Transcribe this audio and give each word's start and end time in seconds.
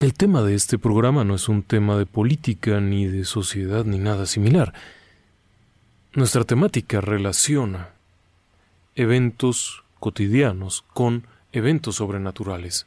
el 0.00 0.14
tema 0.14 0.42
de 0.42 0.54
este 0.54 0.78
programa 0.78 1.24
no 1.24 1.34
es 1.34 1.48
un 1.48 1.62
tema 1.62 1.98
de 1.98 2.06
política, 2.06 2.80
ni 2.80 3.06
de 3.06 3.24
sociedad, 3.24 3.84
ni 3.84 3.98
nada 3.98 4.24
similar. 4.24 4.72
Nuestra 6.14 6.44
temática 6.44 7.00
relaciona 7.00 7.90
eventos 8.94 9.84
cotidianos 10.00 10.84
con 10.94 11.26
eventos 11.52 11.96
sobrenaturales. 11.96 12.86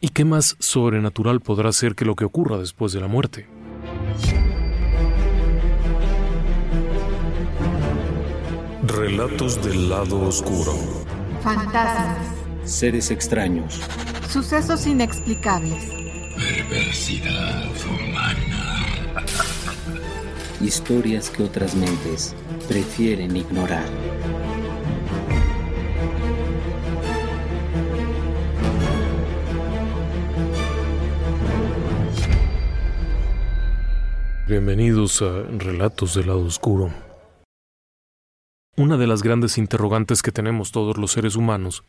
¿Y 0.00 0.08
qué 0.08 0.24
más 0.24 0.56
sobrenatural 0.58 1.40
podrá 1.40 1.72
ser 1.72 1.94
que 1.94 2.04
lo 2.04 2.16
que 2.16 2.24
ocurra 2.24 2.58
después 2.58 2.92
de 2.92 3.00
la 3.00 3.06
muerte? 3.06 3.46
Relatos 8.86 9.64
del 9.64 9.88
lado 9.88 10.20
oscuro. 10.22 10.72
Fantasmas. 11.42 12.18
Seres 12.64 13.10
extraños 13.10 13.80
Sucesos 14.34 14.84
inexplicables. 14.88 15.84
Perversidad 16.34 17.70
humana. 17.86 19.14
Historias 20.60 21.30
que 21.30 21.44
otras 21.44 21.76
mentes 21.76 22.34
prefieren 22.66 23.36
ignorar. 23.36 23.86
Bienvenidos 34.48 35.22
a 35.22 35.44
Relatos 35.44 36.16
del 36.16 36.26
lado 36.26 36.40
oscuro. 36.40 36.92
Una 38.76 38.96
de 38.96 39.06
las 39.06 39.22
grandes 39.22 39.58
interrogantes 39.58 40.22
que 40.22 40.32
tenemos 40.32 40.72
todos 40.72 40.98
los 40.98 41.12
seres 41.12 41.36
humanos 41.36 41.84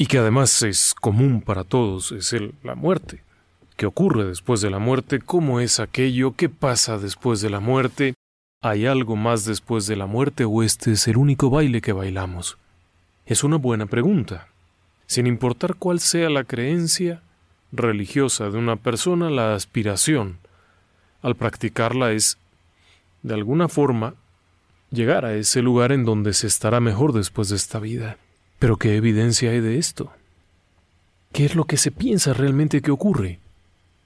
y 0.00 0.06
que 0.06 0.16
además 0.16 0.62
es 0.62 0.94
común 0.98 1.42
para 1.42 1.62
todos, 1.62 2.10
es 2.12 2.32
el, 2.32 2.54
la 2.62 2.74
muerte. 2.74 3.22
¿Qué 3.76 3.84
ocurre 3.84 4.24
después 4.24 4.62
de 4.62 4.70
la 4.70 4.78
muerte? 4.78 5.18
¿Cómo 5.18 5.60
es 5.60 5.78
aquello? 5.78 6.32
¿Qué 6.34 6.48
pasa 6.48 6.96
después 6.96 7.42
de 7.42 7.50
la 7.50 7.60
muerte? 7.60 8.14
¿Hay 8.62 8.86
algo 8.86 9.14
más 9.14 9.44
después 9.44 9.86
de 9.86 9.96
la 9.96 10.06
muerte 10.06 10.46
o 10.46 10.62
este 10.62 10.92
es 10.92 11.06
el 11.06 11.18
único 11.18 11.50
baile 11.50 11.82
que 11.82 11.92
bailamos? 11.92 12.56
Es 13.26 13.44
una 13.44 13.56
buena 13.56 13.84
pregunta. 13.84 14.48
Sin 15.06 15.26
importar 15.26 15.74
cuál 15.74 16.00
sea 16.00 16.30
la 16.30 16.44
creencia 16.44 17.20
religiosa 17.70 18.48
de 18.48 18.56
una 18.56 18.76
persona, 18.76 19.28
la 19.28 19.54
aspiración 19.54 20.38
al 21.20 21.34
practicarla 21.34 22.12
es, 22.12 22.38
de 23.22 23.34
alguna 23.34 23.68
forma, 23.68 24.14
llegar 24.90 25.26
a 25.26 25.34
ese 25.34 25.60
lugar 25.60 25.92
en 25.92 26.06
donde 26.06 26.32
se 26.32 26.46
estará 26.46 26.80
mejor 26.80 27.12
después 27.12 27.50
de 27.50 27.56
esta 27.56 27.78
vida. 27.80 28.16
Pero 28.60 28.76
¿qué 28.76 28.94
evidencia 28.94 29.50
hay 29.50 29.58
de 29.60 29.78
esto? 29.78 30.12
¿Qué 31.32 31.44
es 31.44 31.56
lo 31.56 31.64
que 31.64 31.76
se 31.76 31.90
piensa 31.90 32.32
realmente 32.32 32.82
que 32.82 32.92
ocurre? 32.92 33.40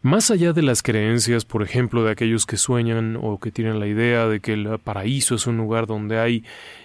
Más 0.00 0.30
allá 0.30 0.54
de 0.54 0.62
las 0.62 0.82
creencias, 0.82 1.44
por 1.44 1.62
ejemplo, 1.62 2.04
de 2.04 2.12
aquellos 2.12 2.46
que 2.46 2.56
sueñan 2.56 3.18
o 3.20 3.38
que 3.38 3.50
tienen 3.50 3.80
la 3.80 3.86
idea 3.86 4.26
de 4.28 4.40
que 4.40 4.54
el 4.54 4.78
paraíso 4.78 5.34
es 5.34 5.46
un 5.46 5.58
lugar 5.58 5.86
donde 5.86 6.18
hay 6.18 6.44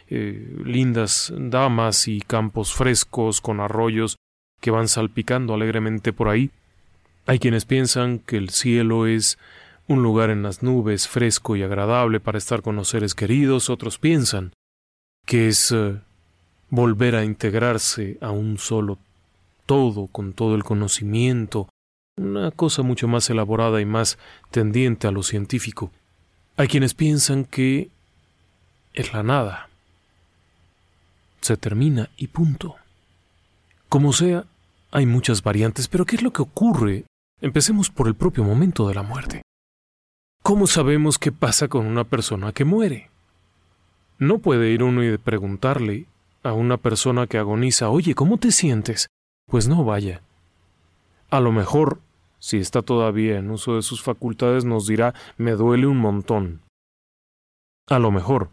eh, 0.09 0.57
lindas 0.66 1.31
damas 1.38 2.09
y 2.09 2.19
campos 2.19 2.74
frescos 2.74 3.40
con 3.40 3.62
arroyos 3.62 4.18
que 4.59 4.72
van 4.72 4.88
salpicando 4.88 5.53
alegremente 5.53 6.12
por 6.12 6.28
ahí, 6.28 6.51
hay 7.25 7.38
quienes 7.38 7.66
piensan 7.66 8.19
que 8.19 8.38
el 8.38 8.50
cielo 8.50 9.06
es 9.06 9.38
un 9.88 10.01
lugar 10.01 10.31
en 10.31 10.41
las 10.41 10.63
nubes 10.63 11.07
fresco 11.07 11.56
y 11.56 11.63
agradable 11.63 12.19
para 12.19 12.38
estar 12.38 12.62
con 12.62 12.75
los 12.75 12.90
seres 12.90 13.13
queridos, 13.13 13.69
otros 13.69 14.00
piensan 14.00 14.51
que 15.25 15.47
es 15.47 15.72
eh, 15.72 16.00
volver 16.69 17.16
a 17.16 17.24
integrarse 17.24 18.18
a 18.22 18.31
un 18.31 18.57
solo 18.57 18.97
todo 19.66 20.07
con 20.07 20.34
todo 20.34 20.56
el 20.56 20.63
conocimiento, 20.63 21.69
una 22.18 22.52
cosa 22.52 22.81
mucho 22.81 23.07
más 23.07 23.30
elaborada 23.30 23.81
y 23.81 23.85
más 23.85 24.18
tendiente 24.52 25.07
a 25.07 25.12
lo 25.12 25.24
científico. 25.24 25.91
Hay 26.57 26.68
quienes 26.68 26.94
piensan 26.94 27.46
que 27.46 27.90
es 28.94 29.13
la 29.13 29.24
nada. 29.24 29.69
Se 31.41 31.56
termina 31.56 32.09
y 32.18 32.28
punto. 32.28 32.75
Como 33.88 34.12
sea, 34.12 34.46
hay 34.91 35.06
muchas 35.06 35.44
variantes, 35.44 35.88
pero 35.88 36.06
¿qué 36.06 36.18
es 36.18 36.22
lo 36.22 36.34
que 36.34 36.41
ocurre? 36.41 37.06
Empecemos 37.41 37.90
por 37.90 38.07
el 38.07 38.16
propio 38.16 38.44
momento 38.44 38.88
de 38.88 38.96
la 38.96 39.03
muerte. 39.03 39.44
¿Cómo 40.44 40.68
sabemos 40.68 41.18
qué 41.18 41.31
pasa 41.31 41.68
con 41.68 41.86
una 41.86 42.03
persona 42.03 42.51
que 42.51 42.66
muere? 42.66 43.09
No 44.18 44.40
puede 44.40 44.72
ir 44.72 44.84
uno 44.84 45.03
y 45.03 45.18
preguntarle 45.18 46.07
a 46.44 46.53
una 46.53 46.77
persona 46.77 47.27
que 47.27 47.38
agoniza, 47.38 47.89
oye, 47.89 48.16
¿cómo 48.16 48.38
te 48.38 48.51
sientes? 48.51 49.07
Pues 49.47 49.67
no 49.67 49.83
vaya. 49.83 50.22
A 51.29 51.39
lo 51.39 51.51
mejor, 51.51 52.00
si 52.39 52.57
está 52.57 52.81
todavía 52.81 53.38
en 53.38 53.51
uso 53.51 53.75
de 53.75 53.81
sus 53.81 54.01
facultades, 54.01 54.66
nos 54.66 54.88
dirá, 54.88 55.13
me 55.38 55.51
duele 55.51 55.88
un 55.88 55.97
montón. 55.97 56.61
A 57.88 58.00
lo 58.00 58.11
mejor, 58.11 58.51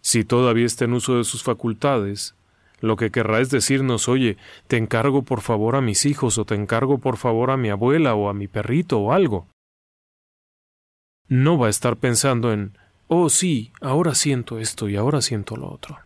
si 0.00 0.24
todavía 0.24 0.66
está 0.66 0.84
en 0.84 0.92
uso 0.92 1.16
de 1.16 1.24
sus 1.24 1.42
facultades, 1.42 2.34
lo 2.80 2.96
que 2.96 3.10
querrá 3.10 3.40
es 3.40 3.48
decirnos, 3.50 4.08
oye, 4.08 4.36
te 4.66 4.76
encargo 4.76 5.22
por 5.22 5.40
favor 5.40 5.76
a 5.76 5.80
mis 5.80 6.04
hijos, 6.04 6.36
o 6.36 6.44
te 6.44 6.54
encargo 6.54 6.98
por 6.98 7.16
favor 7.16 7.50
a 7.50 7.56
mi 7.56 7.70
abuela, 7.70 8.14
o 8.14 8.28
a 8.28 8.34
mi 8.34 8.46
perrito, 8.46 8.98
o 8.98 9.12
algo. 9.12 9.48
No 11.28 11.56
va 11.56 11.68
a 11.68 11.70
estar 11.70 11.96
pensando 11.96 12.52
en, 12.52 12.76
oh 13.08 13.30
sí, 13.30 13.72
ahora 13.80 14.14
siento 14.14 14.58
esto 14.58 14.90
y 14.90 14.96
ahora 14.96 15.22
siento 15.22 15.56
lo 15.56 15.72
otro. 15.72 16.03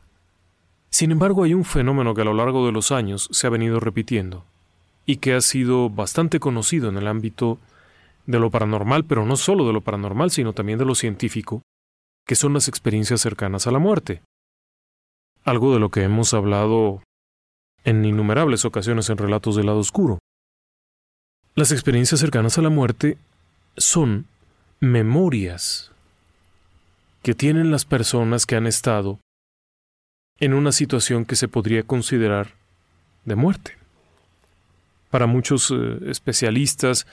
Sin 0.90 1.10
embargo, 1.10 1.44
hay 1.44 1.54
un 1.54 1.64
fenómeno 1.64 2.14
que 2.14 2.22
a 2.22 2.24
lo 2.24 2.34
largo 2.34 2.66
de 2.66 2.72
los 2.72 2.92
años 2.92 3.28
se 3.30 3.46
ha 3.46 3.50
venido 3.50 3.80
repitiendo 3.80 4.44
y 5.04 5.16
que 5.16 5.34
ha 5.34 5.40
sido 5.40 5.90
bastante 5.90 6.40
conocido 6.40 6.88
en 6.88 6.96
el 6.96 7.06
ámbito 7.06 7.58
de 8.26 8.38
lo 8.38 8.50
paranormal, 8.50 9.04
pero 9.04 9.24
no 9.24 9.36
solo 9.36 9.66
de 9.66 9.72
lo 9.72 9.80
paranormal, 9.80 10.30
sino 10.30 10.52
también 10.52 10.78
de 10.78 10.84
lo 10.84 10.94
científico, 10.94 11.62
que 12.26 12.34
son 12.34 12.52
las 12.52 12.68
experiencias 12.68 13.20
cercanas 13.20 13.66
a 13.66 13.70
la 13.70 13.78
muerte. 13.78 14.22
Algo 15.44 15.72
de 15.72 15.80
lo 15.80 15.88
que 15.88 16.02
hemos 16.02 16.34
hablado 16.34 17.02
en 17.84 18.04
innumerables 18.04 18.66
ocasiones 18.66 19.08
en 19.08 19.16
relatos 19.16 19.56
del 19.56 19.66
lado 19.66 19.78
oscuro. 19.78 20.18
Las 21.54 21.72
experiencias 21.72 22.20
cercanas 22.20 22.58
a 22.58 22.62
la 22.62 22.68
muerte 22.68 23.16
son 23.76 24.26
memorias 24.80 25.90
que 27.22 27.34
tienen 27.34 27.70
las 27.70 27.84
personas 27.84 28.44
que 28.44 28.56
han 28.56 28.66
estado 28.66 29.20
en 30.40 30.54
una 30.54 30.72
situación 30.72 31.24
que 31.24 31.36
se 31.36 31.48
podría 31.48 31.82
considerar 31.82 32.54
de 33.24 33.34
muerte. 33.34 33.76
Para 35.10 35.26
muchos 35.26 35.70
eh, 35.70 35.98
especialistas, 36.10 37.06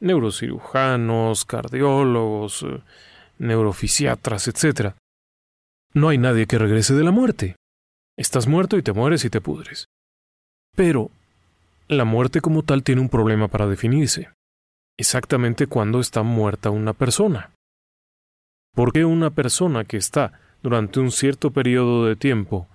neurocirujanos, 0.00 1.44
cardiólogos, 1.44 2.62
eh, 2.62 2.80
neurofisiatras, 3.38 4.48
etc., 4.48 4.94
no 5.92 6.08
hay 6.08 6.18
nadie 6.18 6.46
que 6.46 6.58
regrese 6.58 6.94
de 6.94 7.04
la 7.04 7.10
muerte. 7.10 7.56
Estás 8.16 8.46
muerto 8.46 8.78
y 8.78 8.82
te 8.82 8.92
mueres 8.92 9.24
y 9.24 9.30
te 9.30 9.40
pudres. 9.40 9.86
Pero 10.76 11.10
la 11.88 12.04
muerte 12.04 12.40
como 12.40 12.62
tal 12.62 12.84
tiene 12.84 13.00
un 13.00 13.08
problema 13.08 13.48
para 13.48 13.66
definirse. 13.66 14.30
Exactamente 14.96 15.66
cuándo 15.66 15.98
está 15.98 16.22
muerta 16.22 16.70
una 16.70 16.92
persona. 16.92 17.50
¿Por 18.72 18.92
qué 18.92 19.04
una 19.04 19.30
persona 19.30 19.84
que 19.84 19.96
está 19.96 20.38
durante 20.62 21.00
un 21.00 21.10
cierto 21.10 21.50
periodo 21.50 22.06
de 22.06 22.16
tiempo 22.16 22.66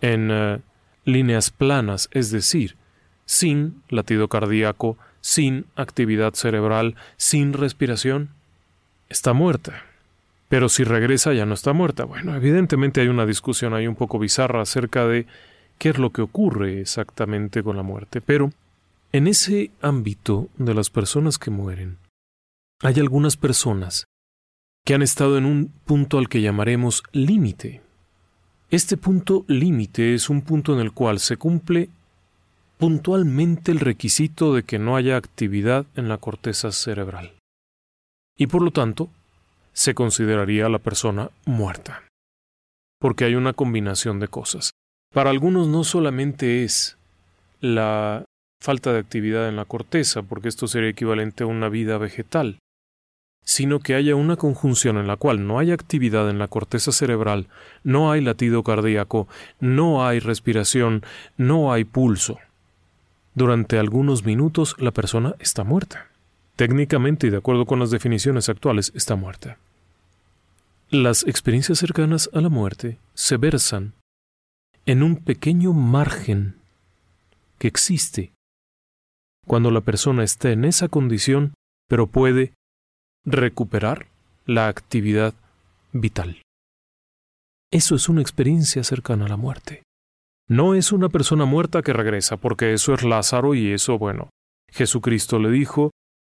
en 0.00 0.30
eh, 0.30 0.60
líneas 1.04 1.50
planas, 1.50 2.08
es 2.12 2.30
decir, 2.30 2.76
sin 3.24 3.82
latido 3.88 4.28
cardíaco, 4.28 4.96
sin 5.20 5.66
actividad 5.74 6.34
cerebral, 6.34 6.94
sin 7.16 7.52
respiración, 7.52 8.30
está 9.08 9.32
muerta. 9.32 9.84
Pero 10.48 10.68
si 10.68 10.84
regresa 10.84 11.32
ya 11.32 11.46
no 11.46 11.54
está 11.54 11.72
muerta. 11.72 12.04
Bueno, 12.04 12.34
evidentemente 12.36 13.00
hay 13.00 13.08
una 13.08 13.26
discusión 13.26 13.74
ahí 13.74 13.86
un 13.88 13.96
poco 13.96 14.18
bizarra 14.18 14.62
acerca 14.62 15.06
de 15.06 15.26
qué 15.78 15.88
es 15.90 15.98
lo 15.98 16.10
que 16.10 16.22
ocurre 16.22 16.80
exactamente 16.80 17.62
con 17.62 17.76
la 17.76 17.82
muerte. 17.82 18.20
Pero 18.20 18.52
en 19.12 19.26
ese 19.26 19.70
ámbito 19.80 20.48
de 20.56 20.74
las 20.74 20.90
personas 20.90 21.38
que 21.38 21.50
mueren, 21.50 21.98
hay 22.80 23.00
algunas 23.00 23.36
personas 23.36 24.06
que 24.86 24.94
han 24.94 25.02
estado 25.02 25.36
en 25.36 25.46
un 25.46 25.72
punto 25.84 26.16
al 26.16 26.28
que 26.28 26.40
llamaremos 26.40 27.02
límite. 27.10 27.82
Este 28.70 28.96
punto 28.96 29.44
límite 29.48 30.14
es 30.14 30.30
un 30.30 30.42
punto 30.42 30.74
en 30.74 30.78
el 30.78 30.92
cual 30.92 31.18
se 31.18 31.36
cumple 31.36 31.90
puntualmente 32.78 33.72
el 33.72 33.80
requisito 33.80 34.54
de 34.54 34.62
que 34.62 34.78
no 34.78 34.94
haya 34.94 35.16
actividad 35.16 35.86
en 35.96 36.08
la 36.08 36.18
corteza 36.18 36.70
cerebral. 36.70 37.32
Y 38.38 38.46
por 38.46 38.62
lo 38.62 38.70
tanto, 38.70 39.10
se 39.72 39.94
consideraría 39.94 40.66
a 40.66 40.70
la 40.70 40.78
persona 40.78 41.30
muerta. 41.46 42.04
Porque 43.00 43.24
hay 43.24 43.34
una 43.34 43.54
combinación 43.54 44.20
de 44.20 44.28
cosas. 44.28 44.70
Para 45.12 45.30
algunos 45.30 45.66
no 45.66 45.82
solamente 45.82 46.62
es 46.62 46.96
la 47.60 48.24
falta 48.62 48.92
de 48.92 49.00
actividad 49.00 49.48
en 49.48 49.56
la 49.56 49.64
corteza, 49.64 50.22
porque 50.22 50.48
esto 50.48 50.68
sería 50.68 50.90
equivalente 50.90 51.42
a 51.42 51.48
una 51.48 51.68
vida 51.68 51.98
vegetal, 51.98 52.60
sino 53.46 53.78
que 53.78 53.94
haya 53.94 54.16
una 54.16 54.36
conjunción 54.36 54.98
en 54.98 55.06
la 55.06 55.16
cual 55.16 55.46
no 55.46 55.60
hay 55.60 55.70
actividad 55.70 56.28
en 56.28 56.40
la 56.40 56.48
corteza 56.48 56.90
cerebral, 56.90 57.46
no 57.84 58.10
hay 58.10 58.20
latido 58.20 58.64
cardíaco, 58.64 59.28
no 59.60 60.04
hay 60.04 60.18
respiración, 60.18 61.04
no 61.36 61.72
hay 61.72 61.84
pulso. 61.84 62.38
Durante 63.34 63.78
algunos 63.78 64.24
minutos 64.24 64.74
la 64.78 64.90
persona 64.90 65.36
está 65.38 65.62
muerta. 65.62 66.08
Técnicamente 66.56 67.28
y 67.28 67.30
de 67.30 67.36
acuerdo 67.36 67.66
con 67.66 67.78
las 67.78 67.92
definiciones 67.92 68.48
actuales 68.48 68.90
está 68.96 69.14
muerta. 69.14 69.58
Las 70.90 71.24
experiencias 71.24 71.78
cercanas 71.78 72.28
a 72.32 72.40
la 72.40 72.48
muerte 72.48 72.98
se 73.14 73.36
versan 73.36 73.92
en 74.86 75.04
un 75.04 75.16
pequeño 75.16 75.72
margen 75.72 76.56
que 77.58 77.68
existe 77.68 78.32
cuando 79.46 79.70
la 79.70 79.82
persona 79.82 80.24
está 80.24 80.50
en 80.50 80.64
esa 80.64 80.88
condición, 80.88 81.54
pero 81.88 82.08
puede 82.08 82.54
recuperar 83.26 84.06
la 84.46 84.68
actividad 84.68 85.34
vital. 85.92 86.40
Eso 87.72 87.96
es 87.96 88.08
una 88.08 88.22
experiencia 88.22 88.84
cercana 88.84 89.26
a 89.26 89.28
la 89.28 89.36
muerte. 89.36 89.82
No 90.48 90.76
es 90.76 90.92
una 90.92 91.08
persona 91.08 91.44
muerta 91.44 91.82
que 91.82 91.92
regresa, 91.92 92.36
porque 92.36 92.72
eso 92.72 92.94
es 92.94 93.02
Lázaro 93.02 93.56
y 93.56 93.72
eso, 93.72 93.98
bueno, 93.98 94.30
Jesucristo 94.70 95.40
le 95.40 95.50
dijo, 95.50 95.90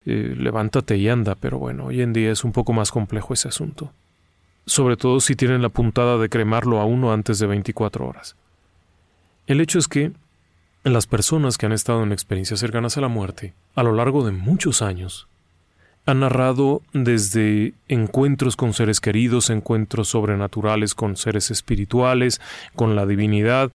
eh, 0.07 0.35
levántate 0.35 0.97
y 0.97 1.11
anda, 1.11 1.35
pero 1.35 1.59
bueno, 1.59 1.87
hoy 1.87 2.01
en 2.01 2.15
día 2.15 2.33
es 2.33 2.43
un 2.43 2.53
poco 2.53 2.73
más 2.73 2.91
complejo 2.91 3.35
ese 3.35 3.49
asunto. 3.49 3.93
Sobre 4.65 4.97
todo 4.97 5.21
si 5.21 5.37
tienen 5.37 5.61
la 5.61 5.69
puntada 5.69 6.17
de 6.17 6.31
cremarlo 6.31 6.81
a 6.81 6.87
uno 6.87 7.13
antes 7.13 7.39
de 7.39 7.47
24 7.47 8.07
horas. 8.07 8.35
El 9.47 9.61
hecho 9.61 9.79
es 9.79 9.89
que 9.89 10.13
las 10.85 11.07
personas 11.07 11.59
que 11.59 11.67
han 11.67 11.73
estado 11.73 12.03
en 12.03 12.13
experiencias 12.13 12.61
cercanas 12.61 12.97
a 12.97 13.03
la 13.03 13.09
muerte, 13.09 13.53
a 13.75 13.83
lo 13.83 13.93
largo 13.93 14.25
de 14.25 14.33
muchos 14.33 14.81
años, 14.81 15.28
han 16.09 16.21
narrado 16.21 16.81
desde 16.95 17.75
encuentros 17.87 18.57
con 18.57 18.73
seres 18.73 18.99
queridos, 18.99 19.51
encuentros 19.51 20.09
sobrenaturales 20.09 20.95
con 20.95 21.19
seres 21.19 21.51
espirituales, 21.51 22.41
con 22.75 22.97
la 22.97 23.05
divinidad, 23.05 23.71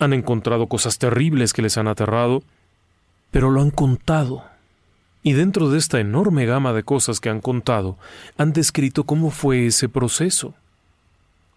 han 0.00 0.14
encontrado 0.14 0.66
cosas 0.66 0.98
terribles 0.98 1.52
que 1.52 1.62
les 1.62 1.78
han 1.78 1.86
aterrado, 1.86 2.42
pero 3.30 3.50
lo 3.50 3.60
han 3.62 3.70
contado. 3.70 4.42
Y 5.22 5.34
dentro 5.34 5.70
de 5.70 5.78
esta 5.78 6.00
enorme 6.00 6.44
gama 6.44 6.72
de 6.72 6.82
cosas 6.82 7.20
que 7.20 7.30
han 7.30 7.40
contado, 7.40 7.98
han 8.36 8.52
descrito 8.52 9.04
cómo 9.04 9.30
fue 9.30 9.66
ese 9.66 9.88
proceso. 9.88 10.54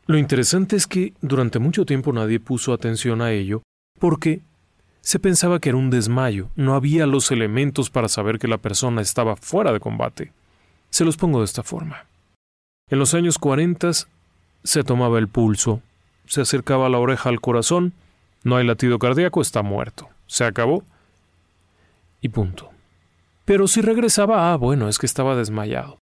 Lo 0.05 0.19
interesante 0.19 0.75
es 0.75 0.85
que 0.85 1.13
durante 1.21 1.57
mucho 1.57 1.87
tiempo 1.87 2.13
nadie 2.13 2.39
puso 2.39 2.73
atención 2.73 3.19
a 3.23 3.31
ello, 3.31 3.63
porque 3.99 4.41
se 5.01 5.19
pensaba 5.19 5.59
que 5.59 5.69
era 5.69 5.77
un 5.77 5.89
desmayo, 5.89 6.49
no 6.55 6.75
había 6.75 7.05
los 7.05 7.31
elementos 7.31 7.89
para 7.89 8.07
saber 8.07 8.39
que 8.39 8.47
la 8.47 8.59
persona 8.59 9.01
estaba 9.01 9.35
fuera 9.35 9.73
de 9.73 9.79
combate. 9.79 10.31
Se 10.89 11.05
los 11.05 11.17
pongo 11.17 11.39
de 11.39 11.45
esta 11.45 11.63
forma. 11.63 12.05
En 12.89 12.99
los 12.99 13.13
años 13.13 13.37
40 13.37 13.91
se 14.63 14.83
tomaba 14.83 15.19
el 15.19 15.27
pulso, 15.27 15.81
se 16.25 16.41
acercaba 16.41 16.89
la 16.89 16.99
oreja 16.99 17.29
al 17.29 17.41
corazón 17.41 17.93
no 18.43 18.55
hay 18.55 18.65
latido 18.65 18.97
cardíaco, 18.97 19.41
está 19.41 19.61
muerto. 19.61 20.09
Se 20.27 20.43
acabó. 20.43 20.83
Y 22.21 22.29
punto. 22.29 22.71
Pero 23.45 23.67
si 23.67 23.81
regresaba, 23.81 24.51
ah, 24.51 24.57
bueno, 24.57 24.87
es 24.87 24.97
que 24.97 25.05
estaba 25.05 25.35
desmayado. 25.35 25.99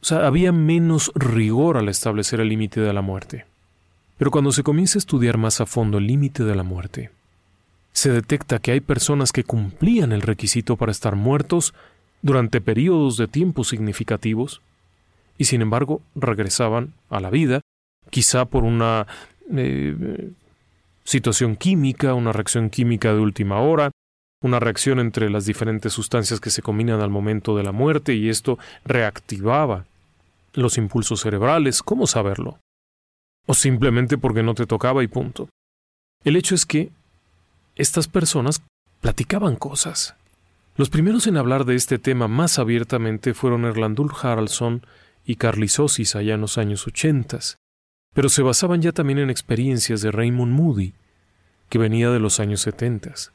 O 0.00 0.04
sea, 0.04 0.26
había 0.26 0.52
menos 0.52 1.12
rigor 1.14 1.76
al 1.76 1.88
establecer 1.88 2.40
el 2.40 2.48
límite 2.48 2.80
de 2.80 2.92
la 2.92 3.02
muerte. 3.02 3.46
Pero 4.18 4.30
cuando 4.30 4.52
se 4.52 4.62
comienza 4.62 4.98
a 4.98 5.00
estudiar 5.00 5.38
más 5.38 5.60
a 5.60 5.66
fondo 5.66 5.98
el 5.98 6.06
límite 6.06 6.44
de 6.44 6.54
la 6.54 6.62
muerte, 6.62 7.10
se 7.96 8.10
detecta 8.10 8.58
que 8.58 8.72
hay 8.72 8.80
personas 8.80 9.32
que 9.32 9.42
cumplían 9.42 10.12
el 10.12 10.20
requisito 10.20 10.76
para 10.76 10.92
estar 10.92 11.16
muertos 11.16 11.72
durante 12.20 12.60
periodos 12.60 13.16
de 13.16 13.26
tiempo 13.26 13.64
significativos 13.64 14.60
y 15.38 15.46
sin 15.46 15.62
embargo 15.62 16.02
regresaban 16.14 16.92
a 17.08 17.20
la 17.20 17.30
vida, 17.30 17.62
quizá 18.10 18.44
por 18.44 18.64
una 18.64 19.06
eh, 19.50 20.30
situación 21.04 21.56
química, 21.56 22.12
una 22.12 22.32
reacción 22.32 22.68
química 22.68 23.14
de 23.14 23.20
última 23.20 23.62
hora, 23.62 23.92
una 24.42 24.60
reacción 24.60 25.00
entre 25.00 25.30
las 25.30 25.46
diferentes 25.46 25.94
sustancias 25.94 26.38
que 26.38 26.50
se 26.50 26.60
combinan 26.60 27.00
al 27.00 27.08
momento 27.08 27.56
de 27.56 27.62
la 27.62 27.72
muerte 27.72 28.12
y 28.14 28.28
esto 28.28 28.58
reactivaba 28.84 29.86
los 30.52 30.76
impulsos 30.76 31.22
cerebrales, 31.22 31.82
¿cómo 31.82 32.06
saberlo? 32.06 32.58
O 33.46 33.54
simplemente 33.54 34.18
porque 34.18 34.42
no 34.42 34.52
te 34.52 34.66
tocaba 34.66 35.02
y 35.02 35.06
punto. 35.06 35.48
El 36.24 36.36
hecho 36.36 36.54
es 36.54 36.66
que 36.66 36.90
estas 37.76 38.08
personas 38.08 38.62
platicaban 39.00 39.56
cosas. 39.56 40.16
Los 40.76 40.90
primeros 40.90 41.26
en 41.26 41.36
hablar 41.36 41.64
de 41.64 41.76
este 41.76 41.98
tema 41.98 42.28
más 42.28 42.58
abiertamente 42.58 43.32
fueron 43.32 43.64
Erlandul 43.64 44.10
Haraldsson 44.20 44.84
y 45.24 45.36
Carly 45.36 45.68
Sosis 45.68 46.16
allá 46.16 46.34
en 46.34 46.40
los 46.40 46.58
años 46.58 46.86
ochentas 46.86 47.58
pero 48.16 48.30
se 48.30 48.40
basaban 48.40 48.80
ya 48.80 48.92
también 48.92 49.18
en 49.18 49.28
experiencias 49.28 50.00
de 50.00 50.10
Raymond 50.10 50.50
Moody, 50.50 50.94
que 51.68 51.76
venía 51.76 52.08
de 52.08 52.18
los 52.18 52.40
años 52.40 52.62
setentas. 52.62 53.30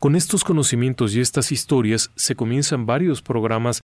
Con 0.00 0.16
estos 0.16 0.42
conocimientos 0.42 1.14
y 1.14 1.20
estas 1.20 1.52
historias 1.52 2.10
se 2.16 2.34
comienzan 2.34 2.84
varios 2.84 3.22
programas 3.22 3.80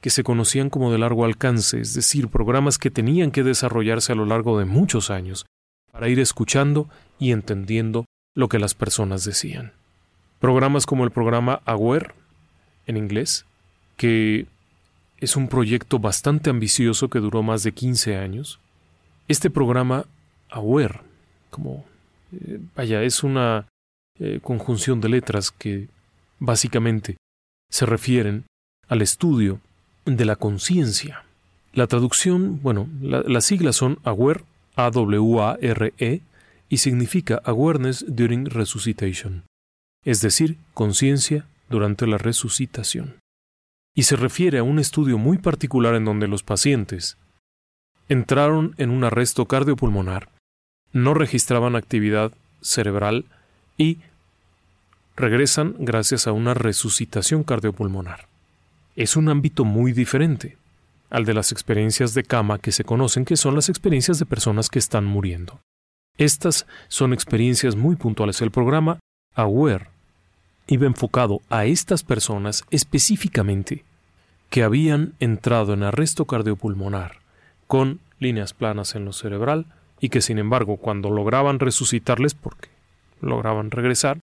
que 0.00 0.10
se 0.10 0.22
conocían 0.22 0.70
como 0.70 0.92
de 0.92 0.98
largo 0.98 1.24
alcance, 1.24 1.80
es 1.80 1.94
decir, 1.94 2.28
programas 2.28 2.78
que 2.78 2.92
tenían 2.92 3.32
que 3.32 3.42
desarrollarse 3.42 4.12
a 4.12 4.14
lo 4.14 4.24
largo 4.24 4.56
de 4.56 4.66
muchos 4.66 5.10
años 5.10 5.46
para 5.90 6.08
ir 6.08 6.20
escuchando 6.20 6.88
y 7.18 7.32
entendiendo 7.32 8.04
lo 8.34 8.48
que 8.48 8.58
las 8.58 8.74
personas 8.74 9.24
decían. 9.24 9.72
Programas 10.40 10.86
como 10.86 11.04
el 11.04 11.10
programa 11.10 11.60
Aware, 11.64 12.12
en 12.86 12.96
inglés, 12.96 13.44
que 13.96 14.46
es 15.18 15.36
un 15.36 15.48
proyecto 15.48 16.00
bastante 16.00 16.50
ambicioso 16.50 17.08
que 17.08 17.20
duró 17.20 17.42
más 17.42 17.62
de 17.62 17.72
15 17.72 18.16
años, 18.16 18.58
este 19.28 19.50
programa 19.50 20.04
AWARE, 20.50 21.00
como 21.50 21.84
eh, 22.32 22.58
vaya, 22.74 23.02
es 23.02 23.22
una 23.22 23.68
eh, 24.18 24.40
conjunción 24.42 25.00
de 25.00 25.08
letras 25.08 25.50
que 25.52 25.88
básicamente 26.40 27.16
se 27.70 27.86
refieren 27.86 28.44
al 28.88 29.00
estudio 29.00 29.60
de 30.04 30.24
la 30.24 30.36
conciencia. 30.36 31.24
La 31.72 31.86
traducción, 31.86 32.60
bueno, 32.60 32.88
las 33.00 33.44
siglas 33.44 33.76
son 33.76 33.98
AWARE, 34.02 34.42
A-W-A-R-E, 34.74 36.20
y 36.72 36.78
significa 36.78 37.42
Awareness 37.44 38.02
During 38.08 38.46
Resuscitation, 38.46 39.44
es 40.06 40.22
decir, 40.22 40.56
conciencia 40.72 41.44
durante 41.68 42.06
la 42.06 42.16
resucitación. 42.16 43.18
Y 43.94 44.04
se 44.04 44.16
refiere 44.16 44.56
a 44.56 44.62
un 44.62 44.78
estudio 44.78 45.18
muy 45.18 45.36
particular 45.36 45.94
en 45.94 46.06
donde 46.06 46.28
los 46.28 46.42
pacientes 46.42 47.18
entraron 48.08 48.74
en 48.78 48.88
un 48.88 49.04
arresto 49.04 49.44
cardiopulmonar, 49.44 50.30
no 50.94 51.12
registraban 51.12 51.76
actividad 51.76 52.32
cerebral 52.62 53.26
y 53.76 53.98
regresan 55.14 55.74
gracias 55.78 56.26
a 56.26 56.32
una 56.32 56.54
resucitación 56.54 57.44
cardiopulmonar. 57.44 58.28
Es 58.96 59.14
un 59.14 59.28
ámbito 59.28 59.66
muy 59.66 59.92
diferente 59.92 60.56
al 61.10 61.26
de 61.26 61.34
las 61.34 61.52
experiencias 61.52 62.14
de 62.14 62.24
cama 62.24 62.58
que 62.58 62.72
se 62.72 62.84
conocen, 62.84 63.26
que 63.26 63.36
son 63.36 63.54
las 63.56 63.68
experiencias 63.68 64.18
de 64.18 64.24
personas 64.24 64.70
que 64.70 64.78
están 64.78 65.04
muriendo. 65.04 65.60
Estas 66.18 66.66
son 66.88 67.12
experiencias 67.12 67.76
muy 67.76 67.96
puntuales. 67.96 68.40
El 68.42 68.50
programa 68.50 68.98
AWARE 69.34 69.88
iba 70.66 70.86
enfocado 70.86 71.40
a 71.50 71.64
estas 71.64 72.02
personas 72.02 72.64
específicamente 72.70 73.84
que 74.50 74.62
habían 74.62 75.14
entrado 75.18 75.72
en 75.72 75.82
arresto 75.82 76.26
cardiopulmonar 76.26 77.16
con 77.66 78.00
líneas 78.18 78.52
planas 78.52 78.94
en 78.94 79.04
lo 79.04 79.12
cerebral 79.12 79.66
y 80.00 80.10
que 80.10 80.20
sin 80.20 80.38
embargo 80.38 80.76
cuando 80.76 81.10
lograban 81.10 81.58
resucitarles, 81.58 82.34
porque 82.34 82.68
lograban 83.20 83.70
regresar, 83.70 84.18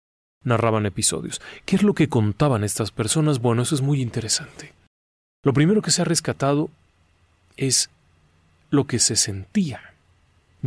narraban 0.43 0.85
episodios. 0.85 1.41
¿Qué 1.65 1.75
es 1.75 1.83
lo 1.83 1.93
que 1.93 2.09
contaban 2.09 2.63
estas 2.63 2.91
personas? 2.91 3.39
Bueno, 3.39 3.61
eso 3.61 3.75
es 3.75 3.81
muy 3.81 4.01
interesante. 4.01 4.73
Lo 5.43 5.53
primero 5.53 5.81
que 5.81 5.91
se 5.91 6.01
ha 6.01 6.05
rescatado 6.05 6.69
es 7.55 7.89
lo 8.69 8.85
que 8.85 8.99
se 8.99 9.15
sentía. 9.15 9.93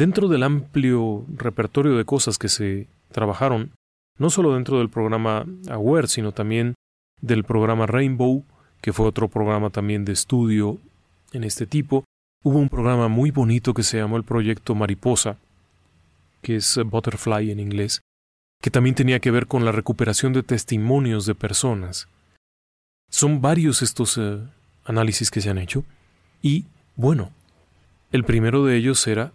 Dentro 0.01 0.29
del 0.29 0.45
amplio 0.45 1.27
repertorio 1.37 1.95
de 1.95 2.07
cosas 2.07 2.39
que 2.39 2.49
se 2.49 2.87
trabajaron, 3.13 3.73
no 4.17 4.31
solo 4.31 4.55
dentro 4.55 4.79
del 4.79 4.89
programa 4.89 5.45
Aware, 5.69 6.09
sino 6.09 6.33
también 6.33 6.75
del 7.21 7.45
programa 7.45 7.85
Rainbow, 7.85 8.43
que 8.81 8.95
fue 8.95 9.05
otro 9.05 9.29
programa 9.29 9.69
también 9.69 10.07
de 10.07 10.15
estudio 10.15 10.79
en 11.35 11.45
este 11.45 11.67
tipo, 11.67 12.05
hubo 12.43 12.59
un 12.59 12.71
programa 12.71 13.09
muy 13.09 13.31
bonito 13.31 13.75
que 13.75 13.83
se 13.83 13.99
llamó 13.99 14.17
el 14.17 14.25
Proyecto 14.25 14.75
Mariposa, 14.75 15.37
que 16.41 16.57
es 16.57 16.81
Butterfly 16.83 17.51
en 17.51 17.61
inglés, 17.61 18.01
que 18.63 18.71
también 18.71 18.95
tenía 18.95 19.21
que 19.21 19.31
ver 19.31 19.49
con 19.49 19.67
la 19.67 19.73
recuperación 19.73 20.33
de 20.33 20.43
testimonios 20.43 21.27
de 21.27 21.35
personas. 21.35 22.09
Son 23.11 23.43
varios 23.43 23.83
estos 23.83 24.17
eh, 24.17 24.39
análisis 24.83 25.31
que 25.31 25.43
se 25.43 25.51
han 25.51 25.59
hecho 25.59 25.85
y, 26.41 26.65
bueno, 26.97 27.33
el 28.13 28.25
primero 28.25 28.65
de 28.65 28.79
ellos 28.79 29.07
era 29.07 29.35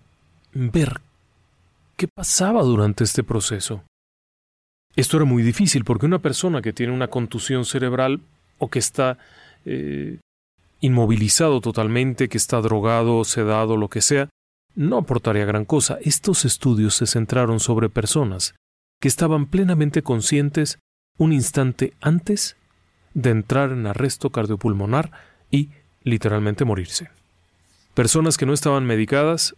ver 0.56 1.02
qué 1.98 2.08
pasaba 2.08 2.64
durante 2.64 3.04
este 3.04 3.24
proceso. 3.24 3.84
Esto 4.96 5.18
era 5.18 5.26
muy 5.26 5.44
difícil 5.44 5.84
porque 5.84 6.06
una 6.06 6.20
persona 6.20 6.62
que 6.62 6.74
tiene 6.74 6.94
una 6.94 7.10
contusión 7.10 7.66
cerebral 7.66 8.22
o 8.58 8.70
que 8.70 8.80
está 8.80 9.18
eh, 9.66 10.20
inmovilizado 10.80 11.60
totalmente, 11.60 12.30
que 12.30 12.38
está 12.38 12.62
drogado, 12.62 13.24
sedado, 13.26 13.76
lo 13.76 13.90
que 13.90 14.02
sea, 14.02 14.30
no 14.74 14.98
aportaría 14.98 15.46
gran 15.46 15.66
cosa. 15.66 16.00
Estos 16.02 16.46
estudios 16.46 16.96
se 16.96 17.08
centraron 17.08 17.60
sobre 17.60 17.90
personas 17.90 18.56
que 19.02 19.10
estaban 19.10 19.48
plenamente 19.48 20.02
conscientes 20.02 20.80
un 21.18 21.34
instante 21.34 21.94
antes 22.02 22.56
de 23.14 23.30
entrar 23.32 23.72
en 23.72 23.88
arresto 23.88 24.30
cardiopulmonar 24.30 25.12
y 25.52 25.70
literalmente 26.04 26.66
morirse. 26.66 27.10
Personas 27.94 28.38
que 28.38 28.46
no 28.46 28.54
estaban 28.54 28.86
medicadas, 28.86 29.56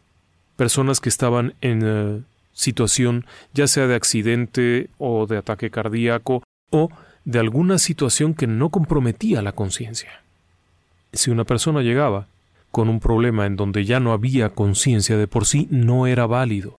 personas 0.57 0.99
que 0.99 1.09
estaban 1.09 1.53
en 1.61 1.81
eh, 1.85 2.21
situación 2.51 3.25
ya 3.53 3.67
sea 3.67 3.87
de 3.87 3.95
accidente 3.95 4.89
o 4.97 5.27
de 5.27 5.37
ataque 5.37 5.69
cardíaco 5.69 6.43
o 6.71 6.89
de 7.23 7.39
alguna 7.39 7.77
situación 7.77 8.33
que 8.33 8.47
no 8.47 8.69
comprometía 8.69 9.41
la 9.41 9.53
conciencia. 9.53 10.21
Si 11.13 11.31
una 11.31 11.45
persona 11.45 11.81
llegaba 11.81 12.27
con 12.71 12.89
un 12.89 12.99
problema 12.99 13.45
en 13.45 13.55
donde 13.55 13.85
ya 13.85 13.99
no 13.99 14.11
había 14.11 14.49
conciencia 14.49 15.17
de 15.17 15.27
por 15.27 15.45
sí, 15.45 15.67
no 15.71 16.07
era 16.07 16.25
válido. 16.25 16.75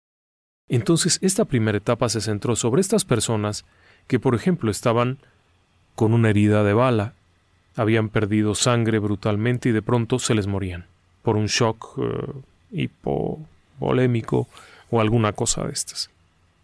Entonces, 0.69 1.19
esta 1.21 1.45
primera 1.45 1.77
etapa 1.77 2.09
se 2.09 2.21
centró 2.21 2.55
sobre 2.55 2.81
estas 2.81 3.05
personas 3.05 3.63
que, 4.07 4.19
por 4.19 4.35
ejemplo, 4.35 4.69
estaban 4.69 5.17
con 5.95 6.13
una 6.13 6.29
herida 6.29 6.63
de 6.63 6.73
bala, 6.73 7.13
habían 7.75 8.09
perdido 8.09 8.53
sangre 8.55 8.99
brutalmente 8.99 9.69
y 9.69 9.71
de 9.71 9.81
pronto 9.81 10.19
se 10.19 10.35
les 10.35 10.47
morían 10.47 10.85
por 11.23 11.37
un 11.37 11.47
shock 11.47 11.97
uh, 11.97 12.43
hipovolémico 13.77 14.47
o 14.89 15.01
alguna 15.01 15.33
cosa 15.33 15.65
de 15.65 15.73
estas. 15.73 16.09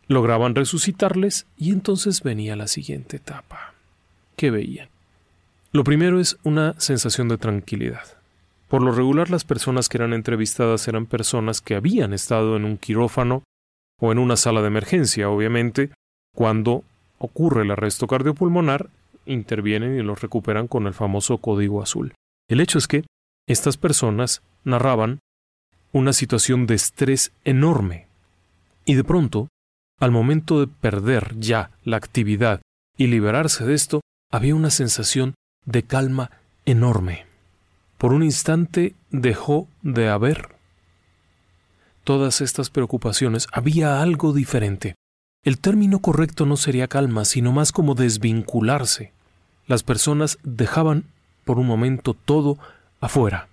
Lograban 0.07 0.55
resucitarles 0.55 1.45
y 1.57 1.71
entonces 1.71 2.21
venía 2.21 2.55
la 2.55 2.67
siguiente 2.67 3.17
etapa. 3.17 3.73
¿Qué 4.35 4.51
veían? 4.51 4.89
Lo 5.71 5.83
primero 5.83 6.19
es 6.19 6.37
una 6.43 6.75
sensación 6.79 7.29
de 7.29 7.37
tranquilidad. 7.37 8.17
Por 8.67 8.81
lo 8.81 8.91
regular 8.91 9.29
las 9.29 9.43
personas 9.43 9.89
que 9.89 9.97
eran 9.97 10.13
entrevistadas 10.13 10.87
eran 10.87 11.05
personas 11.05 11.61
que 11.61 11.75
habían 11.75 12.13
estado 12.13 12.55
en 12.57 12.65
un 12.65 12.77
quirófano 12.77 13.43
o 13.99 14.11
en 14.11 14.19
una 14.19 14.35
sala 14.35 14.61
de 14.61 14.67
emergencia, 14.67 15.29
obviamente, 15.29 15.91
cuando 16.35 16.83
ocurre 17.19 17.63
el 17.63 17.71
arresto 17.71 18.07
cardiopulmonar, 18.07 18.89
intervienen 19.25 19.97
y 19.97 20.03
los 20.03 20.21
recuperan 20.21 20.67
con 20.67 20.87
el 20.87 20.93
famoso 20.93 21.37
código 21.37 21.81
azul. 21.81 22.13
El 22.49 22.59
hecho 22.59 22.77
es 22.77 22.87
que 22.87 23.05
estas 23.47 23.77
personas 23.77 24.41
narraban 24.63 25.19
una 25.93 26.11
situación 26.11 26.67
de 26.67 26.75
estrés 26.75 27.31
enorme 27.45 28.07
y 28.85 28.95
de 28.95 29.03
pronto, 29.03 29.47
al 29.99 30.11
momento 30.11 30.59
de 30.59 30.67
perder 30.67 31.35
ya 31.39 31.71
la 31.85 31.97
actividad 31.97 32.61
y 32.97 33.07
liberarse 33.07 33.65
de 33.65 33.73
esto, 33.73 34.01
había 34.31 34.55
una 34.55 34.69
sensación 34.69 35.35
de 35.65 35.83
calma 35.83 36.31
enorme. 36.65 37.25
Por 37.97 38.11
un 38.11 38.23
instante 38.23 38.95
dejó 39.11 39.67
de 39.81 40.09
haber 40.09 40.49
todas 42.03 42.41
estas 42.41 42.69
preocupaciones, 42.69 43.47
había 43.53 44.01
algo 44.01 44.33
diferente. 44.33 44.95
El 45.45 45.59
término 45.59 45.99
correcto 45.99 46.45
no 46.45 46.57
sería 46.57 46.87
calma, 46.87 47.23
sino 47.23 47.51
más 47.53 47.71
como 47.71 47.95
desvincularse. 47.95 49.13
Las 49.67 49.83
personas 49.83 50.37
dejaban 50.43 51.05
por 51.45 51.59
un 51.59 51.67
momento 51.67 52.13
todo 52.13 52.57
afuera, 52.99 53.47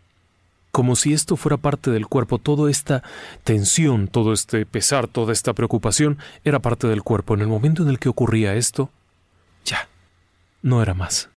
como 0.70 0.96
si 0.96 1.12
esto 1.12 1.36
fuera 1.36 1.56
parte 1.56 1.90
del 1.90 2.06
cuerpo, 2.06 2.38
toda 2.38 2.70
esta 2.70 3.02
tensión, 3.44 4.08
todo 4.08 4.32
este 4.32 4.64
pesar, 4.66 5.08
toda 5.08 5.32
esta 5.32 5.52
preocupación 5.52 6.18
era 6.44 6.60
parte 6.60 6.86
del 6.86 7.02
cuerpo. 7.02 7.34
En 7.34 7.40
el 7.40 7.48
momento 7.48 7.82
en 7.82 7.88
el 7.88 7.98
que 7.98 8.08
ocurría 8.08 8.54
esto, 8.54 8.90
ya, 9.64 9.88
no 10.62 10.82
era 10.82 10.94
más. 10.94 11.30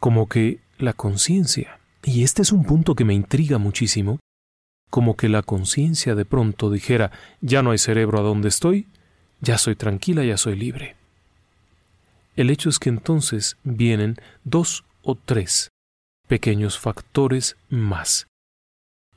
Como 0.00 0.28
que 0.28 0.60
la 0.78 0.92
conciencia, 0.92 1.78
y 2.02 2.24
este 2.24 2.42
es 2.42 2.52
un 2.52 2.64
punto 2.64 2.94
que 2.94 3.04
me 3.04 3.14
intriga 3.14 3.58
muchísimo, 3.58 4.18
como 4.90 5.16
que 5.16 5.28
la 5.28 5.42
conciencia 5.42 6.14
de 6.14 6.24
pronto 6.24 6.70
dijera, 6.70 7.12
ya 7.40 7.62
no 7.62 7.70
hay 7.70 7.78
cerebro 7.78 8.18
a 8.18 8.22
donde 8.22 8.48
estoy, 8.48 8.88
ya 9.40 9.58
soy 9.58 9.76
tranquila, 9.76 10.24
ya 10.24 10.36
soy 10.36 10.56
libre. 10.56 10.96
El 12.36 12.50
hecho 12.50 12.68
es 12.68 12.78
que 12.78 12.88
entonces 12.88 13.56
vienen 13.62 14.16
dos 14.44 14.84
o 15.02 15.14
tres 15.14 15.70
pequeños 16.28 16.78
factores 16.78 17.56
más. 17.68 18.26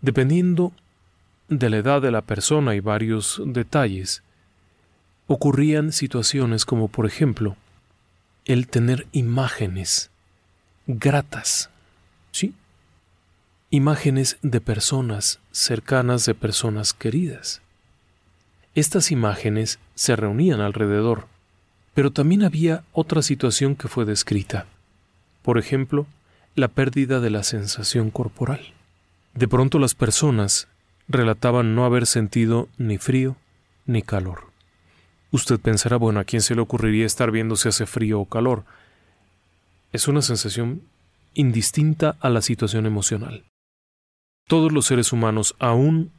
Dependiendo 0.02 0.72
de 1.48 1.70
la 1.70 1.78
edad 1.78 2.02
de 2.02 2.12
la 2.12 2.22
persona 2.22 2.76
y 2.76 2.80
varios 2.80 3.42
detalles, 3.46 4.24
ocurrían 5.28 5.92
situaciones 5.92 6.66
como 6.66 6.88
por 6.88 7.06
ejemplo 7.06 7.56
el 8.46 8.68
tener 8.68 9.08
imágenes 9.12 10.12
gratas, 10.88 11.70
¿sí? 12.32 12.54
imágenes 13.72 14.38
de 14.44 14.62
personas 14.62 15.40
cercanas, 15.52 16.26
de 16.26 16.36
personas 16.36 16.94
queridas. 16.94 17.62
Estas 18.76 19.12
imágenes 19.12 19.80
se 19.96 20.16
reunían 20.16 20.62
alrededor, 20.62 21.28
pero 21.94 22.12
también 22.12 22.44
había 22.44 22.84
otra 22.94 23.22
situación 23.22 23.76
que 23.76 23.88
fue 23.88 24.06
descrita. 24.06 24.68
Por 25.42 25.58
ejemplo, 25.58 26.06
la 26.56 26.68
pérdida 26.68 27.20
de 27.20 27.30
la 27.32 27.44
sensación 27.44 28.12
corporal. 28.12 28.75
De 29.36 29.50
pronto 29.50 29.80
las 29.80 29.96
personas 29.96 30.70
relataban 31.10 31.76
no 31.76 31.84
haber 31.84 32.06
sentido 32.06 32.70
ni 32.78 32.98
frío 32.98 33.36
ni 33.86 34.02
calor. 34.02 34.46
Usted 35.30 35.60
pensará, 35.60 35.98
bueno, 35.98 36.22
¿a 36.22 36.24
quién 36.24 36.42
se 36.42 36.56
le 36.56 36.62
ocurriría 36.62 37.06
estar 37.06 37.32
viendo 37.32 37.58
si 37.58 37.68
hace 37.68 37.86
frío 37.86 38.22
o 38.22 38.26
calor? 38.26 38.64
Es 39.92 40.08
una 40.08 40.22
sensación 40.22 40.84
indistinta 41.34 42.16
a 42.22 42.30
la 42.30 42.42
situación 42.42 42.86
emocional. 42.86 43.44
Todos 44.48 44.72
los 44.72 44.86
seres 44.86 45.12
humanos, 45.12 45.56
aún 45.60 46.12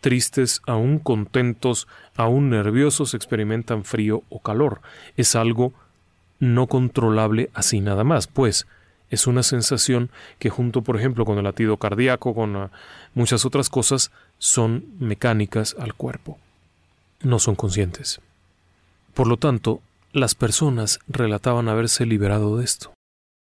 tristes, 0.00 0.62
aún 0.64 1.00
contentos, 1.00 1.88
aún 2.14 2.50
nerviosos, 2.50 3.14
experimentan 3.14 3.84
frío 3.84 4.22
o 4.28 4.40
calor. 4.40 4.82
Es 5.16 5.34
algo 5.34 5.72
no 6.38 6.68
controlable 6.68 7.50
así 7.54 7.80
nada 7.80 8.04
más, 8.04 8.28
pues 8.28 8.68
es 9.12 9.26
una 9.26 9.42
sensación 9.42 10.10
que 10.38 10.48
junto, 10.48 10.80
por 10.80 10.96
ejemplo, 10.96 11.26
con 11.26 11.36
el 11.36 11.44
latido 11.44 11.76
cardíaco, 11.76 12.34
con 12.34 12.56
ah, 12.56 12.70
muchas 13.14 13.44
otras 13.44 13.68
cosas, 13.68 14.10
son 14.38 14.86
mecánicas 14.98 15.76
al 15.78 15.92
cuerpo. 15.92 16.38
No 17.20 17.38
son 17.38 17.54
conscientes. 17.54 18.22
Por 19.12 19.26
lo 19.26 19.36
tanto, 19.36 19.82
las 20.14 20.34
personas 20.34 20.98
relataban 21.08 21.68
haberse 21.68 22.06
liberado 22.06 22.56
de 22.56 22.64
esto. 22.64 22.94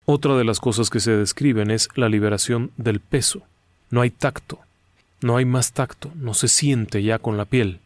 Otra 0.06 0.36
de 0.36 0.44
las 0.44 0.60
cosas 0.60 0.90
que 0.90 1.00
se 1.00 1.12
describen 1.12 1.70
es 1.70 1.90
la 1.94 2.10
liberación 2.10 2.72
del 2.78 3.00
peso. 3.00 3.44
No 3.92 4.02
hay 4.02 4.10
tacto, 4.10 4.58
no 5.22 5.38
hay 5.38 5.46
más 5.46 5.74
tacto, 5.74 6.12
no 6.16 6.34
se 6.34 6.48
siente 6.48 7.04
ya 7.04 7.20
con 7.20 7.38
la 7.38 7.46
piel, 7.46 7.82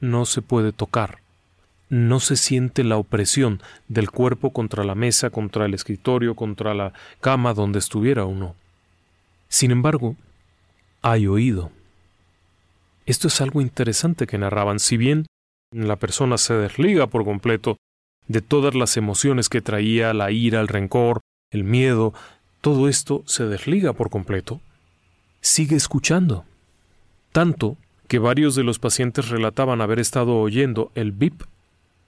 no 0.00 0.26
se 0.26 0.42
puede 0.42 0.72
tocar, 0.72 1.20
no 1.88 2.20
se 2.20 2.36
siente 2.36 2.84
la 2.84 2.96
opresión 2.96 3.62
del 3.88 4.10
cuerpo 4.10 4.52
contra 4.52 4.84
la 4.84 4.94
mesa, 4.94 5.30
contra 5.30 5.66
el 5.66 5.74
escritorio, 5.74 6.34
contra 6.34 6.74
la 6.74 6.92
cama 7.20 7.54
donde 7.54 7.78
estuviera 7.78 8.24
uno. 8.24 8.54
Sin 9.48 9.70
embargo, 9.70 10.16
hay 11.02 11.26
oído. 11.26 11.70
Esto 13.06 13.28
es 13.28 13.40
algo 13.40 13.60
interesante 13.60 14.26
que 14.26 14.38
narraban, 14.38 14.80
si 14.80 14.96
bien 14.96 15.26
la 15.72 15.96
persona 15.96 16.38
se 16.38 16.54
desliga 16.54 17.06
por 17.06 17.24
completo 17.24 17.76
de 18.26 18.40
todas 18.40 18.74
las 18.74 18.96
emociones 18.96 19.48
que 19.48 19.60
traía, 19.60 20.12
la 20.12 20.32
ira, 20.32 20.60
el 20.60 20.68
rencor, 20.68 21.20
el 21.52 21.62
miedo, 21.62 22.12
todo 22.60 22.88
esto 22.88 23.22
se 23.26 23.44
desliga 23.44 23.92
por 23.92 24.10
completo 24.10 24.60
sigue 25.46 25.76
escuchando. 25.76 26.44
Tanto 27.32 27.76
que 28.08 28.18
varios 28.18 28.54
de 28.54 28.64
los 28.64 28.78
pacientes 28.78 29.28
relataban 29.28 29.80
haber 29.80 30.00
estado 30.00 30.38
oyendo 30.38 30.90
el 30.94 31.12
bip 31.12 31.42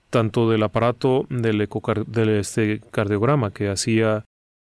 tanto 0.09 0.49
del 0.49 0.63
aparato 0.63 1.25
del, 1.29 1.67
del 2.07 2.29
este 2.29 2.81
cardiograma 2.91 3.51
que 3.51 3.69
hacía 3.69 4.25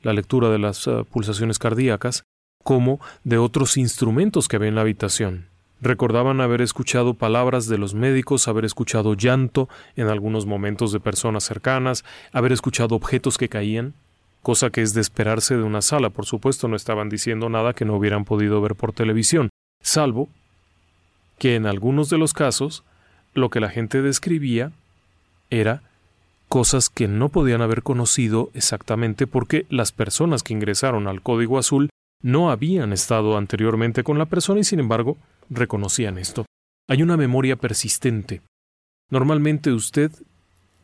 la 0.02 0.14
lectura 0.14 0.50
de 0.50 0.60
las 0.60 0.86
uh, 0.88 1.06
pulsaciones 1.06 1.60
cardíacas, 1.60 2.24
como 2.64 3.00
de 3.24 3.38
otros 3.38 3.78
instrumentos 3.78 4.48
que 4.48 4.56
había 4.56 4.70
en 4.70 4.76
la 4.76 4.82
habitación. 4.82 5.48
Recordaban 5.82 6.42
haber 6.42 6.62
escuchado 6.62 7.14
palabras 7.14 7.68
de 7.68 7.78
los 7.78 7.94
médicos, 7.94 8.48
haber 8.48 8.66
escuchado 8.66 9.14
llanto 9.14 9.70
en 9.96 10.08
algunos 10.08 10.46
momentos 10.46 10.92
de 10.92 11.00
personas 11.00 11.44
cercanas, 11.44 12.04
haber 12.32 12.52
escuchado 12.52 12.96
objetos 12.96 13.38
que 13.38 13.50
caían, 13.50 13.94
cosa 14.42 14.70
que 14.70 14.82
es 14.82 14.94
de 14.94 15.02
esperarse 15.02 15.58
de 15.58 15.64
una 15.64 15.82
sala. 15.82 16.10
Por 16.10 16.26
supuesto, 16.26 16.68
no 16.68 16.76
estaban 16.76 17.10
diciendo 17.10 17.50
nada 17.50 17.74
que 17.74 17.86
no 17.86 17.96
hubieran 17.96 18.26
podido 18.26 18.62
ver 18.62 18.76
por 18.76 18.94
televisión, 18.94 19.50
salvo 19.82 20.30
que 21.38 21.56
en 21.56 21.66
algunos 21.66 22.10
de 22.10 22.18
los 22.18 22.34
casos 22.34 22.84
lo 23.34 23.50
que 23.50 23.60
la 23.60 23.70
gente 23.70 24.02
describía 24.02 24.72
era 25.50 25.84
cosas 26.48 26.90
que 26.90 27.08
no 27.08 27.30
podían 27.30 27.62
haber 27.62 27.84
conocido 27.84 28.50
exactamente 28.54 29.28
porque 29.28 29.66
las 29.70 29.92
personas 29.92 30.44
que 30.44 30.54
ingresaron 30.54 31.08
al 31.08 31.22
código 31.22 31.58
azul 31.58 31.90
no 32.22 32.50
habían 32.50 32.94
estado 32.94 33.38
anteriormente 33.38 34.04
con 34.04 34.18
la 34.18 34.26
persona 34.26 34.62
y 34.62 34.64
sin 34.64 34.80
embargo 34.80 35.18
reconocían 35.50 36.18
esto. 36.18 36.46
Hay 36.88 37.04
una 37.04 37.18
memoria 37.18 37.56
persistente. 37.56 38.42
Normalmente 39.10 39.72
usted, 39.72 40.12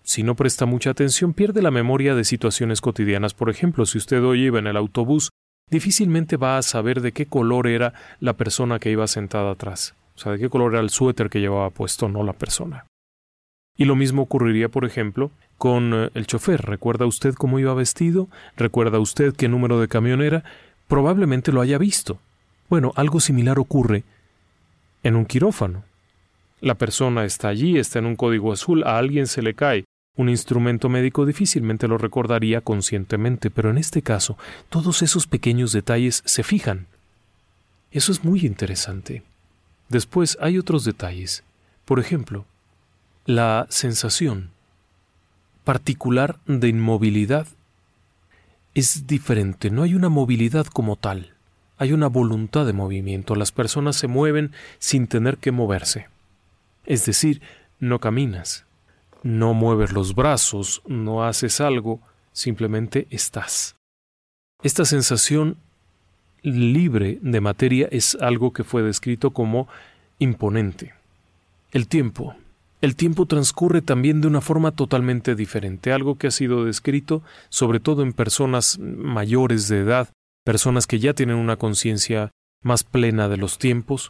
si 0.03 0.23
no 0.23 0.35
presta 0.35 0.65
mucha 0.65 0.91
atención, 0.91 1.33
pierde 1.33 1.61
la 1.61 1.71
memoria 1.71 2.15
de 2.15 2.23
situaciones 2.23 2.81
cotidianas. 2.81 3.33
Por 3.33 3.49
ejemplo, 3.49 3.85
si 3.85 3.97
usted 3.97 4.23
hoy 4.23 4.45
iba 4.45 4.59
en 4.59 4.67
el 4.67 4.77
autobús, 4.77 5.29
difícilmente 5.69 6.37
va 6.37 6.57
a 6.57 6.63
saber 6.63 7.01
de 7.01 7.11
qué 7.11 7.25
color 7.25 7.67
era 7.67 7.93
la 8.19 8.33
persona 8.33 8.79
que 8.79 8.91
iba 8.91 9.07
sentada 9.07 9.51
atrás. 9.51 9.95
O 10.15 10.19
sea, 10.19 10.33
de 10.33 10.39
qué 10.39 10.49
color 10.49 10.73
era 10.73 10.81
el 10.81 10.89
suéter 10.89 11.29
que 11.29 11.39
llevaba 11.39 11.69
puesto, 11.69 12.09
no 12.09 12.23
la 12.23 12.33
persona. 12.33 12.85
Y 13.81 13.85
lo 13.85 13.95
mismo 13.95 14.21
ocurriría, 14.21 14.69
por 14.69 14.85
ejemplo, 14.85 15.31
con 15.57 15.91
eh, 15.95 16.11
el 16.13 16.27
chofer. 16.27 16.61
¿Recuerda 16.61 17.07
usted 17.07 17.33
cómo 17.33 17.57
iba 17.57 17.73
vestido? 17.73 18.27
¿Recuerda 18.55 18.99
usted 18.99 19.33
qué 19.35 19.49
número 19.49 19.79
de 19.79 19.87
camión 19.87 20.21
era? 20.21 20.43
Probablemente 20.87 21.51
lo 21.51 21.61
haya 21.61 21.79
visto. 21.79 22.19
Bueno, 22.69 22.93
algo 22.95 23.19
similar 23.19 23.57
ocurre 23.57 24.03
en 25.01 25.15
un 25.15 25.25
quirófano. 25.25 25.83
La 26.59 26.75
persona 26.75 27.25
está 27.25 27.47
allí, 27.47 27.79
está 27.79 27.97
en 27.97 28.05
un 28.05 28.15
código 28.15 28.53
azul, 28.53 28.83
a 28.83 28.99
alguien 28.99 29.25
se 29.25 29.41
le 29.41 29.55
cae. 29.55 29.85
Un 30.15 30.29
instrumento 30.29 30.87
médico 30.87 31.25
difícilmente 31.25 31.87
lo 31.87 31.97
recordaría 31.97 32.61
conscientemente, 32.61 33.49
pero 33.49 33.71
en 33.71 33.79
este 33.79 34.03
caso 34.03 34.37
todos 34.69 35.01
esos 35.01 35.25
pequeños 35.25 35.71
detalles 35.71 36.21
se 36.23 36.43
fijan. 36.43 36.85
Eso 37.91 38.11
es 38.11 38.23
muy 38.23 38.45
interesante. 38.45 39.23
Después 39.89 40.37
hay 40.39 40.59
otros 40.59 40.85
detalles. 40.85 41.43
Por 41.85 41.99
ejemplo, 41.99 42.45
la 43.25 43.67
sensación 43.69 44.51
particular 45.63 46.39
de 46.47 46.69
inmovilidad 46.69 47.47
es 48.73 49.05
diferente, 49.07 49.69
no 49.69 49.83
hay 49.83 49.95
una 49.95 50.09
movilidad 50.09 50.65
como 50.65 50.95
tal 50.95 51.33
hay 51.81 51.93
una 51.93 52.05
voluntad 52.05 52.67
de 52.67 52.73
movimiento, 52.73 53.33
las 53.33 53.51
personas 53.51 53.95
se 53.95 54.05
mueven 54.05 54.51
sin 54.77 55.07
tener 55.07 55.39
que 55.39 55.51
moverse. 55.51 56.09
Es 56.85 57.07
decir, 57.07 57.41
no 57.79 57.97
caminas, 57.97 58.65
no 59.23 59.55
mueves 59.55 59.91
los 59.91 60.13
brazos, 60.13 60.83
no 60.85 61.23
haces 61.23 61.59
algo, 61.59 61.99
simplemente 62.33 63.07
estás. 63.09 63.77
Esta 64.61 64.85
sensación 64.85 65.57
libre 66.43 67.17
de 67.23 67.41
materia 67.41 67.87
es 67.89 68.13
algo 68.21 68.53
que 68.53 68.63
fue 68.63 68.83
descrito 68.83 69.31
como 69.31 69.67
imponente. 70.19 70.93
El 71.71 71.87
tiempo. 71.87 72.35
El 72.81 72.95
tiempo 72.95 73.27
transcurre 73.27 73.83
también 73.83 74.21
de 74.21 74.27
una 74.27 74.41
forma 74.41 74.71
totalmente 74.71 75.35
diferente, 75.35 75.93
algo 75.93 76.17
que 76.17 76.27
ha 76.27 76.31
sido 76.31 76.65
descrito 76.65 77.21
sobre 77.49 77.79
todo 77.79 78.01
en 78.01 78.11
personas 78.11 78.79
mayores 78.79 79.67
de 79.67 79.81
edad, 79.81 80.09
personas 80.43 80.87
que 80.87 80.97
ya 80.97 81.13
tienen 81.13 81.35
una 81.35 81.57
conciencia 81.57 82.31
más 82.63 82.83
plena 82.83 83.29
de 83.29 83.37
los 83.37 83.59
tiempos. 83.59 84.09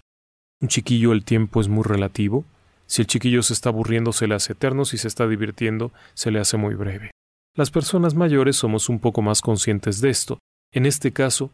Un 0.61 0.69
chiquillo 0.69 1.11
el 1.11 1.25
tiempo 1.25 1.59
es 1.59 1.67
muy 1.67 1.83
relativo. 1.83 2.45
Si 2.87 3.01
el 3.01 3.07
chiquillo 3.07 3.43
se 3.43 3.53
está 3.53 3.69
aburriendo 3.69 4.13
se 4.13 4.27
le 4.27 4.35
hace 4.35 4.53
eterno, 4.53 4.85
si 4.85 4.97
se 4.97 5.09
está 5.09 5.27
divirtiendo 5.27 5.91
se 6.13 6.31
le 6.31 6.39
hace 6.39 6.55
muy 6.55 6.73
breve. 6.75 7.11
Las 7.57 7.71
personas 7.71 8.15
mayores 8.15 8.55
somos 8.55 8.87
un 8.87 8.99
poco 8.99 9.21
más 9.21 9.41
conscientes 9.41 9.99
de 9.99 10.09
esto. 10.09 10.39
En 10.73 10.85
este 10.85 11.11
caso, 11.11 11.51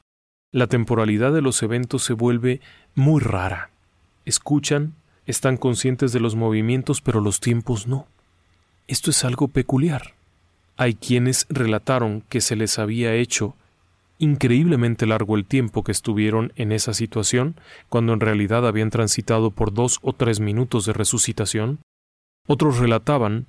la 0.52 0.68
temporalidad 0.68 1.34
de 1.34 1.42
los 1.42 1.63
eventos 1.63 2.04
se 2.04 2.13
vuelve 2.13 2.62
muy 2.94 3.22
rara. 3.22 3.72
Escuchan, 4.26 4.94
están 5.28 5.58
conscientes 5.58 6.13
de 6.13 6.20
los 6.20 6.36
movimientos, 6.36 7.02
pero 7.02 7.22
los 7.22 7.40
tiempos 7.40 7.86
no. 7.86 8.08
Esto 8.88 9.12
es 9.12 9.24
algo 9.26 9.50
peculiar. 9.50 10.13
Hay 10.78 10.96
quienes 10.96 11.46
relataron 11.50 12.24
que 12.30 12.42
se 12.42 12.56
les 12.56 12.80
había 12.80 13.13
hecho 13.13 13.54
increíblemente 14.20 15.06
largo 15.06 15.36
el 15.36 15.46
tiempo 15.46 15.84
que 15.84 15.92
estuvieron 15.92 16.52
en 16.56 16.72
esa 16.72 16.94
situación, 16.94 17.56
cuando 17.90 18.13
en 18.13 18.20
realidad 18.20 18.68
habían 18.68 18.90
transitado 18.90 19.52
por 19.52 19.74
dos 19.74 20.00
o 20.02 20.13
tres 20.13 20.40
minutos 20.40 20.86
de 20.86 20.94
resucitación. 20.94 21.80
Otros 22.48 22.80
relataban 22.80 23.46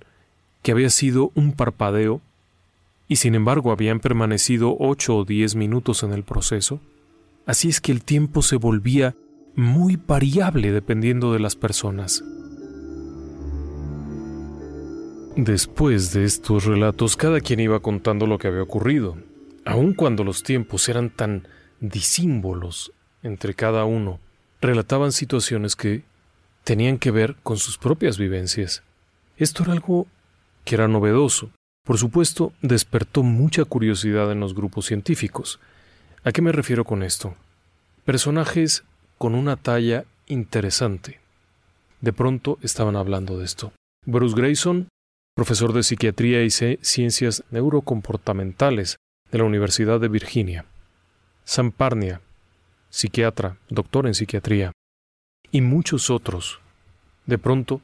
que 0.62 0.72
había 0.72 0.90
sido 0.90 1.30
un 1.34 1.52
parpadeo, 1.52 2.20
y 3.06 3.16
sin 3.16 3.34
embargo 3.34 3.72
habían 3.72 4.00
permanecido 4.00 4.76
ocho 4.78 5.16
o 5.16 5.24
diez 5.24 5.54
minutos 5.54 6.02
en 6.02 6.12
el 6.12 6.24
proceso. 6.24 6.80
Así 7.46 7.68
es 7.68 7.80
que 7.80 7.92
el 7.92 8.02
tiempo 8.02 8.42
se 8.42 8.56
volvía 8.56 9.14
muy 9.58 9.96
variable 9.96 10.70
dependiendo 10.70 11.32
de 11.32 11.40
las 11.40 11.56
personas. 11.56 12.22
Después 15.34 16.12
de 16.12 16.24
estos 16.24 16.64
relatos, 16.64 17.16
cada 17.16 17.40
quien 17.40 17.58
iba 17.58 17.80
contando 17.80 18.28
lo 18.28 18.38
que 18.38 18.46
había 18.46 18.62
ocurrido, 18.62 19.18
aun 19.64 19.94
cuando 19.94 20.22
los 20.22 20.44
tiempos 20.44 20.88
eran 20.88 21.10
tan 21.10 21.48
disímbolos 21.80 22.92
entre 23.24 23.54
cada 23.54 23.84
uno, 23.84 24.20
relataban 24.60 25.10
situaciones 25.10 25.74
que 25.74 26.04
tenían 26.62 26.96
que 26.96 27.10
ver 27.10 27.34
con 27.42 27.56
sus 27.56 27.78
propias 27.78 28.16
vivencias. 28.16 28.84
Esto 29.38 29.64
era 29.64 29.72
algo 29.72 30.06
que 30.64 30.76
era 30.76 30.86
novedoso. 30.86 31.50
Por 31.84 31.98
supuesto, 31.98 32.52
despertó 32.62 33.24
mucha 33.24 33.64
curiosidad 33.64 34.30
en 34.30 34.38
los 34.38 34.54
grupos 34.54 34.86
científicos. 34.86 35.58
¿A 36.22 36.30
qué 36.30 36.42
me 36.42 36.52
refiero 36.52 36.84
con 36.84 37.02
esto? 37.02 37.34
Personajes 38.04 38.84
con 39.18 39.34
una 39.34 39.56
talla 39.56 40.04
interesante. 40.26 41.20
De 42.00 42.12
pronto 42.12 42.58
estaban 42.62 42.96
hablando 42.96 43.38
de 43.38 43.44
esto. 43.44 43.72
Bruce 44.06 44.36
Grayson, 44.36 44.88
profesor 45.34 45.72
de 45.72 45.82
psiquiatría 45.82 46.44
y 46.44 46.50
ciencias 46.50 47.44
neurocomportamentales 47.50 48.96
de 49.30 49.38
la 49.38 49.44
Universidad 49.44 50.00
de 50.00 50.08
Virginia, 50.08 50.64
Sam 51.44 51.72
Parnia, 51.72 52.20
psiquiatra, 52.90 53.58
doctor 53.68 54.06
en 54.06 54.14
psiquiatría, 54.14 54.72
y 55.50 55.60
muchos 55.60 56.10
otros, 56.10 56.60
de 57.26 57.38
pronto, 57.38 57.80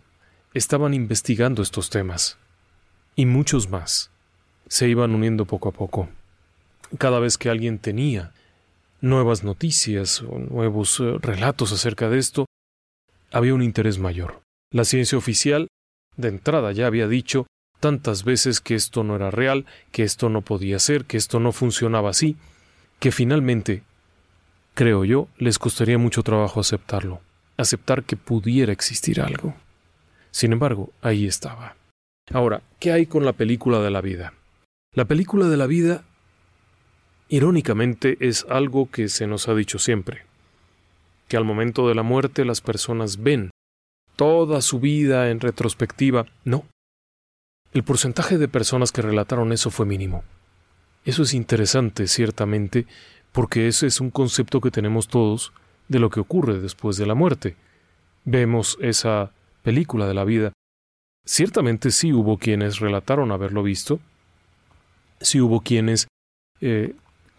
estaban 0.55 0.95
investigando 0.95 1.63
estos 1.63 1.91
temas, 1.91 2.39
y 3.17 3.27
muchos 3.27 3.69
más 3.69 4.11
se 4.69 4.89
iban 4.89 5.15
uniendo 5.15 5.45
poco 5.45 5.69
a 5.69 5.73
poco. 5.73 6.09
Cada 6.99 7.19
vez 7.19 7.39
que 7.39 7.51
alguien 7.51 7.79
tenía 7.79 8.33
nuevas 9.01 9.45
noticias 9.45 10.23
o 10.23 10.39
nuevos 10.39 11.01
eh, 11.01 11.17
relatos 11.21 11.73
acerca 11.73 12.09
de 12.09 12.19
esto, 12.19 12.47
había 13.33 13.55
un 13.55 13.63
interés 13.63 13.99
mayor. 13.99 14.43
La 14.71 14.85
ciencia 14.85 15.19
oficial, 15.19 15.69
de 16.17 16.29
entrada, 16.29 16.73
ya 16.73 16.87
había 16.87 17.09
dicho 17.09 17.47
tantas 17.81 18.25
veces 18.25 18.61
que 18.61 18.75
esto 18.75 19.05
no 19.05 19.17
era 19.17 19.31
real, 19.31 19.67
que 19.93 20.05
esto 20.05 20.29
no 20.29 20.41
podía 20.41 20.79
ser, 20.79 21.05
que 21.05 21.17
esto 21.17 21.41
no 21.41 21.53
funcionaba 21.53 22.11
así, 22.11 22.37
que 22.99 23.13
finalmente, 23.13 23.83
creo 24.75 25.05
yo, 25.05 25.29
les 25.37 25.59
costaría 25.59 25.99
mucho 25.99 26.23
trabajo 26.23 26.61
aceptarlo, 26.61 27.21
aceptar 27.57 28.05
que 28.05 28.17
pudiera 28.17 28.73
existir 28.73 29.21
algo. 29.21 29.55
Sin 30.31 30.53
embargo, 30.53 30.93
ahí 31.03 31.27
estaba. 31.27 31.77
Ahora, 32.33 32.63
¿qué 32.79 32.93
hay 32.93 33.07
con 33.07 33.25
la 33.25 33.35
película 33.35 33.81
de 33.81 33.91
la 33.91 34.01
vida? 34.01 34.33
La 34.95 35.05
película 35.05 35.49
de 35.49 35.57
la 35.57 35.67
vida, 35.67 36.05
irónicamente, 37.29 38.17
es 38.21 38.47
algo 38.49 38.91
que 38.91 39.09
se 39.09 39.27
nos 39.27 39.49
ha 39.49 39.55
dicho 39.55 39.79
siempre, 39.79 40.23
que 41.29 41.37
al 41.37 41.45
momento 41.45 41.89
de 41.89 41.95
la 41.95 42.03
muerte 42.03 42.45
las 42.45 42.61
personas 42.61 43.23
ven 43.23 43.51
toda 44.17 44.61
su 44.61 44.81
vida 44.81 45.31
en 45.31 45.41
retrospectiva. 45.41 46.27
No, 46.45 46.65
el 47.73 47.83
porcentaje 47.83 48.39
de 48.39 48.49
personas 48.49 48.93
que 48.93 49.03
relataron 49.03 49.53
eso 49.53 49.71
fue 49.71 49.85
mínimo. 49.85 50.23
Eso 51.05 51.25
es 51.25 51.35
interesante, 51.35 52.07
ciertamente, 52.07 52.87
porque 53.33 53.67
ese 53.67 53.89
es 53.89 54.01
un 54.01 54.11
concepto 54.11 54.61
que 54.61 54.71
tenemos 54.71 55.09
todos 55.09 55.53
de 55.89 55.99
lo 55.99 56.09
que 56.09 56.21
ocurre 56.21 56.61
después 56.61 56.97
de 56.97 57.07
la 57.07 57.15
muerte. 57.15 57.57
Vemos 58.25 58.79
esa 58.81 59.33
película 59.63 60.07
de 60.07 60.15
la 60.15 60.25
vida. 60.25 60.53
Ciertamente 61.27 61.91
sí 61.91 62.13
hubo 62.13 62.39
quienes 62.39 62.79
relataron 62.79 63.33
haberlo 63.33 63.63
visto, 63.63 63.99
sí 65.21 65.41
hubo 65.41 65.61
quienes 65.61 66.07
eh, 66.61 66.95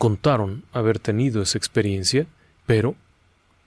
contaron 0.06 0.64
haber 0.72 1.00
tenido 1.00 1.42
esa 1.42 1.58
experiencia, 1.58 2.28
pero 2.68 2.94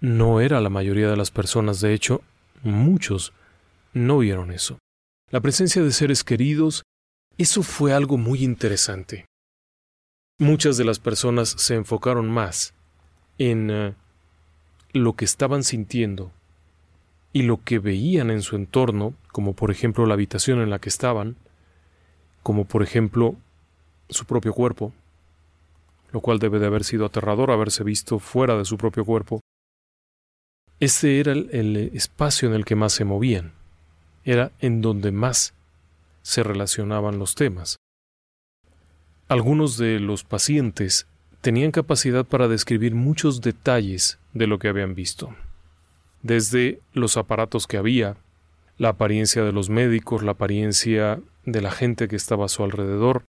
no 0.00 0.40
era 0.40 0.60
la 0.60 0.70
mayoría 0.70 1.10
de 1.10 1.16
las 1.16 1.32
personas, 1.32 1.80
de 1.80 1.92
hecho, 1.92 2.22
muchos 2.62 3.32
no 3.92 4.18
vieron 4.18 4.52
eso. 4.52 4.78
la 5.32 5.40
presencia 5.40 5.82
de 5.82 5.90
seres 5.90 6.22
queridos, 6.22 6.84
eso 7.38 7.64
fue 7.64 7.92
algo 7.92 8.18
muy 8.18 8.44
interesante. 8.44 9.24
Muchas 10.38 10.76
de 10.76 10.84
las 10.84 11.00
personas 11.00 11.48
se 11.58 11.74
enfocaron 11.74 12.30
más 12.30 12.72
en 13.38 13.72
uh, 13.72 13.94
lo 14.92 15.14
que 15.14 15.24
estaban 15.24 15.64
sintiendo 15.64 16.30
y 17.32 17.42
lo 17.42 17.64
que 17.64 17.80
veían 17.80 18.30
en 18.30 18.42
su 18.42 18.54
entorno, 18.54 19.12
como 19.32 19.54
por 19.54 19.72
ejemplo 19.72 20.06
la 20.06 20.14
habitación 20.14 20.60
en 20.60 20.70
la 20.70 20.78
que 20.78 20.88
estaban, 20.88 21.34
como 22.44 22.64
por 22.64 22.84
ejemplo 22.84 23.34
su 24.08 24.24
propio 24.24 24.54
cuerpo, 24.54 24.92
lo 26.12 26.20
cual 26.20 26.38
debe 26.38 26.58
de 26.58 26.66
haber 26.66 26.84
sido 26.84 27.06
aterrador 27.06 27.50
haberse 27.50 27.84
visto 27.84 28.18
fuera 28.18 28.56
de 28.56 28.64
su 28.64 28.78
propio 28.78 29.04
cuerpo. 29.04 29.40
Ese 30.80 31.20
era 31.20 31.32
el, 31.32 31.50
el 31.52 31.76
espacio 31.94 32.48
en 32.48 32.54
el 32.54 32.64
que 32.64 32.76
más 32.76 32.92
se 32.92 33.04
movían, 33.04 33.52
era 34.24 34.52
en 34.60 34.80
donde 34.80 35.10
más 35.10 35.54
se 36.22 36.42
relacionaban 36.42 37.18
los 37.18 37.34
temas. 37.34 37.76
Algunos 39.28 39.76
de 39.76 40.00
los 40.00 40.24
pacientes 40.24 41.06
tenían 41.40 41.70
capacidad 41.70 42.24
para 42.24 42.48
describir 42.48 42.94
muchos 42.94 43.40
detalles 43.40 44.18
de 44.32 44.46
lo 44.46 44.58
que 44.58 44.68
habían 44.68 44.94
visto, 44.94 45.34
desde 46.22 46.80
los 46.92 47.16
aparatos 47.16 47.66
que 47.66 47.76
había, 47.76 48.16
la 48.76 48.90
apariencia 48.90 49.44
de 49.44 49.52
los 49.52 49.68
médicos, 49.68 50.22
la 50.22 50.32
apariencia 50.32 51.20
de 51.44 51.60
la 51.60 51.70
gente 51.70 52.08
que 52.08 52.16
estaba 52.16 52.46
a 52.46 52.48
su 52.48 52.62
alrededor, 52.62 53.24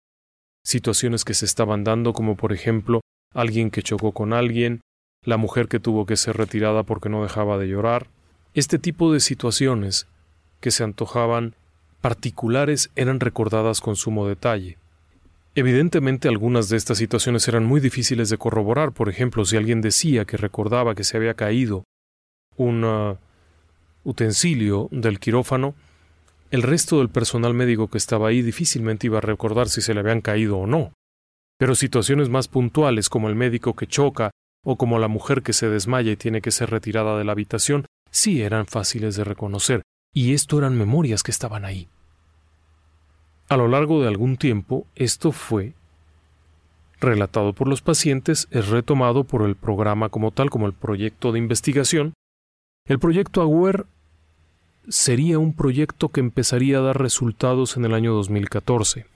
situaciones 0.64 1.24
que 1.24 1.34
se 1.34 1.44
estaban 1.44 1.84
dando 1.84 2.12
como 2.12 2.36
por 2.36 2.52
ejemplo 2.52 3.00
alguien 3.34 3.70
que 3.70 3.82
chocó 3.82 4.12
con 4.12 4.32
alguien, 4.32 4.80
la 5.24 5.36
mujer 5.36 5.68
que 5.68 5.80
tuvo 5.80 6.06
que 6.06 6.16
ser 6.16 6.36
retirada 6.36 6.82
porque 6.82 7.08
no 7.08 7.22
dejaba 7.22 7.58
de 7.58 7.68
llorar, 7.68 8.08
este 8.54 8.78
tipo 8.78 9.12
de 9.12 9.20
situaciones 9.20 10.06
que 10.60 10.70
se 10.70 10.84
antojaban 10.84 11.54
particulares 12.00 12.90
eran 12.96 13.20
recordadas 13.20 13.80
con 13.80 13.96
sumo 13.96 14.26
detalle. 14.26 14.78
Evidentemente 15.54 16.28
algunas 16.28 16.68
de 16.68 16.76
estas 16.76 16.98
situaciones 16.98 17.48
eran 17.48 17.64
muy 17.64 17.80
difíciles 17.80 18.28
de 18.30 18.38
corroborar, 18.38 18.92
por 18.92 19.08
ejemplo, 19.08 19.44
si 19.44 19.56
alguien 19.56 19.80
decía 19.80 20.24
que 20.24 20.36
recordaba 20.36 20.94
que 20.94 21.04
se 21.04 21.16
había 21.16 21.34
caído 21.34 21.84
un 22.56 22.84
uh, 22.84 23.16
utensilio 24.04 24.88
del 24.92 25.18
quirófano, 25.18 25.74
el 26.50 26.62
resto 26.62 26.98
del 26.98 27.08
personal 27.08 27.54
médico 27.54 27.88
que 27.88 27.98
estaba 27.98 28.28
ahí 28.28 28.42
difícilmente 28.42 29.06
iba 29.06 29.18
a 29.18 29.22
recordar 29.22 29.68
si 29.68 29.82
se 29.82 29.94
le 29.94 30.00
habían 30.00 30.20
caído 30.20 30.58
o 30.58 30.66
no. 30.66 30.92
Pero 31.58 31.74
situaciones 31.74 32.28
más 32.28 32.48
puntuales 32.48 33.08
como 33.08 33.28
el 33.28 33.34
médico 33.34 33.74
que 33.74 33.86
choca 33.86 34.30
o 34.64 34.76
como 34.76 34.98
la 34.98 35.08
mujer 35.08 35.42
que 35.42 35.52
se 35.52 35.68
desmaya 35.68 36.12
y 36.12 36.16
tiene 36.16 36.40
que 36.40 36.50
ser 36.50 36.70
retirada 36.70 37.18
de 37.18 37.24
la 37.24 37.32
habitación, 37.32 37.86
sí 38.10 38.42
eran 38.42 38.66
fáciles 38.66 39.16
de 39.16 39.24
reconocer, 39.24 39.82
y 40.12 40.34
esto 40.34 40.58
eran 40.58 40.76
memorias 40.76 41.22
que 41.22 41.30
estaban 41.30 41.64
ahí. 41.64 41.88
A 43.48 43.56
lo 43.56 43.68
largo 43.68 44.02
de 44.02 44.08
algún 44.08 44.36
tiempo, 44.36 44.86
esto 44.94 45.32
fue 45.32 45.74
relatado 47.00 47.52
por 47.52 47.68
los 47.68 47.80
pacientes, 47.80 48.48
es 48.50 48.68
retomado 48.68 49.24
por 49.24 49.42
el 49.42 49.56
programa 49.56 50.08
como 50.08 50.32
tal, 50.32 50.50
como 50.50 50.66
el 50.66 50.72
proyecto 50.72 51.32
de 51.32 51.38
investigación. 51.38 52.14
El 52.86 52.98
proyecto 52.98 53.40
AWARE 53.40 53.84
sería 54.88 55.38
un 55.38 55.54
proyecto 55.54 56.08
que 56.08 56.20
empezaría 56.20 56.78
a 56.78 56.82
dar 56.82 57.00
resultados 57.00 57.76
en 57.76 57.84
el 57.84 57.94
año 57.94 58.14
2014, 58.14 59.06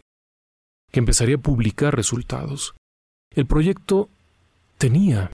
que 0.90 1.00
empezaría 1.00 1.36
a 1.36 1.40
publicar 1.40 1.94
resultados. 1.96 2.74
El 3.34 3.46
proyecto 3.46 4.08
tenía 4.78 5.30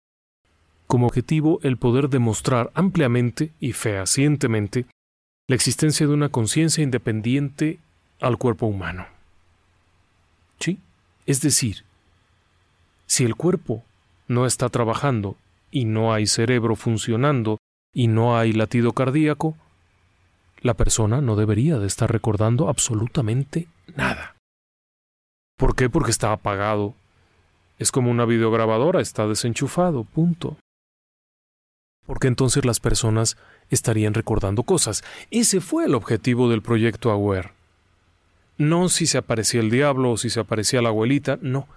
como 0.86 1.06
objetivo 1.06 1.60
el 1.62 1.76
poder 1.76 2.08
demostrar 2.08 2.70
ampliamente 2.74 3.52
y 3.60 3.72
fehacientemente 3.72 4.86
la 5.48 5.56
existencia 5.56 6.06
de 6.06 6.14
una 6.14 6.28
conciencia 6.28 6.82
independiente 6.82 7.78
al 8.20 8.38
cuerpo 8.38 8.66
humano. 8.66 9.06
¿Sí? 10.60 10.78
Es 11.26 11.40
decir, 11.40 11.84
si 13.06 13.24
el 13.24 13.36
cuerpo 13.36 13.84
no 14.28 14.46
está 14.46 14.68
trabajando 14.68 15.36
y 15.70 15.84
no 15.84 16.12
hay 16.12 16.26
cerebro 16.26 16.76
funcionando 16.76 17.58
y 17.94 18.08
no 18.08 18.36
hay 18.36 18.52
latido 18.52 18.92
cardíaco, 18.92 19.56
la 20.60 20.74
persona 20.74 21.20
no 21.20 21.36
debería 21.36 21.78
de 21.78 21.86
estar 21.86 22.10
recordando 22.10 22.68
absolutamente 22.68 23.68
nada. 23.94 24.36
¿Por 25.56 25.74
qué? 25.74 25.90
Porque 25.90 26.10
está 26.10 26.32
apagado. 26.32 26.94
Es 27.78 27.92
como 27.92 28.10
una 28.10 28.24
videograbadora, 28.24 29.00
está 29.00 29.26
desenchufado, 29.26 30.04
punto. 30.04 30.56
Porque 32.06 32.28
entonces 32.28 32.64
las 32.64 32.80
personas 32.80 33.36
estarían 33.70 34.14
recordando 34.14 34.62
cosas. 34.62 35.04
Ese 35.30 35.60
fue 35.60 35.84
el 35.84 35.94
objetivo 35.94 36.48
del 36.48 36.62
proyecto 36.62 37.10
Aware. 37.10 37.52
No 38.56 38.88
si 38.88 39.06
se 39.06 39.18
aparecía 39.18 39.60
el 39.60 39.70
diablo 39.70 40.12
o 40.12 40.16
si 40.16 40.30
se 40.30 40.40
aparecía 40.40 40.82
la 40.82 40.88
abuelita, 40.88 41.38
no, 41.42 41.68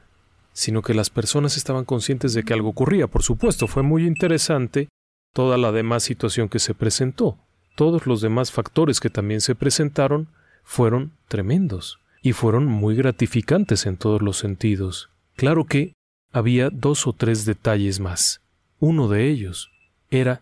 sino 0.54 0.82
que 0.82 0.94
las 0.94 1.10
personas 1.10 1.58
estaban 1.58 1.86
conscientes 1.86 2.34
de 2.34 2.44
que 2.44 2.54
algo 2.54 2.70
ocurría. 2.70 3.08
Por 3.08 3.24
supuesto, 3.24 3.67
fue 3.67 3.84
muy 3.84 4.06
interesante 4.06 4.89
toda 5.34 5.58
la 5.58 5.72
demás 5.72 6.04
situación 6.04 6.50
que 6.50 6.60
se 6.60 6.74
presentó. 6.74 7.38
Todos 7.76 8.06
los 8.08 8.22
demás 8.22 8.52
factores 8.52 9.00
que 9.00 9.10
también 9.10 9.42
se 9.42 9.56
presentaron 9.56 10.28
fueron 10.64 11.12
tremendos 11.28 12.00
y 12.22 12.34
fueron 12.34 12.66
muy 12.66 12.96
gratificantes 12.96 13.86
en 13.86 13.98
todos 13.98 14.22
los 14.22 14.38
sentidos. 14.38 15.10
Claro 15.36 15.66
que 15.66 15.94
había 16.32 16.70
dos 16.70 17.08
o 17.08 17.14
tres 17.14 17.46
detalles 17.46 18.00
más. 18.00 18.42
Uno 18.80 19.08
de 19.08 19.30
ellos 19.30 19.72
era 20.10 20.42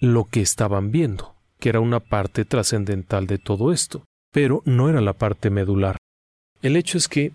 lo 0.00 0.24
que 0.24 0.40
estaban 0.40 0.90
viendo, 0.90 1.34
que 1.58 1.68
era 1.68 1.80
una 1.80 2.00
parte 2.00 2.44
trascendental 2.44 3.26
de 3.26 3.38
todo 3.38 3.72
esto, 3.72 4.04
pero 4.32 4.62
no 4.64 4.88
era 4.88 5.00
la 5.00 5.12
parte 5.12 5.50
medular. 5.50 5.96
El 6.62 6.76
hecho 6.76 6.98
es 6.98 7.08
que 7.08 7.32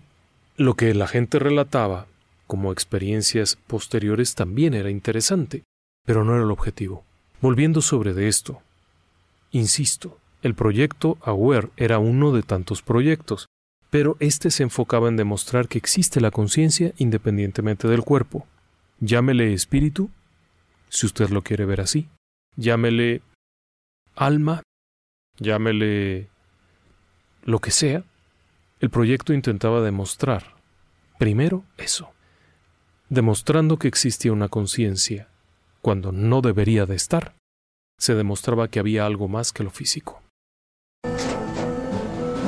lo 0.56 0.74
que 0.74 0.94
la 0.94 1.06
gente 1.06 1.38
relataba 1.38 2.06
como 2.46 2.72
experiencias 2.72 3.56
posteriores 3.56 4.34
también 4.34 4.74
era 4.74 4.90
interesante, 4.90 5.64
pero 6.04 6.24
no 6.24 6.34
era 6.34 6.44
el 6.44 6.50
objetivo. 6.50 7.04
Volviendo 7.40 7.82
sobre 7.82 8.14
de 8.14 8.28
esto, 8.28 8.62
Insisto, 9.50 10.18
el 10.42 10.54
proyecto 10.54 11.18
AWARE 11.22 11.70
era 11.76 11.98
uno 11.98 12.32
de 12.32 12.42
tantos 12.42 12.82
proyectos, 12.82 13.46
pero 13.90 14.16
este 14.20 14.50
se 14.50 14.62
enfocaba 14.62 15.08
en 15.08 15.16
demostrar 15.16 15.68
que 15.68 15.78
existe 15.78 16.20
la 16.20 16.30
conciencia 16.30 16.92
independientemente 16.98 17.88
del 17.88 18.02
cuerpo. 18.02 18.46
Llámele 19.00 19.52
espíritu, 19.52 20.10
si 20.88 21.06
usted 21.06 21.30
lo 21.30 21.42
quiere 21.42 21.64
ver 21.64 21.80
así. 21.80 22.08
Llámele 22.56 23.22
alma, 24.14 24.62
llámele 25.38 26.28
lo 27.44 27.58
que 27.60 27.70
sea. 27.70 28.04
El 28.80 28.90
proyecto 28.90 29.32
intentaba 29.32 29.80
demostrar, 29.80 30.56
primero, 31.18 31.64
eso, 31.76 32.10
demostrando 33.08 33.78
que 33.78 33.88
existía 33.88 34.32
una 34.32 34.48
conciencia 34.48 35.28
cuando 35.80 36.12
no 36.12 36.40
debería 36.42 36.86
de 36.86 36.96
estar 36.96 37.34
se 37.98 38.14
demostraba 38.14 38.68
que 38.68 38.78
había 38.78 39.06
algo 39.06 39.28
más 39.28 39.52
que 39.52 39.64
lo 39.64 39.70
físico. 39.70 40.22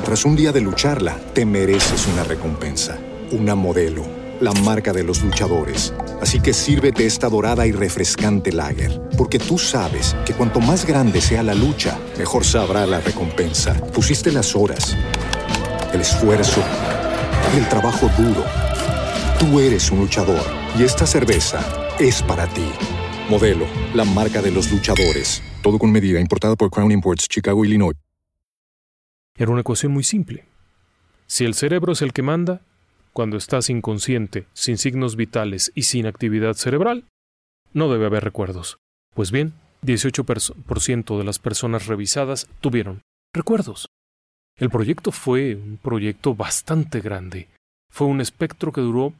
Tras 0.04 0.24
un 0.24 0.36
día 0.36 0.52
de 0.52 0.60
lucharla, 0.62 1.18
te 1.34 1.44
mereces 1.44 2.06
una 2.06 2.24
recompensa, 2.24 2.98
una 3.30 3.54
modelo, 3.54 4.04
la 4.40 4.52
marca 4.52 4.92
de 4.92 5.04
los 5.04 5.22
luchadores. 5.22 5.92
Así 6.22 6.40
que 6.40 6.54
sírvete 6.54 7.04
esta 7.04 7.28
dorada 7.28 7.66
y 7.66 7.72
refrescante 7.72 8.52
lager, 8.52 9.00
porque 9.18 9.38
tú 9.38 9.58
sabes 9.58 10.16
que 10.24 10.32
cuanto 10.32 10.60
más 10.60 10.86
grande 10.86 11.20
sea 11.20 11.42
la 11.42 11.54
lucha, 11.54 11.98
mejor 12.16 12.44
sabrá 12.44 12.86
la 12.86 13.00
recompensa. 13.00 13.74
Pusiste 13.92 14.32
las 14.32 14.56
horas, 14.56 14.96
el 15.92 16.00
esfuerzo, 16.00 16.62
el 17.54 17.68
trabajo 17.68 18.08
duro. 18.16 18.44
Tú 19.38 19.60
eres 19.60 19.90
un 19.90 20.00
luchador 20.00 20.44
y 20.78 20.84
esta 20.84 21.06
cerveza 21.06 21.60
es 21.98 22.22
para 22.22 22.46
ti. 22.46 22.70
Modelo, 23.28 23.66
la 23.94 24.06
marca 24.06 24.40
de 24.40 24.50
los 24.50 24.72
luchadores. 24.72 25.42
Todo 25.62 25.78
con 25.78 25.92
medida, 25.92 26.18
importada 26.18 26.56
por 26.56 26.70
Crown 26.70 26.90
Imports, 26.90 27.28
Chicago, 27.28 27.62
Illinois. 27.62 27.94
Era 29.36 29.50
una 29.50 29.60
ecuación 29.60 29.92
muy 29.92 30.02
simple. 30.02 30.46
Si 31.26 31.44
el 31.44 31.52
cerebro 31.52 31.92
es 31.92 32.00
el 32.00 32.14
que 32.14 32.22
manda, 32.22 32.62
cuando 33.12 33.36
estás 33.36 33.68
inconsciente, 33.68 34.46
sin 34.54 34.78
signos 34.78 35.14
vitales 35.14 35.72
y 35.74 35.82
sin 35.82 36.06
actividad 36.06 36.54
cerebral, 36.54 37.04
no 37.74 37.92
debe 37.92 38.06
haber 38.06 38.24
recuerdos. 38.24 38.78
Pues 39.14 39.30
bien, 39.30 39.52
18% 39.82 41.18
de 41.18 41.24
las 41.24 41.38
personas 41.38 41.86
revisadas 41.86 42.48
tuvieron 42.62 43.02
recuerdos. 43.34 43.88
El 44.56 44.70
proyecto 44.70 45.12
fue 45.12 45.54
un 45.54 45.76
proyecto 45.76 46.34
bastante 46.34 47.00
grande. 47.00 47.46
Fue 47.92 48.06
un 48.06 48.22
espectro 48.22 48.72
que 48.72 48.80
duró 48.80 49.12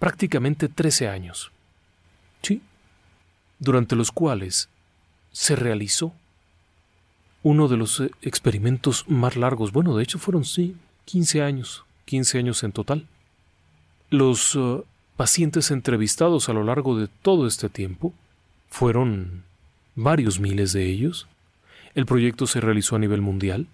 prácticamente 0.00 0.68
13 0.68 1.06
años. 1.08 1.52
Sí, 2.42 2.60
durante 3.58 3.96
los 3.96 4.12
cuales 4.12 4.68
se 5.32 5.56
realizó 5.56 6.12
uno 7.42 7.68
de 7.68 7.76
los 7.76 8.00
eh, 8.00 8.10
experimentos 8.22 9.04
más 9.08 9.36
largos. 9.36 9.72
Bueno, 9.72 9.96
de 9.96 10.02
hecho 10.02 10.18
fueron, 10.18 10.44
sí, 10.44 10.76
15 11.04 11.42
años, 11.42 11.84
15 12.06 12.38
años 12.38 12.62
en 12.64 12.72
total. 12.72 13.06
Los 14.10 14.56
eh, 14.56 14.82
pacientes 15.16 15.70
entrevistados 15.70 16.48
a 16.48 16.52
lo 16.52 16.64
largo 16.64 16.98
de 16.98 17.08
todo 17.08 17.46
este 17.46 17.68
tiempo 17.68 18.12
fueron 18.68 19.44
varios 19.94 20.40
miles 20.40 20.72
de 20.72 20.86
ellos. 20.86 21.28
El 21.94 22.06
proyecto 22.06 22.46
se 22.46 22.60
realizó 22.60 22.96
a 22.96 22.98
nivel 22.98 23.20
mundial. 23.20 23.68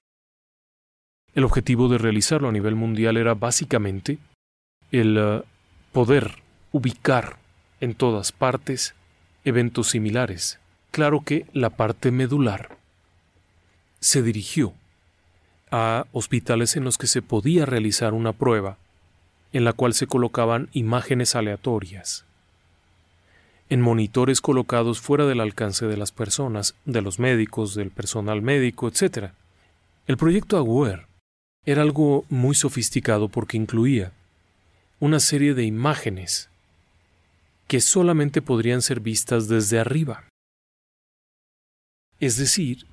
El 1.35 1.45
objetivo 1.45 1.88
de 1.88 1.99
realizarlo 1.99 2.49
a 2.49 2.53
nivel 2.53 2.75
mundial 2.75 3.16
era 3.16 3.35
básicamente 3.35 4.19
el 4.90 5.16
uh, 5.16 5.43
poder 5.93 6.43
ubicar 6.73 7.38
en 7.81 7.95
todas 7.95 8.33
partes 8.33 8.95
eventos 9.44 9.88
similares. 9.88 10.59
Claro 10.90 11.22
que 11.24 11.46
la 11.53 11.70
parte 11.70 12.11
medular 12.11 12.76
se 14.00 14.22
dirigió 14.22 14.72
a 15.70 16.07
hospitales 16.12 16.76
en 16.76 16.85
los 16.85 16.98
que 16.98 17.07
se 17.07 17.22
podía 17.22 17.66
realizar 17.66 18.12
una 18.12 18.33
prueba 18.33 18.76
en 19.53 19.64
la 19.64 19.72
cual 19.72 19.94
se 19.94 20.07
colocaban 20.07 20.68
imágenes 20.72 21.35
aleatorias 21.35 22.24
en 23.70 23.81
monitores 23.81 24.40
colocados 24.40 25.00
fuera 25.00 25.26
del 25.26 25.40
alcance 25.40 25.87
de 25.87 25.96
las 25.96 26.11
personas, 26.11 26.74
de 26.85 27.00
los 27.03 27.20
médicos, 27.20 27.76
del 27.76 27.90
personal 27.90 28.42
médico, 28.42 28.88
etc. 28.88 29.31
El 30.09 30.16
proyecto 30.16 30.57
Aware 30.57 31.07
era 31.64 31.83
algo 31.83 32.24
muy 32.29 32.57
sofisticado 32.57 33.29
porque 33.29 33.57
incluía 33.57 34.12
una 34.98 35.20
serie 35.20 35.55
de 35.55 35.64
imágenes 35.64 36.50
que 37.70 37.80
solamente 37.80 38.42
podrían 38.42 38.83
ser 38.83 38.98
vistas 38.98 39.46
desde 39.46 39.78
arriba. 39.78 40.24
Es 42.18 42.37
decir, 42.37 42.85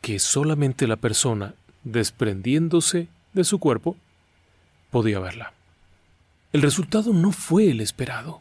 que 0.00 0.18
solamente 0.18 0.86
la 0.86 0.96
persona, 0.96 1.54
desprendiéndose 1.84 3.08
de 3.34 3.44
su 3.44 3.58
cuerpo, 3.58 3.98
podía 4.90 5.18
verla. 5.18 5.52
El 6.54 6.62
resultado 6.62 7.12
no 7.12 7.32
fue 7.32 7.70
el 7.70 7.82
esperado. 7.82 8.40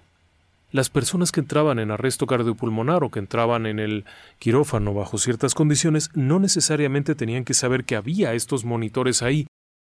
Las 0.71 0.89
personas 0.89 1.33
que 1.33 1.41
entraban 1.41 1.79
en 1.79 1.91
arresto 1.91 2.27
cardiopulmonar 2.27 3.03
o 3.03 3.11
que 3.11 3.19
entraban 3.19 3.65
en 3.65 3.79
el 3.79 4.05
quirófano 4.39 4.93
bajo 4.93 5.17
ciertas 5.17 5.53
condiciones 5.53 6.11
no 6.13 6.39
necesariamente 6.39 7.13
tenían 7.13 7.43
que 7.43 7.53
saber 7.53 7.83
que 7.83 7.97
había 7.97 8.33
estos 8.35 8.63
monitores 8.63 9.21
ahí. 9.21 9.47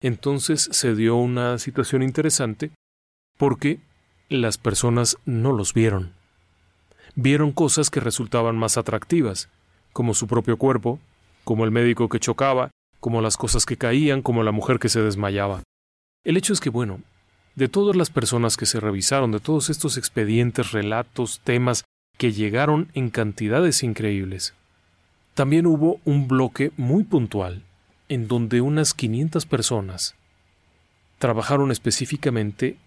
Entonces 0.02 0.67
se 0.73 0.95
dio 0.95 1.15
una 1.15 1.60
situación 1.60 2.04
interesante 2.04 2.71
porque 3.38 3.80
las 4.38 4.58
personas 4.58 5.18
no 5.26 5.52
los 5.52 5.74
vieron. 5.74 6.13
Vieron 7.15 7.52
cosas 7.52 7.89
que 7.89 8.00
resultaban 8.00 8.58
más 8.58 8.78
atractivas, 8.78 9.50
como 9.92 10.13
su 10.13 10.28
propio 10.28 10.58
cuerpo, 10.58 11.00
como 11.44 11.65
el 11.65 11.72
médico 11.72 12.10
que 12.10 12.20
chocaba, 12.20 12.70
como 13.00 13.22
las 13.22 13.38
cosas 13.38 13.65
que 13.65 13.78
caían, 13.78 14.22
como 14.22 14.44
la 14.44 14.52
mujer 14.52 14.80
que 14.80 14.89
se 14.89 15.02
desmayaba. 15.02 15.63
El 16.24 16.38
hecho 16.38 16.54
es 16.54 16.60
que, 16.60 16.70
bueno, 16.70 17.02
de 17.56 17.68
todas 17.68 17.96
las 17.96 18.10
personas 18.10 18.56
que 18.56 18.65
se 18.65 18.80
revisaron, 18.80 19.32
de 19.32 19.39
todos 19.39 19.70
estos 19.70 19.98
expedientes, 19.98 20.72
relatos, 20.72 21.42
temas 21.44 21.84
que 22.18 22.32
llegaron 22.32 22.89
en 22.94 23.10
cantidades 23.10 23.84
increíbles, 23.84 24.54
también 25.34 25.65
hubo 25.65 26.00
un 26.06 26.28
bloque 26.28 26.72
muy 26.78 27.04
puntual 27.04 27.63
en 28.10 28.28
donde 28.28 28.62
unas 28.62 28.94
500 28.94 29.46
personas 29.46 30.15
trabajaron 31.18 31.72
específicamente 31.72 32.78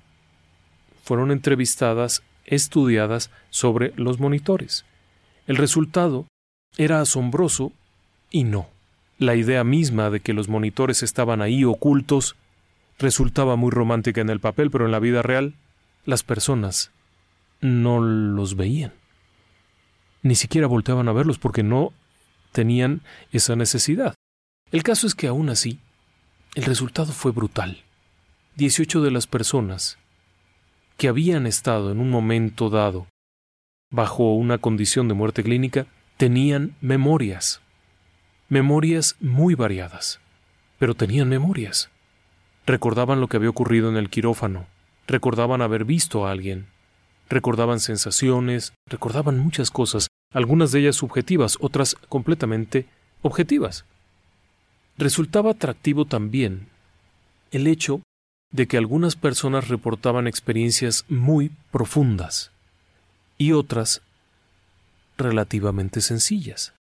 fueron 1.03 1.31
entrevistadas, 1.31 2.23
estudiadas 2.45 3.31
sobre 3.51 3.93
los 3.97 4.21
monitores. 4.21 4.85
El 5.47 5.57
resultado 5.57 6.27
era 6.77 7.01
asombroso 7.01 7.73
y 8.31 8.45
no. 8.45 8.69
La 9.19 9.37
idea 9.37 9.65
misma 9.65 10.11
de 10.11 10.21
que 10.21 10.33
los 10.33 10.49
monitores 10.49 11.03
estaban 11.03 11.43
ahí 11.43 11.65
ocultos 11.65 12.37
resultaba 12.99 13.57
muy 13.57 13.71
romántica 13.71 14.21
en 14.21 14.31
el 14.31 14.41
papel, 14.41 14.71
pero 14.71 14.87
en 14.87 14.93
la 14.93 15.01
vida 15.01 15.23
real 15.23 15.55
las 16.05 16.23
personas 16.23 16.91
no 17.61 18.01
los 18.01 18.57
veían. 18.57 18.93
Ni 20.23 20.35
siquiera 20.35 20.67
volteaban 20.67 21.09
a 21.09 21.13
verlos 21.13 21.39
porque 21.39 21.63
no 21.63 21.93
tenían 22.53 23.03
esa 23.33 23.57
necesidad. 23.57 24.15
El 24.71 24.83
caso 24.83 25.07
es 25.07 25.15
que 25.15 25.27
aún 25.27 25.51
así, 25.51 25.81
el 26.55 26.65
resultado 26.65 27.13
fue 27.13 27.33
brutal. 27.33 27.83
Dieciocho 28.57 29.03
de 29.03 29.11
las 29.11 29.27
personas 29.27 29.99
que 30.97 31.09
habían 31.09 31.47
estado 31.47 31.93
en 31.93 32.01
un 32.01 32.11
momento 32.11 32.71
dado 32.71 33.07
bajo 33.93 34.35
una 34.35 34.59
condición 34.59 35.07
de 35.07 35.15
muerte 35.15 35.45
clínica 35.45 35.87
tenían 36.17 36.75
memorias, 36.81 37.61
memorias 38.49 39.17
muy 39.21 39.55
variadas, 39.55 40.19
pero 40.79 40.95
tenían 40.95 41.29
memorias. 41.29 41.91
Recordaban 42.67 43.21
lo 43.21 43.29
que 43.29 43.37
había 43.37 43.51
ocurrido 43.51 43.91
en 43.91 43.97
el 43.97 44.09
quirófano, 44.09 44.67
recordaban 45.07 45.63
haber 45.63 45.85
visto 45.85 46.27
a 46.27 46.31
alguien, 46.31 46.67
recordaban 47.29 47.81
sensaciones, 47.81 48.73
recordaban 48.89 49.39
muchas 49.39 49.71
cosas, 49.71 50.09
algunas 50.33 50.73
de 50.73 50.81
ellas 50.81 50.97
subjetivas, 50.97 51.59
otras 51.61 51.95
completamente 52.09 52.87
objetivas. 53.21 53.85
Resultaba 54.97 55.51
atractivo 55.51 56.07
también 56.07 56.69
el 57.51 57.67
hecho 57.67 58.01
de 58.53 58.67
que 58.67 58.77
algunas 58.77 59.17
personas 59.17 59.69
reportaban 59.69 60.27
experiencias 60.27 61.05
muy 61.09 61.51
profundas 61.71 62.51
y 63.39 63.53
otras 63.53 64.03
relativamente 65.17 66.01
sencillas. 66.01 66.75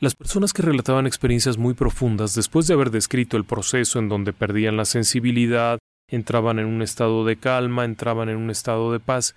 Las 0.00 0.14
personas 0.14 0.54
que 0.54 0.62
relataban 0.62 1.06
experiencias 1.06 1.58
muy 1.58 1.74
profundas, 1.74 2.34
después 2.34 2.66
de 2.66 2.72
haber 2.72 2.90
descrito 2.90 3.36
el 3.36 3.44
proceso 3.44 3.98
en 3.98 4.08
donde 4.08 4.32
perdían 4.32 4.78
la 4.78 4.86
sensibilidad, 4.86 5.78
entraban 6.08 6.58
en 6.58 6.66
un 6.66 6.80
estado 6.80 7.26
de 7.26 7.36
calma, 7.36 7.84
entraban 7.84 8.30
en 8.30 8.38
un 8.38 8.50
estado 8.50 8.92
de 8.92 9.00
paz, 9.00 9.34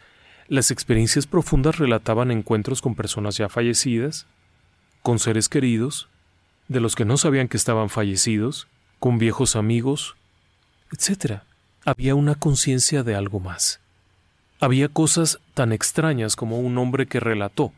las 0.47 0.71
experiencias 0.71 1.27
profundas 1.27 1.77
relataban 1.77 2.31
encuentros 2.31 2.81
con 2.81 2.95
personas 2.95 3.37
ya 3.37 3.49
fallecidas, 3.49 4.25
con 5.01 5.19
seres 5.19 5.49
queridos, 5.49 6.07
de 6.69 6.79
los 6.79 6.95
que 6.95 7.03
no 7.05 7.17
sabían 7.17 7.49
que 7.49 7.57
estaban 7.57 7.89
fallecidos, 7.89 8.67
con 8.99 9.17
viejos 9.17 9.57
amigos, 9.57 10.15
etc. 10.93 11.41
Había 11.83 12.15
una 12.15 12.35
conciencia 12.35 13.03
de 13.03 13.15
algo 13.15 13.39
más. 13.39 13.81
Había 14.59 14.87
cosas 14.87 15.39
tan 15.53 15.73
extrañas 15.73 16.35
como 16.35 16.59
un 16.59 16.77
hombre 16.77 17.07
que 17.07 17.19
relató 17.19 17.73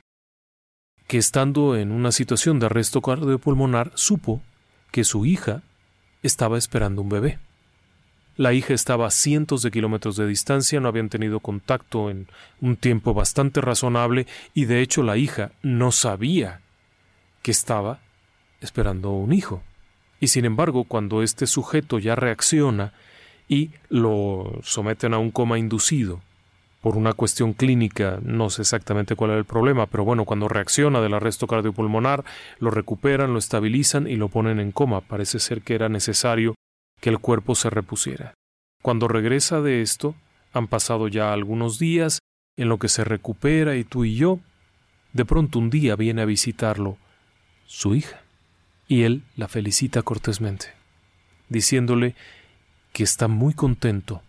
que 1.08 1.18
estando 1.18 1.76
en 1.76 1.92
una 1.92 2.12
situación 2.12 2.60
de 2.60 2.66
arresto 2.66 3.02
cardiopulmonar 3.02 3.92
supo 3.96 4.42
que 4.92 5.04
su 5.04 5.26
hija 5.26 5.62
estaba 6.24 6.58
esperando 6.58 7.02
un 7.02 7.10
bebé. 7.10 7.40
La 8.38 8.54
hija 8.54 8.74
estaba 8.74 9.08
a 9.08 9.12
cientos 9.12 9.62
de 9.62 9.72
kilómetros 9.72 10.18
de 10.18 10.28
distancia, 10.28 10.80
no 10.80 10.90
habían 10.90 11.10
tenido 11.10 11.40
contacto 11.40 12.10
en 12.10 12.28
un 12.60 12.76
tiempo 12.76 13.14
bastante 13.14 13.62
razonable 13.62 14.28
y 14.54 14.66
de 14.66 14.82
hecho 14.82 15.04
la 15.04 15.16
hija 15.16 15.52
no 15.62 15.92
sabía 15.92 16.62
que 17.44 17.52
estaba 17.52 18.00
esperando 18.60 19.12
un 19.12 19.32
hijo. 19.32 19.62
Y 20.20 20.28
sin 20.28 20.46
embargo, 20.46 20.86
cuando 20.86 21.22
este 21.22 21.46
sujeto 21.46 22.00
ya 22.00 22.16
reacciona 22.16 22.94
y 23.48 23.72
lo 23.90 24.60
someten 24.64 25.14
a 25.14 25.20
un 25.20 25.32
coma 25.32 25.60
inducido 25.60 26.22
por 26.82 26.98
una 26.98 27.14
cuestión 27.14 27.54
clínica, 27.54 28.20
no 28.22 28.52
sé 28.52 28.62
exactamente 28.62 29.16
cuál 29.16 29.32
era 29.32 29.40
el 29.40 29.46
problema, 29.46 29.88
pero 29.88 30.06
bueno, 30.06 30.24
cuando 30.24 30.48
reacciona 30.48 31.02
del 31.02 31.16
arresto 31.16 31.48
cardiopulmonar, 31.48 32.24
lo 32.60 32.70
recuperan, 32.70 33.34
lo 33.34 33.40
estabilizan 33.40 34.06
y 34.08 34.18
lo 34.18 34.30
ponen 34.30 34.60
en 34.60 34.72
coma. 34.72 35.02
Parece 35.02 35.40
ser 35.40 35.64
que 35.64 35.74
era 35.74 35.90
necesario 35.90 36.54
que 37.02 37.10
el 37.10 37.18
cuerpo 37.18 37.56
se 37.56 37.72
repusiera. 37.72 38.36
Cuando 38.84 39.08
regresa 39.08 39.62
de 39.62 39.82
esto, 39.82 40.14
han 40.54 40.68
pasado 40.68 41.08
ya 41.08 41.34
algunos 41.34 41.80
días 41.80 42.20
en 42.56 42.70
lo 42.70 42.78
que 42.78 42.88
se 42.88 43.04
recupera 43.04 43.76
y 43.78 43.84
tú 43.84 44.06
y 44.06 44.16
yo, 44.16 44.40
de 45.14 45.26
pronto 45.26 45.58
un 45.58 45.72
día 45.72 45.96
viene 45.96 46.22
a 46.22 46.26
visitarlo 46.26 46.98
su 47.66 47.96
hija 47.96 48.22
y 48.88 49.04
él 49.04 49.24
la 49.36 49.48
felicita 49.48 50.04
cortésmente, 50.04 50.68
diciéndole 51.50 52.14
que 52.96 53.04
está 53.04 53.28
muy 53.28 53.54
contento 53.54 54.22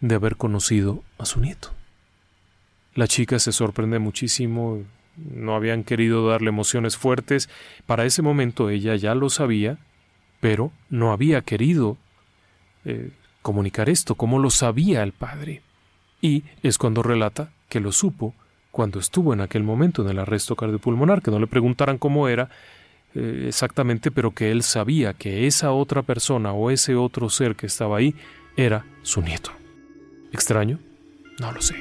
de 0.00 0.16
haber 0.16 0.36
conocido 0.36 1.02
a 1.16 1.24
su 1.24 1.40
nieto. 1.40 1.70
La 2.94 3.08
chica 3.08 3.38
se 3.38 3.52
sorprende 3.52 3.98
muchísimo, 3.98 4.82
no 5.16 5.54
habían 5.54 5.82
querido 5.82 6.28
darle 6.28 6.50
emociones 6.50 6.98
fuertes, 6.98 7.48
para 7.86 8.04
ese 8.04 8.20
momento 8.20 8.68
ella 8.68 8.96
ya 8.96 9.14
lo 9.14 9.30
sabía, 9.30 9.78
pero 10.40 10.72
no 10.90 11.10
había 11.10 11.40
querido 11.40 11.96
eh, 12.84 13.12
comunicar 13.40 13.88
esto, 13.88 14.14
como 14.14 14.38
lo 14.38 14.50
sabía 14.50 15.02
el 15.02 15.12
padre. 15.12 15.62
Y 16.20 16.44
es 16.62 16.76
cuando 16.76 17.02
relata 17.02 17.50
que 17.70 17.80
lo 17.80 17.92
supo 17.92 18.34
cuando 18.72 18.98
estuvo 18.98 19.32
en 19.32 19.40
aquel 19.40 19.62
momento 19.62 20.02
en 20.02 20.10
el 20.10 20.18
arresto 20.18 20.54
cardiopulmonar, 20.54 21.22
que 21.22 21.30
no 21.30 21.38
le 21.38 21.46
preguntaran 21.46 21.96
cómo 21.96 22.28
era, 22.28 22.50
eh, 23.14 23.44
exactamente, 23.48 24.10
pero 24.10 24.32
que 24.32 24.50
él 24.50 24.62
sabía 24.62 25.14
que 25.14 25.46
esa 25.46 25.72
otra 25.72 26.02
persona 26.02 26.52
o 26.52 26.70
ese 26.70 26.96
otro 26.96 27.30
ser 27.30 27.56
que 27.56 27.66
estaba 27.66 27.98
ahí 27.98 28.14
era 28.56 28.86
su 29.02 29.22
nieto. 29.22 29.50
¿Extraño? 30.32 30.78
No 31.38 31.52
lo 31.52 31.62
sé. 31.62 31.74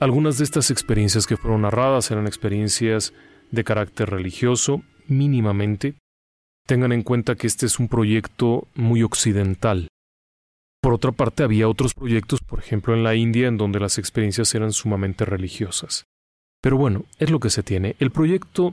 Algunas 0.00 0.38
de 0.38 0.44
estas 0.44 0.70
experiencias 0.70 1.26
que 1.26 1.36
fueron 1.36 1.62
narradas 1.62 2.10
eran 2.10 2.26
experiencias 2.26 3.12
de 3.50 3.64
carácter 3.64 4.10
religioso, 4.10 4.82
mínimamente. 5.06 5.94
Tengan 6.66 6.92
en 6.92 7.02
cuenta 7.02 7.36
que 7.36 7.46
este 7.46 7.66
es 7.66 7.78
un 7.78 7.88
proyecto 7.88 8.66
muy 8.74 9.02
occidental. 9.02 9.88
Por 10.80 10.92
otra 10.92 11.12
parte, 11.12 11.42
había 11.42 11.68
otros 11.68 11.94
proyectos, 11.94 12.40
por 12.42 12.58
ejemplo 12.58 12.94
en 12.94 13.02
la 13.02 13.14
India, 13.14 13.48
en 13.48 13.56
donde 13.56 13.80
las 13.80 13.96
experiencias 13.98 14.54
eran 14.54 14.72
sumamente 14.72 15.24
religiosas. 15.24 16.04
Pero 16.64 16.76
bueno, 16.78 17.04
es 17.18 17.28
lo 17.28 17.40
que 17.40 17.50
se 17.50 17.62
tiene. 17.62 17.94
El 17.98 18.10
proyecto 18.10 18.72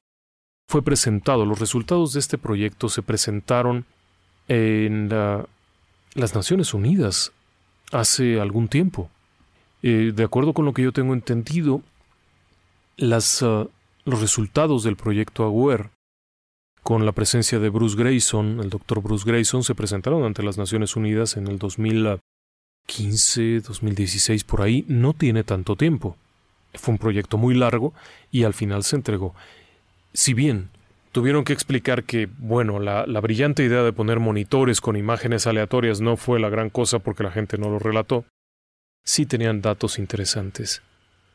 fue 0.69 0.81
presentado, 0.81 1.45
los 1.45 1.59
resultados 1.59 2.13
de 2.13 2.21
este 2.21 2.37
proyecto 2.37 2.87
se 2.87 3.01
presentaron 3.01 3.83
en 4.47 5.09
las 5.09 6.33
Naciones 6.33 6.73
Unidas 6.73 7.33
hace 7.91 8.39
algún 8.39 8.69
tiempo. 8.69 9.09
Eh, 9.83 10.13
de 10.15 10.23
acuerdo 10.23 10.53
con 10.53 10.63
lo 10.63 10.73
que 10.73 10.83
yo 10.83 10.93
tengo 10.93 11.13
entendido, 11.13 11.81
ah, 13.01 13.67
los 14.05 14.21
resultados 14.21 14.83
del 14.83 14.95
proyecto 14.95 15.43
Aware, 15.43 15.89
con 16.83 17.05
la 17.05 17.11
presencia 17.11 17.59
de 17.59 17.67
Bruce 17.67 17.97
Grayson, 17.97 18.61
el 18.61 18.69
doctor 18.69 19.01
Bruce 19.01 19.29
Grayson, 19.29 19.65
se 19.65 19.75
presentaron 19.75 20.23
ante 20.23 20.43
las 20.43 20.57
Naciones 20.57 20.95
Unidas 20.95 21.35
en 21.35 21.47
el 21.47 21.59
2015, 21.59 23.59
2016, 23.59 24.45
por 24.45 24.61
ahí. 24.61 24.85
No 24.87 25.11
tiene 25.11 25.43
tanto 25.43 25.75
tiempo. 25.75 26.15
Fue 26.73 26.93
un 26.93 26.97
proyecto 26.97 27.37
muy 27.37 27.53
largo 27.55 27.93
y 28.31 28.43
al 28.43 28.53
final 28.53 28.83
se 28.83 28.95
entregó. 28.95 29.35
Si 30.13 30.33
bien 30.33 30.69
tuvieron 31.11 31.43
que 31.43 31.53
explicar 31.53 32.03
que, 32.03 32.29
bueno, 32.37 32.79
la, 32.79 33.05
la, 33.05 33.19
brillante 33.19 33.63
idea 33.63 33.83
de 33.83 33.93
poner 33.93 34.19
monitores 34.19 34.81
con 34.81 34.95
imágenes 34.95 35.47
aleatorias 35.47 36.01
no 36.01 36.17
fue 36.17 36.39
la 36.39 36.49
gran 36.49 36.69
cosa 36.69 36.99
porque 36.99 37.23
la 37.23 37.31
gente 37.31 37.57
no 37.57 37.69
lo 37.69 37.79
relató, 37.79 38.25
sí 39.03 39.25
tenían 39.25 39.61
datos 39.61 39.99
interesantes. 39.99 40.81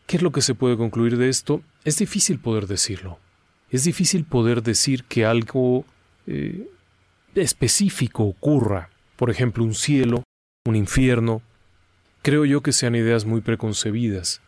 ¿Qué 0.07 0.17
es 0.17 0.23
lo 0.23 0.33
que 0.33 0.41
se 0.41 0.55
puede 0.55 0.77
concluir 0.77 1.17
de 1.17 1.29
esto? 1.29 1.63
Es 1.85 1.99
difícil 1.99 2.39
poder 2.39 2.67
decirlo. 2.67 3.19
Es 3.71 3.85
difícil 3.85 4.25
poder 4.25 4.63
decir 4.63 5.05
que 5.05 5.25
algo 5.25 5.85
eh, 6.27 6.69
específico 7.35 8.25
ocurra, 8.25 8.91
por 9.17 9.31
ejemplo, 9.31 9.65
un 9.65 9.75
cielo, 9.75 10.23
un 10.65 10.77
infierno. 10.77 11.43
Creo 12.23 12.45
yo 12.45 12.63
que 12.63 12.73
sean 12.73 12.95
ideas 12.95 13.25
muy 13.25 13.41
preconcebidas. 13.41 14.41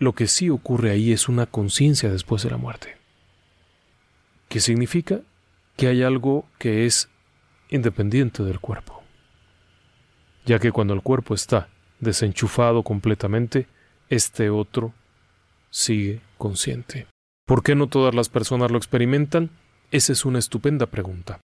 Lo 0.00 0.14
que 0.14 0.28
sí 0.28 0.48
ocurre 0.48 0.90
ahí 0.90 1.12
es 1.12 1.28
una 1.28 1.44
conciencia 1.44 2.10
después 2.10 2.42
de 2.42 2.48
la 2.48 2.56
muerte. 2.56 2.96
¿Qué 4.48 4.58
significa? 4.58 5.20
Que 5.76 5.88
hay 5.88 6.02
algo 6.02 6.46
que 6.58 6.86
es 6.86 7.10
independiente 7.68 8.42
del 8.42 8.60
cuerpo. 8.60 9.02
Ya 10.46 10.58
que 10.58 10.72
cuando 10.72 10.94
el 10.94 11.02
cuerpo 11.02 11.34
está 11.34 11.68
desenchufado 12.00 12.82
completamente, 12.82 13.66
este 14.08 14.48
otro 14.48 14.94
sigue 15.68 16.22
consciente. 16.38 17.06
¿Por 17.46 17.62
qué 17.62 17.74
no 17.74 17.86
todas 17.86 18.14
las 18.14 18.30
personas 18.30 18.70
lo 18.70 18.78
experimentan? 18.78 19.50
Esa 19.90 20.14
es 20.14 20.24
una 20.24 20.38
estupenda 20.38 20.86
pregunta. 20.86 21.40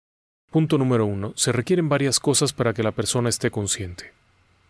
Punto 0.51 0.79
número 0.79 1.05
uno. 1.05 1.35
Se 1.37 1.53
requieren 1.53 1.91
varias 1.91 2.21
cosas 2.21 2.55
para 2.55 2.73
que 2.73 2.83
la 2.83 2.93
persona 2.93 3.29
esté 3.29 3.51
consciente. 3.51 4.15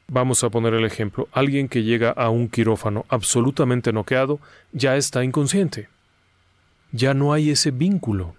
Vamos 0.09 0.45
a 0.45 0.51
poner 0.51 0.75
el 0.75 0.85
ejemplo. 0.85 1.29
Alguien 1.33 1.69
que 1.69 1.83
llega 1.83 2.11
a 2.11 2.31
un 2.31 2.49
quirófano 2.49 3.05
absolutamente 3.09 3.93
noqueado 3.93 4.39
ya 4.73 4.97
está 4.97 5.25
inconsciente. 5.25 5.89
Ya 6.93 7.13
no 7.13 7.33
hay 7.33 7.51
ese 7.51 7.73
vínculo. 7.73 8.37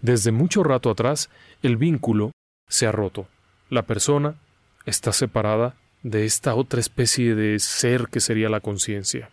Desde 0.00 0.30
mucho 0.30 0.62
rato 0.62 0.90
atrás, 0.90 1.28
el 1.62 1.76
vínculo 1.76 2.30
se 2.68 2.86
ha 2.86 2.92
roto. 2.92 3.26
La 3.68 3.82
persona 3.82 4.36
está 4.86 5.12
separada 5.12 5.74
de 6.04 6.24
esta 6.24 6.54
otra 6.54 6.78
especie 6.78 7.34
de 7.34 7.58
ser 7.58 8.06
que 8.06 8.20
sería 8.20 8.48
la 8.48 8.60
conciencia. 8.60 9.30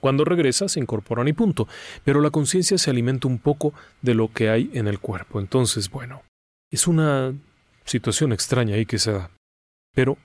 Cuando 0.00 0.24
regresa 0.24 0.68
se 0.68 0.80
incorporan 0.80 1.28
y 1.28 1.32
punto, 1.32 1.68
pero 2.02 2.20
la 2.20 2.30
conciencia 2.30 2.76
se 2.76 2.90
alimenta 2.90 3.28
un 3.28 3.38
poco 3.38 3.72
de 4.02 4.14
lo 4.14 4.30
que 4.32 4.50
hay 4.50 4.70
en 4.74 4.88
el 4.88 4.98
cuerpo. 4.98 5.40
Entonces, 5.40 5.88
bueno, 5.88 6.22
es 6.70 6.88
una 6.88 7.32
situación 7.84 8.32
extraña 8.32 8.74
ahí 8.74 8.84
que 8.84 8.98
se 8.98 9.12
da. 9.12 9.30
Pero 9.94 10.18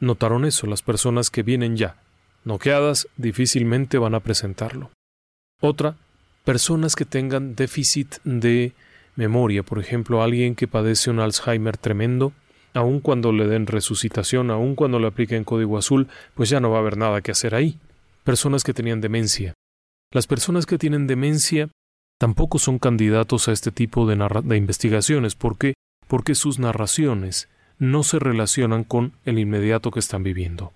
notaron 0.00 0.44
eso, 0.44 0.66
las 0.66 0.82
personas 0.82 1.30
que 1.30 1.42
vienen 1.42 1.76
ya, 1.76 1.96
noqueadas, 2.44 3.08
difícilmente 3.16 3.98
van 3.98 4.14
a 4.14 4.20
presentarlo. 4.20 4.90
Otra, 5.60 5.96
personas 6.44 6.94
que 6.94 7.04
tengan 7.04 7.54
déficit 7.54 8.16
de 8.24 8.72
memoria, 9.16 9.62
por 9.62 9.78
ejemplo, 9.78 10.22
alguien 10.22 10.54
que 10.54 10.68
padece 10.68 11.10
un 11.10 11.20
Alzheimer 11.20 11.76
tremendo, 11.76 12.32
aun 12.74 13.00
cuando 13.00 13.32
le 13.32 13.46
den 13.46 13.66
resucitación, 13.66 14.50
aun 14.50 14.74
cuando 14.74 14.98
le 14.98 15.08
apliquen 15.08 15.44
código 15.44 15.78
azul, 15.78 16.08
pues 16.34 16.48
ya 16.48 16.60
no 16.60 16.70
va 16.70 16.76
a 16.76 16.80
haber 16.80 16.96
nada 16.96 17.20
que 17.20 17.32
hacer 17.32 17.54
ahí. 17.54 17.78
Personas 18.24 18.62
que 18.62 18.74
tenían 18.74 19.00
demencia. 19.00 19.54
Las 20.12 20.26
personas 20.26 20.66
que 20.66 20.78
tienen 20.78 21.06
demencia 21.06 21.68
tampoco 22.18 22.58
son 22.58 22.78
candidatos 22.78 23.48
a 23.48 23.52
este 23.52 23.72
tipo 23.72 24.06
de, 24.06 24.16
de 24.44 24.56
investigaciones. 24.56 25.34
¿Por 25.34 25.58
qué? 25.58 25.74
Porque 26.06 26.34
sus 26.34 26.58
narraciones 26.58 27.48
no 27.78 28.02
se 28.02 28.18
relacionan 28.18 28.84
con 28.84 29.12
el 29.24 29.38
inmediato 29.38 29.90
que 29.90 30.00
están 30.00 30.22
viviendo. 30.22 30.72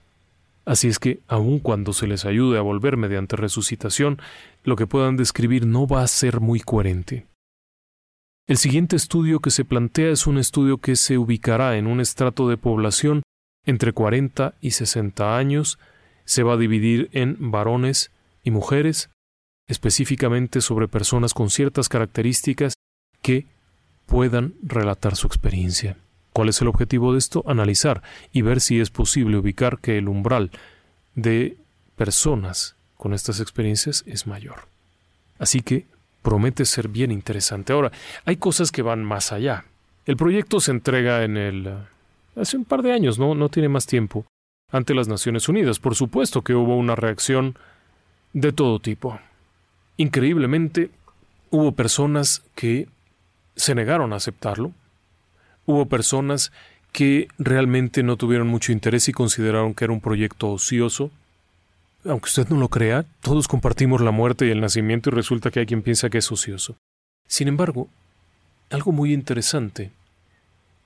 Así 0.64 0.88
es 0.88 0.98
que, 0.98 1.20
aun 1.26 1.58
cuando 1.58 1.92
se 1.92 2.06
les 2.06 2.24
ayude 2.24 2.58
a 2.58 2.62
volver 2.62 2.96
mediante 2.96 3.36
resucitación, 3.36 4.20
lo 4.62 4.76
que 4.76 4.86
puedan 4.86 5.16
describir 5.16 5.66
no 5.66 5.86
va 5.86 6.02
a 6.02 6.08
ser 6.08 6.40
muy 6.40 6.60
coherente. 6.60 7.26
El 8.46 8.56
siguiente 8.56 8.96
estudio 8.96 9.40
que 9.40 9.50
se 9.50 9.64
plantea 9.64 10.10
es 10.10 10.26
un 10.26 10.38
estudio 10.38 10.78
que 10.78 10.96
se 10.96 11.18
ubicará 11.18 11.76
en 11.76 11.86
un 11.86 12.00
estrato 12.00 12.48
de 12.48 12.56
población 12.56 13.22
entre 13.64 13.92
40 13.92 14.54
y 14.60 14.72
60 14.72 15.36
años, 15.36 15.78
se 16.24 16.42
va 16.42 16.54
a 16.54 16.56
dividir 16.56 17.08
en 17.12 17.50
varones 17.50 18.10
y 18.42 18.50
mujeres, 18.50 19.10
específicamente 19.68 20.60
sobre 20.60 20.88
personas 20.88 21.34
con 21.34 21.50
ciertas 21.50 21.88
características 21.88 22.74
que 23.20 23.46
puedan 24.06 24.54
relatar 24.62 25.16
su 25.16 25.26
experiencia. 25.26 25.96
¿Cuál 26.32 26.48
es 26.48 26.60
el 26.60 26.68
objetivo 26.68 27.12
de 27.12 27.18
esto? 27.18 27.44
Analizar 27.46 28.02
y 28.32 28.42
ver 28.42 28.60
si 28.60 28.80
es 28.80 28.90
posible 28.90 29.36
ubicar 29.36 29.78
que 29.78 29.98
el 29.98 30.08
umbral 30.08 30.50
de 31.14 31.56
personas 31.96 32.74
con 32.96 33.12
estas 33.12 33.40
experiencias 33.40 34.02
es 34.06 34.26
mayor. 34.26 34.66
Así 35.38 35.60
que 35.60 35.86
promete 36.22 36.64
ser 36.64 36.88
bien 36.88 37.10
interesante. 37.10 37.72
Ahora, 37.72 37.92
hay 38.24 38.36
cosas 38.36 38.70
que 38.70 38.82
van 38.82 39.04
más 39.04 39.32
allá. 39.32 39.64
El 40.06 40.16
proyecto 40.16 40.60
se 40.60 40.70
entrega 40.70 41.24
en 41.24 41.36
el... 41.36 41.74
hace 42.36 42.56
un 42.56 42.64
par 42.64 42.82
de 42.82 42.92
años, 42.92 43.18
¿no? 43.18 43.34
No 43.34 43.48
tiene 43.48 43.68
más 43.68 43.86
tiempo. 43.86 44.24
Ante 44.70 44.94
las 44.94 45.08
Naciones 45.08 45.48
Unidas. 45.48 45.78
Por 45.78 45.94
supuesto 45.94 46.42
que 46.42 46.54
hubo 46.54 46.76
una 46.76 46.94
reacción 46.94 47.58
de 48.32 48.52
todo 48.52 48.78
tipo. 48.78 49.18
Increíblemente, 49.96 50.90
hubo 51.50 51.72
personas 51.72 52.42
que 52.54 52.88
se 53.54 53.74
negaron 53.74 54.12
a 54.12 54.16
aceptarlo. 54.16 54.72
Hubo 55.66 55.86
personas 55.86 56.52
que 56.92 57.28
realmente 57.38 58.02
no 58.02 58.16
tuvieron 58.16 58.48
mucho 58.48 58.72
interés 58.72 59.08
y 59.08 59.12
consideraron 59.12 59.74
que 59.74 59.84
era 59.84 59.92
un 59.92 60.00
proyecto 60.00 60.50
ocioso 60.50 61.10
aunque 62.04 62.26
usted 62.26 62.48
no 62.48 62.58
lo 62.58 62.68
crea, 62.68 63.04
todos 63.20 63.48
compartimos 63.48 64.00
la 64.00 64.10
muerte 64.10 64.46
y 64.46 64.50
el 64.50 64.60
nacimiento 64.60 65.10
y 65.10 65.12
resulta 65.12 65.50
que 65.50 65.60
hay 65.60 65.66
quien 65.66 65.82
piensa 65.82 66.10
que 66.10 66.18
es 66.18 66.32
ocioso. 66.32 66.76
Sin 67.28 67.48
embargo, 67.48 67.88
algo 68.70 68.92
muy 68.92 69.12
interesante 69.12 69.92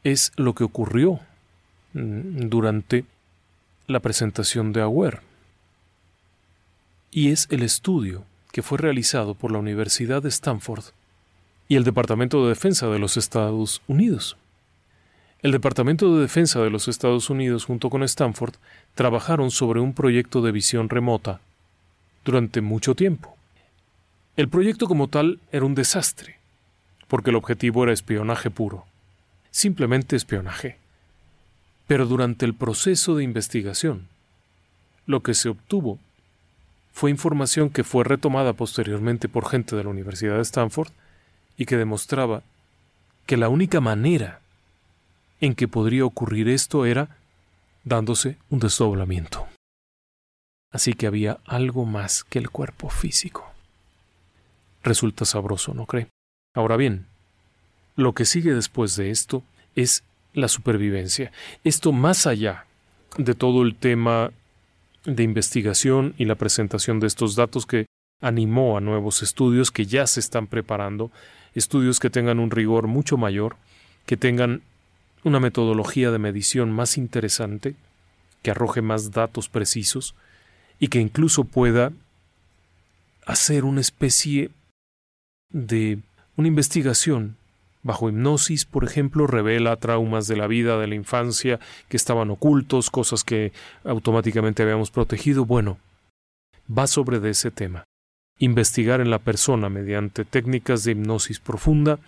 es 0.05 0.33
lo 0.37 0.55
que 0.55 0.65
ocurrió 0.65 1.21
mm, 1.95 2.49
durante 2.49 3.05
la 3.87 4.01
presentación 4.01 4.73
de 4.73 4.83
Aware. 4.83 5.21
Y 7.11 7.31
es 7.31 7.49
el 7.51 7.63
estudio 7.63 8.25
que 8.53 8.63
fue 8.63 8.79
realizado 8.79 9.35
por 9.35 9.53
la 9.53 9.59
Universidad 9.59 10.23
de 10.23 10.29
Stanford 10.29 10.85
y 11.69 11.77
el 11.77 11.85
Departamento 11.85 12.43
de 12.43 12.51
Defensa 12.51 12.89
de 12.89 12.99
los 12.99 13.17
Estados 13.17 13.81
Unidos. 13.87 14.37
El 15.43 15.53
Departamento 15.53 16.15
de 16.15 16.23
Defensa 16.23 16.63
de 16.63 16.71
los 16.71 16.89
Estados 16.89 17.29
Unidos 17.29 17.67
junto 17.67 17.91
con 17.91 18.03
Stanford 18.03 18.55
trabajaron 18.95 19.51
sobre 19.51 19.81
un 19.81 19.93
proyecto 19.93 20.41
de 20.41 20.51
visión 20.51 20.89
remota 20.89 21.41
durante 22.25 22.63
mucho 22.63 22.95
tiempo. 22.95 23.37
El 24.37 24.49
proyecto 24.49 24.87
como 24.87 25.09
tal 25.09 25.39
era 25.53 25.67
un 25.67 25.75
desastre, 25.75 26.37
porque 27.07 27.31
el 27.31 27.37
objetivo 27.37 27.85
era 27.85 27.93
espionaje 27.93 28.51
puro, 28.51 28.87
simplemente 29.51 30.17
espionaje. 30.17 30.79
Pero 31.87 32.07
durante 32.07 32.47
el 32.47 32.55
proceso 32.55 33.15
de 33.15 33.25
investigación, 33.25 34.09
lo 35.07 35.21
que 35.23 35.35
se 35.35 35.51
obtuvo 35.51 35.99
fue 36.93 37.11
información 37.11 37.69
que 37.69 37.85
fue 37.85 38.05
retomada 38.05 38.55
posteriormente 38.55 39.29
por 39.29 39.49
gente 39.49 39.77
de 39.77 39.85
la 39.85 39.91
Universidad 39.91 40.37
de 40.37 40.43
Stanford 40.43 40.91
y 41.59 41.67
que 41.67 41.77
demostraba 41.77 42.43
que 43.27 43.37
la 43.37 43.51
única 43.51 43.81
manera 43.81 44.41
en 45.41 45.55
que 45.55 45.69
podría 45.69 46.05
ocurrir 46.05 46.49
esto 46.49 46.87
era 46.87 47.17
dándose 47.85 48.37
un 48.51 48.59
desdoblamiento. 48.59 49.47
Así 50.73 50.93
que 50.93 51.07
había 51.07 51.39
algo 51.47 51.85
más 51.85 52.25
que 52.25 52.39
el 52.39 52.51
cuerpo 52.51 52.91
físico. 52.91 53.51
Resulta 54.83 55.25
sabroso, 55.25 55.75
¿no 55.75 55.87
cree? 55.87 56.09
Ahora 56.55 56.77
bien, 56.77 57.07
lo 57.97 58.13
que 58.13 58.25
sigue 58.25 58.55
después 58.55 58.97
de 58.97 59.11
esto 59.11 59.43
es 59.75 60.03
la 60.35 60.49
supervivencia. 60.49 61.33
Esto 61.65 61.93
más 61.93 62.27
allá 62.27 62.67
de 63.17 63.35
todo 63.35 63.63
el 63.63 63.75
tema 63.75 64.33
de 65.05 65.23
investigación 65.23 66.15
y 66.19 66.25
la 66.25 66.35
presentación 66.35 67.01
de 67.01 67.07
estos 67.07 67.37
datos 67.37 67.65
que 67.65 67.87
animó 68.21 68.77
a 68.77 68.81
nuevos 68.81 69.23
estudios 69.23 69.71
que 69.71 69.87
ya 69.87 70.07
se 70.07 70.21
están 70.21 70.47
preparando, 70.47 71.11
estudios 71.55 72.01
que 72.01 72.11
tengan 72.11 72.39
un 72.39 72.51
rigor 72.51 72.87
mucho 72.87 73.17
mayor, 73.17 73.57
que 74.05 74.17
tengan 74.17 74.63
una 75.27 75.41
metodología 75.41 76.13
de 76.13 76.21
medición 76.21 76.71
más 76.71 76.97
interesante, 76.97 77.75
que 78.43 78.53
arroje 78.53 78.81
más 78.81 79.11
datos 79.11 79.49
precisos 79.49 80.15
y 80.79 80.87
que 80.87 81.01
incluso 81.01 81.43
pueda 81.43 81.93
hacer 83.27 83.65
una 83.65 83.81
especie 83.81 84.51
de 85.51 85.99
una 86.37 86.47
investigación 86.47 87.37
bajo 87.83 88.09
hipnosis, 88.09 88.67
por 88.67 88.85
ejemplo, 88.85 89.27
revela 89.27 89.75
traumas 89.75 90.29
de 90.29 90.37
la 90.37 90.47
vida, 90.47 90.79
de 90.79 90.87
la 90.87 90.95
infancia, 90.95 91.59
que 91.89 91.97
estaban 91.97 92.31
ocultos, 92.31 92.91
cosas 92.91 93.25
que 93.25 93.53
automáticamente 93.83 94.63
habíamos 94.63 94.93
protegido. 94.93 95.45
Bueno, 95.45 95.79
va 96.71 96.87
sobre 96.87 97.19
de 97.19 97.31
ese 97.31 97.51
tema. 97.51 97.83
Investigar 98.39 99.01
en 99.01 99.11
la 99.11 99.19
persona 99.19 99.69
mediante 99.71 100.25
técnicas 100.25 100.85
de 100.85 100.93
hipnosis 100.93 101.41
profunda 101.41 101.99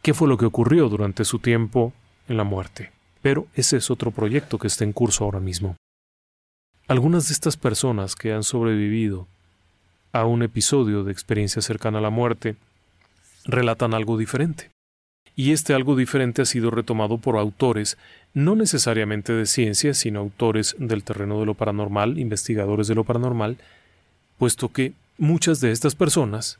qué 0.00 0.14
fue 0.14 0.26
lo 0.26 0.38
que 0.38 0.46
ocurrió 0.46 0.88
durante 0.88 1.26
su 1.26 1.38
tiempo 1.38 1.92
en 2.32 2.36
la 2.36 2.44
muerte. 2.44 2.90
Pero 3.22 3.46
ese 3.54 3.76
es 3.76 3.90
otro 3.90 4.10
proyecto 4.10 4.58
que 4.58 4.66
está 4.66 4.82
en 4.82 4.92
curso 4.92 5.24
ahora 5.24 5.38
mismo. 5.38 5.76
Algunas 6.88 7.28
de 7.28 7.34
estas 7.34 7.56
personas 7.56 8.16
que 8.16 8.32
han 8.32 8.42
sobrevivido 8.42 9.28
a 10.12 10.24
un 10.24 10.42
episodio 10.42 11.04
de 11.04 11.12
experiencia 11.12 11.62
cercana 11.62 11.98
a 11.98 12.02
la 12.02 12.10
muerte 12.10 12.56
relatan 13.44 13.94
algo 13.94 14.18
diferente. 14.18 14.70
Y 15.34 15.52
este 15.52 15.72
algo 15.72 15.96
diferente 15.96 16.42
ha 16.42 16.44
sido 16.44 16.70
retomado 16.70 17.16
por 17.18 17.38
autores 17.38 17.96
no 18.34 18.54
necesariamente 18.54 19.32
de 19.32 19.46
ciencia, 19.46 19.94
sino 19.94 20.20
autores 20.20 20.76
del 20.78 21.04
terreno 21.04 21.40
de 21.40 21.46
lo 21.46 21.54
paranormal, 21.54 22.18
investigadores 22.18 22.88
de 22.88 22.94
lo 22.94 23.04
paranormal, 23.04 23.56
puesto 24.36 24.70
que 24.70 24.92
muchas 25.16 25.60
de 25.60 25.70
estas 25.70 25.94
personas 25.94 26.58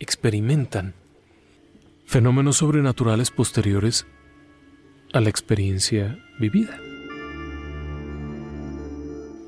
experimentan 0.00 0.94
fenómenos 2.06 2.56
sobrenaturales 2.56 3.30
posteriores 3.30 4.06
a 5.12 5.20
la 5.20 5.28
experiencia 5.28 6.18
vivida. 6.38 6.78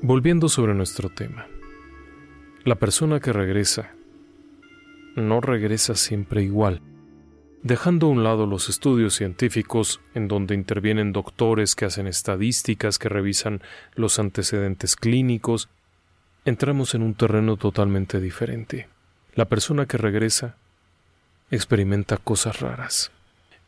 Volviendo 0.01 0.47
sobre 0.47 0.75
nuestro 0.75 1.09
tema, 1.09 1.47
la 2.63 2.75
persona 2.75 3.19
que 3.19 3.33
regresa 3.33 3.91
no 5.15 5.41
regresa 5.41 5.95
siempre 5.95 6.43
igual. 6.43 6.81
Dejando 7.63 8.05
a 8.05 8.09
un 8.11 8.23
lado 8.23 8.45
los 8.45 8.69
estudios 8.69 9.15
científicos 9.15 10.01
en 10.13 10.27
donde 10.27 10.53
intervienen 10.53 11.13
doctores 11.13 11.73
que 11.73 11.85
hacen 11.85 12.05
estadísticas, 12.05 12.99
que 12.99 13.09
revisan 13.09 13.61
los 13.95 14.19
antecedentes 14.19 14.95
clínicos, 14.95 15.69
entramos 16.43 16.93
en 16.93 17.01
un 17.01 17.15
terreno 17.15 17.57
totalmente 17.57 18.19
diferente. 18.19 18.87
La 19.33 19.45
persona 19.45 19.87
que 19.87 19.97
regresa 19.97 20.57
experimenta 21.49 22.17
cosas 22.17 22.59
raras. 22.59 23.11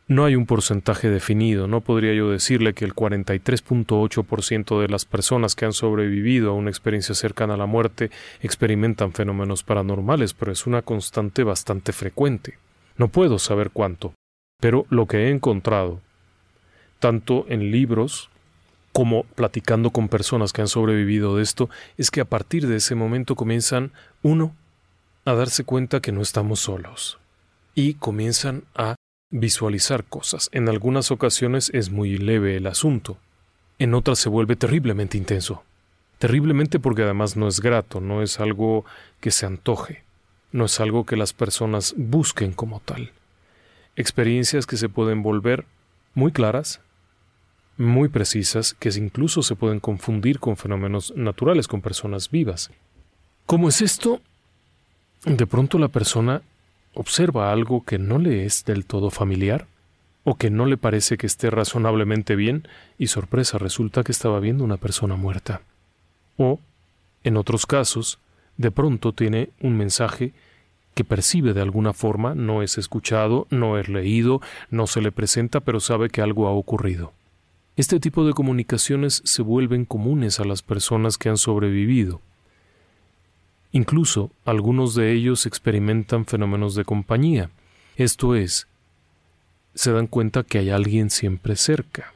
No 0.08 0.24
hay 0.24 0.36
un 0.36 0.46
porcentaje 0.46 1.10
definido, 1.10 1.68
no 1.68 1.82
podría 1.82 2.14
yo 2.14 2.30
decirle 2.30 2.72
que 2.72 2.86
el 2.86 2.94
43.8% 2.94 4.80
de 4.80 4.88
las 4.88 5.04
personas 5.04 5.54
que 5.54 5.66
han 5.66 5.74
sobrevivido 5.74 6.50
a 6.50 6.54
una 6.54 6.70
experiencia 6.70 7.14
cercana 7.14 7.54
a 7.54 7.58
la 7.58 7.66
muerte 7.66 8.10
experimentan 8.40 9.12
fenómenos 9.12 9.64
paranormales, 9.64 10.32
pero 10.32 10.50
es 10.50 10.66
una 10.66 10.80
constante 10.80 11.44
bastante 11.44 11.92
frecuente. 11.92 12.56
No 12.96 13.08
puedo 13.08 13.38
saber 13.38 13.68
cuánto, 13.70 14.14
pero 14.58 14.86
lo 14.88 15.04
que 15.04 15.26
he 15.26 15.30
encontrado, 15.30 16.00
tanto 17.00 17.44
en 17.50 17.70
libros 17.70 18.30
como 18.94 19.24
platicando 19.24 19.90
con 19.90 20.08
personas 20.08 20.54
que 20.54 20.62
han 20.62 20.68
sobrevivido 20.68 21.36
de 21.36 21.42
esto, 21.42 21.68
es 21.98 22.10
que 22.10 22.22
a 22.22 22.24
partir 22.24 22.66
de 22.66 22.76
ese 22.76 22.94
momento 22.94 23.36
comienzan, 23.36 23.92
uno, 24.22 24.56
a 25.26 25.34
darse 25.34 25.64
cuenta 25.64 26.00
que 26.00 26.12
no 26.12 26.22
estamos 26.22 26.60
solos, 26.60 27.18
y 27.74 27.94
comienzan 27.94 28.64
a 28.74 28.94
visualizar 29.30 30.04
cosas. 30.04 30.48
En 30.52 30.68
algunas 30.68 31.10
ocasiones 31.10 31.70
es 31.74 31.90
muy 31.90 32.16
leve 32.16 32.56
el 32.56 32.66
asunto, 32.66 33.18
en 33.78 33.94
otras 33.94 34.18
se 34.18 34.28
vuelve 34.28 34.56
terriblemente 34.56 35.16
intenso. 35.16 35.62
Terriblemente 36.18 36.80
porque 36.80 37.02
además 37.02 37.36
no 37.36 37.46
es 37.46 37.60
grato, 37.60 38.00
no 38.00 38.22
es 38.22 38.40
algo 38.40 38.84
que 39.20 39.30
se 39.30 39.46
antoje, 39.46 40.02
no 40.50 40.64
es 40.64 40.80
algo 40.80 41.06
que 41.06 41.16
las 41.16 41.32
personas 41.32 41.94
busquen 41.96 42.52
como 42.52 42.80
tal. 42.80 43.12
Experiencias 43.94 44.66
que 44.66 44.76
se 44.76 44.88
pueden 44.88 45.22
volver 45.22 45.64
muy 46.14 46.32
claras, 46.32 46.80
muy 47.76 48.08
precisas, 48.08 48.74
que 48.74 48.88
incluso 48.88 49.42
se 49.42 49.54
pueden 49.54 49.78
confundir 49.78 50.40
con 50.40 50.56
fenómenos 50.56 51.12
naturales, 51.14 51.68
con 51.68 51.80
personas 51.80 52.30
vivas. 52.30 52.70
¿Cómo 53.46 53.68
es 53.68 53.80
esto? 53.80 54.20
De 55.24 55.46
pronto 55.46 55.78
la 55.78 55.88
persona 55.88 56.42
observa 56.98 57.52
algo 57.52 57.84
que 57.84 57.96
no 57.96 58.18
le 58.18 58.44
es 58.44 58.64
del 58.64 58.84
todo 58.84 59.10
familiar 59.10 59.68
o 60.24 60.34
que 60.34 60.50
no 60.50 60.66
le 60.66 60.76
parece 60.76 61.16
que 61.16 61.28
esté 61.28 61.48
razonablemente 61.48 62.34
bien 62.34 62.66
y 62.98 63.06
sorpresa 63.06 63.56
resulta 63.56 64.02
que 64.02 64.10
estaba 64.10 64.40
viendo 64.40 64.64
una 64.64 64.78
persona 64.78 65.14
muerta. 65.14 65.62
O, 66.36 66.58
en 67.22 67.36
otros 67.36 67.66
casos, 67.66 68.18
de 68.56 68.72
pronto 68.72 69.12
tiene 69.12 69.50
un 69.60 69.76
mensaje 69.76 70.32
que 70.94 71.04
percibe 71.04 71.54
de 71.54 71.62
alguna 71.62 71.92
forma, 71.92 72.34
no 72.34 72.62
es 72.62 72.78
escuchado, 72.78 73.46
no 73.50 73.78
es 73.78 73.88
leído, 73.88 74.40
no 74.68 74.88
se 74.88 75.00
le 75.00 75.12
presenta, 75.12 75.60
pero 75.60 75.78
sabe 75.78 76.10
que 76.10 76.20
algo 76.20 76.48
ha 76.48 76.50
ocurrido. 76.50 77.12
Este 77.76 78.00
tipo 78.00 78.26
de 78.26 78.32
comunicaciones 78.32 79.22
se 79.24 79.42
vuelven 79.42 79.84
comunes 79.84 80.40
a 80.40 80.44
las 80.44 80.62
personas 80.62 81.16
que 81.16 81.28
han 81.28 81.38
sobrevivido. 81.38 82.20
Incluso 83.72 84.30
algunos 84.44 84.94
de 84.94 85.12
ellos 85.12 85.46
experimentan 85.46 86.24
fenómenos 86.26 86.74
de 86.74 86.84
compañía, 86.84 87.50
esto 87.96 88.34
es, 88.34 88.66
se 89.74 89.92
dan 89.92 90.06
cuenta 90.06 90.42
que 90.42 90.58
hay 90.58 90.70
alguien 90.70 91.10
siempre 91.10 91.56
cerca. 91.56 92.14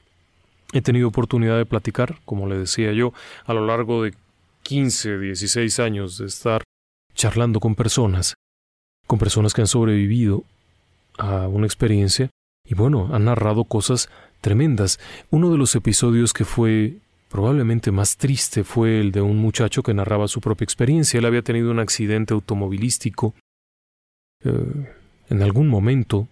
He 0.73 0.81
tenido 0.81 1.09
oportunidad 1.09 1.59
de 1.59 1.67
platicar, 1.67 2.19
como 2.25 2.47
le 2.47 2.57
decía 2.57 2.93
yo, 2.93 3.13
a 3.45 3.53
lo 3.53 3.67
largo 3.67 4.03
de 4.03 4.15
15, 4.63 5.19
16 5.19 5.79
años 5.81 6.19
de 6.19 6.27
estar 6.27 6.63
charlando 7.15 7.61
con 7.61 7.75
personas, 7.75 8.35
con 9.07 9.19
personas 9.19 9.53
que 9.53 9.61
han 9.61 9.67
sobrevivido 9.67 10.45
a 11.19 11.47
una 11.49 11.67
experiencia 11.67 12.31
y 12.65 12.75
bueno, 12.75 13.11
han 13.13 13.27
narrado 13.27 13.65
cosas 13.65 14.09
tremendas. 14.41 14.99
Uno 15.31 15.51
de 15.51 15.59
los 15.59 15.75
episodios 15.75 16.33
que 16.33 16.45
fue 16.45 16.99
probablemente 17.33 17.91
más 17.93 18.19
triste 18.19 18.63
fue 18.63 19.01
el 19.01 19.11
de 19.11 19.23
un 19.23 19.39
muchacho 19.39 19.83
que 19.83 19.95
narraba 19.95 20.29
su 20.29 20.43
propia 20.43 20.65
experiencia. 20.65 21.17
Él 21.17 21.25
había 21.25 21.41
tenido 21.41 21.71
un 21.71 21.79
accidente 21.79 22.35
automovilístico 22.35 23.35
eh, 24.45 24.53
en 25.31 25.43
algún 25.43 25.69
momento 25.69 26.29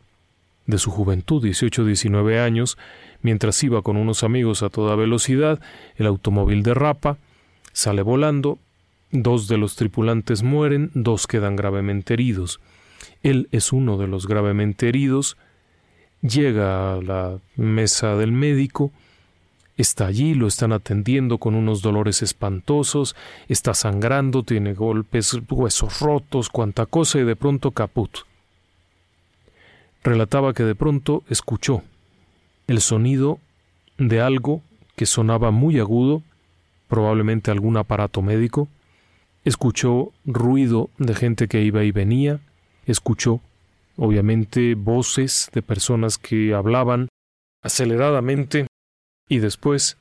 de 0.66 0.76
su 0.76 0.90
juventud, 0.90 1.42
18 1.42 1.86
19 1.86 2.38
años, 2.38 2.76
mientras 3.22 3.64
iba 3.64 3.80
con 3.80 3.96
unos 3.96 4.22
amigos 4.24 4.62
a 4.62 4.68
toda 4.68 4.94
velocidad, 4.94 5.58
el 5.96 6.06
automóvil 6.06 6.62
derrapa, 6.62 7.16
sale 7.72 8.02
volando, 8.02 8.58
dos 9.10 9.48
de 9.48 9.56
los 9.56 9.76
tripulantes 9.76 10.42
mueren, 10.42 10.90
dos 10.92 11.26
quedan 11.26 11.56
gravemente 11.56 12.12
heridos. 12.12 12.60
Él 13.22 13.48
es 13.52 13.72
uno 13.72 13.96
de 13.96 14.06
los 14.06 14.26
gravemente 14.26 14.90
heridos, 14.90 15.38
llega 16.20 16.92
a 16.92 17.00
la 17.00 17.38
mesa 17.56 18.16
del 18.16 18.32
médico, 18.32 18.92
Está 19.80 20.08
allí, 20.08 20.34
lo 20.34 20.46
están 20.46 20.72
atendiendo 20.72 21.38
con 21.38 21.54
unos 21.54 21.80
dolores 21.80 22.20
espantosos, 22.20 23.16
está 23.48 23.72
sangrando, 23.72 24.42
tiene 24.42 24.74
golpes, 24.74 25.40
huesos 25.48 26.00
rotos, 26.00 26.50
cuanta 26.50 26.84
cosa 26.84 27.18
y 27.18 27.24
de 27.24 27.34
pronto 27.34 27.70
caput. 27.70 28.10
Relataba 30.04 30.52
que 30.52 30.64
de 30.64 30.74
pronto 30.74 31.24
escuchó 31.30 31.82
el 32.66 32.82
sonido 32.82 33.38
de 33.96 34.20
algo 34.20 34.60
que 34.96 35.06
sonaba 35.06 35.50
muy 35.50 35.78
agudo, 35.78 36.22
probablemente 36.86 37.50
algún 37.50 37.78
aparato 37.78 38.20
médico, 38.20 38.68
escuchó 39.46 40.12
ruido 40.26 40.90
de 40.98 41.14
gente 41.14 41.48
que 41.48 41.62
iba 41.62 41.84
y 41.84 41.90
venía, 41.90 42.40
escuchó 42.84 43.40
obviamente 43.96 44.74
voces 44.74 45.48
de 45.54 45.62
personas 45.62 46.18
que 46.18 46.52
hablaban 46.52 47.08
aceleradamente 47.62 48.66
y 49.30 49.38
después 49.38 49.96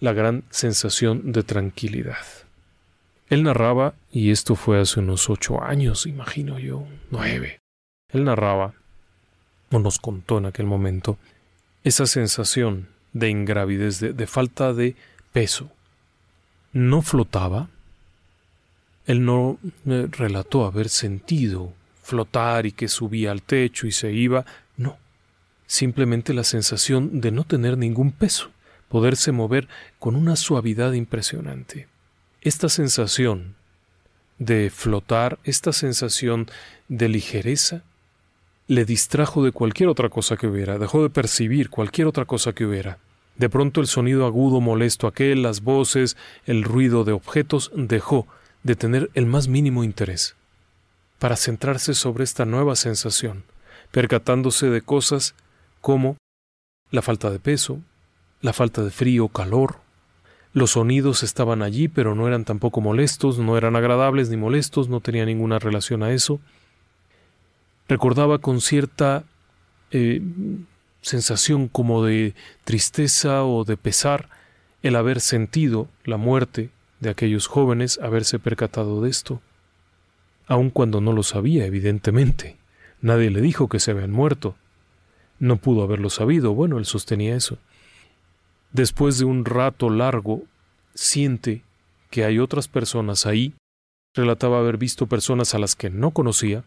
la 0.00 0.14
gran 0.14 0.44
sensación 0.48 1.32
de 1.32 1.42
tranquilidad. 1.42 2.24
Él 3.28 3.42
narraba, 3.42 3.94
y 4.10 4.30
esto 4.30 4.54
fue 4.54 4.80
hace 4.80 5.00
unos 5.00 5.28
ocho 5.28 5.62
años, 5.62 6.06
imagino 6.06 6.58
yo, 6.58 6.86
nueve. 7.10 7.60
Él 8.10 8.24
narraba, 8.24 8.74
o 9.70 9.78
nos 9.80 9.98
contó 9.98 10.38
en 10.38 10.46
aquel 10.46 10.66
momento, 10.66 11.18
esa 11.82 12.06
sensación 12.06 12.88
de 13.12 13.28
ingravidez, 13.28 13.98
de, 13.98 14.12
de 14.12 14.26
falta 14.26 14.72
de 14.72 14.94
peso. 15.32 15.70
No 16.72 17.02
flotaba. 17.02 17.68
Él 19.06 19.24
no 19.24 19.58
eh, 19.86 20.06
relató 20.10 20.64
haber 20.64 20.88
sentido 20.88 21.72
flotar 22.02 22.66
y 22.66 22.72
que 22.72 22.86
subía 22.86 23.32
al 23.32 23.42
techo 23.42 23.88
y 23.88 23.92
se 23.92 24.12
iba. 24.12 24.44
No 24.76 24.96
simplemente 25.72 26.34
la 26.34 26.44
sensación 26.44 27.22
de 27.22 27.30
no 27.30 27.44
tener 27.44 27.78
ningún 27.78 28.12
peso, 28.12 28.50
poderse 28.90 29.32
mover 29.32 29.68
con 29.98 30.16
una 30.16 30.36
suavidad 30.36 30.92
impresionante. 30.92 31.88
Esta 32.42 32.68
sensación 32.68 33.54
de 34.38 34.68
flotar, 34.68 35.38
esta 35.44 35.72
sensación 35.72 36.46
de 36.88 37.08
ligereza, 37.08 37.84
le 38.68 38.84
distrajo 38.84 39.42
de 39.42 39.52
cualquier 39.52 39.88
otra 39.88 40.10
cosa 40.10 40.36
que 40.36 40.46
hubiera, 40.46 40.76
dejó 40.76 41.02
de 41.02 41.08
percibir 41.08 41.70
cualquier 41.70 42.06
otra 42.06 42.26
cosa 42.26 42.52
que 42.52 42.66
hubiera. 42.66 42.98
De 43.38 43.48
pronto 43.48 43.80
el 43.80 43.86
sonido 43.86 44.26
agudo 44.26 44.60
molesto 44.60 45.06
aquel, 45.06 45.40
las 45.40 45.62
voces, 45.62 46.18
el 46.44 46.64
ruido 46.64 47.04
de 47.04 47.12
objetos 47.12 47.72
dejó 47.74 48.26
de 48.62 48.76
tener 48.76 49.10
el 49.14 49.24
más 49.24 49.48
mínimo 49.48 49.84
interés. 49.84 50.34
para 51.18 51.36
centrarse 51.36 51.94
sobre 51.94 52.24
esta 52.24 52.44
nueva 52.44 52.74
sensación, 52.74 53.44
percatándose 53.92 54.70
de 54.70 54.82
cosas 54.82 55.36
como 55.82 56.16
la 56.90 57.02
falta 57.02 57.30
de 57.30 57.38
peso, 57.38 57.80
la 58.40 58.54
falta 58.54 58.82
de 58.82 58.90
frío 58.90 59.28
calor. 59.28 59.80
Los 60.54 60.72
sonidos 60.72 61.22
estaban 61.22 61.62
allí, 61.62 61.88
pero 61.88 62.14
no 62.14 62.26
eran 62.26 62.46
tampoco 62.46 62.80
molestos, 62.80 63.38
no 63.38 63.58
eran 63.58 63.76
agradables 63.76 64.30
ni 64.30 64.38
molestos, 64.38 64.88
no 64.88 65.00
tenía 65.00 65.26
ninguna 65.26 65.58
relación 65.58 66.02
a 66.02 66.12
eso. 66.12 66.40
Recordaba 67.88 68.38
con 68.38 68.60
cierta 68.60 69.24
eh, 69.90 70.22
sensación 71.02 71.68
como 71.68 72.04
de 72.04 72.34
tristeza 72.64 73.44
o 73.44 73.64
de 73.64 73.76
pesar 73.76 74.28
el 74.82 74.96
haber 74.96 75.20
sentido 75.20 75.88
la 76.04 76.16
muerte 76.16 76.70
de 77.00 77.10
aquellos 77.10 77.48
jóvenes, 77.48 77.98
haberse 78.02 78.38
percatado 78.38 79.02
de 79.02 79.10
esto, 79.10 79.40
aun 80.46 80.70
cuando 80.70 81.00
no 81.00 81.12
lo 81.12 81.22
sabía, 81.22 81.66
evidentemente. 81.66 82.56
Nadie 83.00 83.30
le 83.30 83.40
dijo 83.40 83.68
que 83.68 83.80
se 83.80 83.90
habían 83.90 84.12
muerto. 84.12 84.54
No 85.42 85.56
pudo 85.56 85.82
haberlo 85.82 86.08
sabido, 86.08 86.54
bueno, 86.54 86.78
él 86.78 86.84
sostenía 86.84 87.34
eso. 87.34 87.58
Después 88.70 89.18
de 89.18 89.24
un 89.24 89.44
rato 89.44 89.90
largo, 89.90 90.44
siente 90.94 91.64
que 92.10 92.24
hay 92.24 92.38
otras 92.38 92.68
personas 92.68 93.26
ahí. 93.26 93.52
Relataba 94.14 94.60
haber 94.60 94.76
visto 94.76 95.08
personas 95.08 95.52
a 95.56 95.58
las 95.58 95.74
que 95.74 95.90
no 95.90 96.12
conocía, 96.12 96.62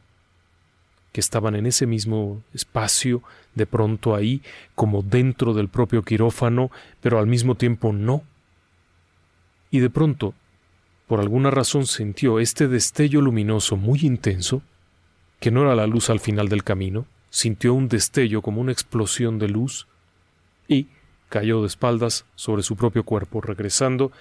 que 1.13 1.21
estaban 1.21 1.55
en 1.55 1.67
ese 1.67 1.87
mismo 1.87 2.43
espacio, 2.53 3.23
de 3.53 3.65
pronto 3.65 4.13
ahí, 4.13 4.41
como 4.75 5.03
dentro 5.03 5.53
del 5.53 5.69
propio 5.69 6.03
quirófano, 6.03 6.69
pero 6.99 7.17
al 7.17 7.27
mismo 7.27 7.55
tiempo 7.55 7.93
no. 7.93 8.23
Y 9.71 9.79
de 9.79 9.89
pronto, 9.89 10.33
por 11.07 11.21
alguna 11.21 11.49
razón 11.49 11.85
sintió 11.85 12.41
este 12.41 12.67
destello 12.67 13.21
luminoso 13.21 13.77
muy 13.77 14.01
intenso, 14.01 14.63
que 15.39 15.49
no 15.49 15.61
era 15.61 15.75
la 15.75 15.87
luz 15.87 16.09
al 16.09 16.19
final 16.19 16.49
del 16.49 16.65
camino, 16.65 17.05
sintió 17.35 17.73
un 17.73 17.89
destello 17.89 18.41
como 18.41 18.61
una 18.61 18.71
explosión 18.71 19.39
de 19.39 19.49
luz, 19.49 19.87
y 20.69 20.87
cayó 21.27 21.59
de 21.59 21.67
espaldas 21.67 22.23
sobre 22.35 22.63
su 22.63 22.77
propio 22.77 23.03
cuerpo, 23.03 23.41
regresando 23.41 24.13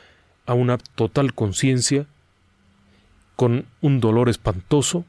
a 0.47 0.55
una 0.55 0.79
total 0.79 1.33
conciencia, 1.33 2.07
con 3.37 3.67
un 3.81 4.01
dolor 4.01 4.29
espantoso 4.29 5.05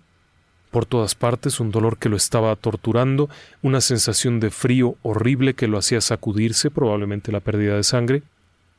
por 0.70 0.86
todas 0.86 1.16
partes, 1.16 1.60
un 1.60 1.72
dolor 1.72 1.98
que 1.98 2.10
lo 2.10 2.16
estaba 2.16 2.56
torturando, 2.56 3.28
una 3.64 3.82
sensación 3.82 4.40
de 4.40 4.52
frío 4.52 4.98
horrible 5.02 5.56
que 5.56 5.68
lo 5.68 5.80
hacía 5.80 6.00
sacudirse, 6.00 6.70
probablemente 6.70 7.32
la 7.32 7.40
pérdida 7.40 7.76
de 7.76 7.84
sangre, 7.84 8.22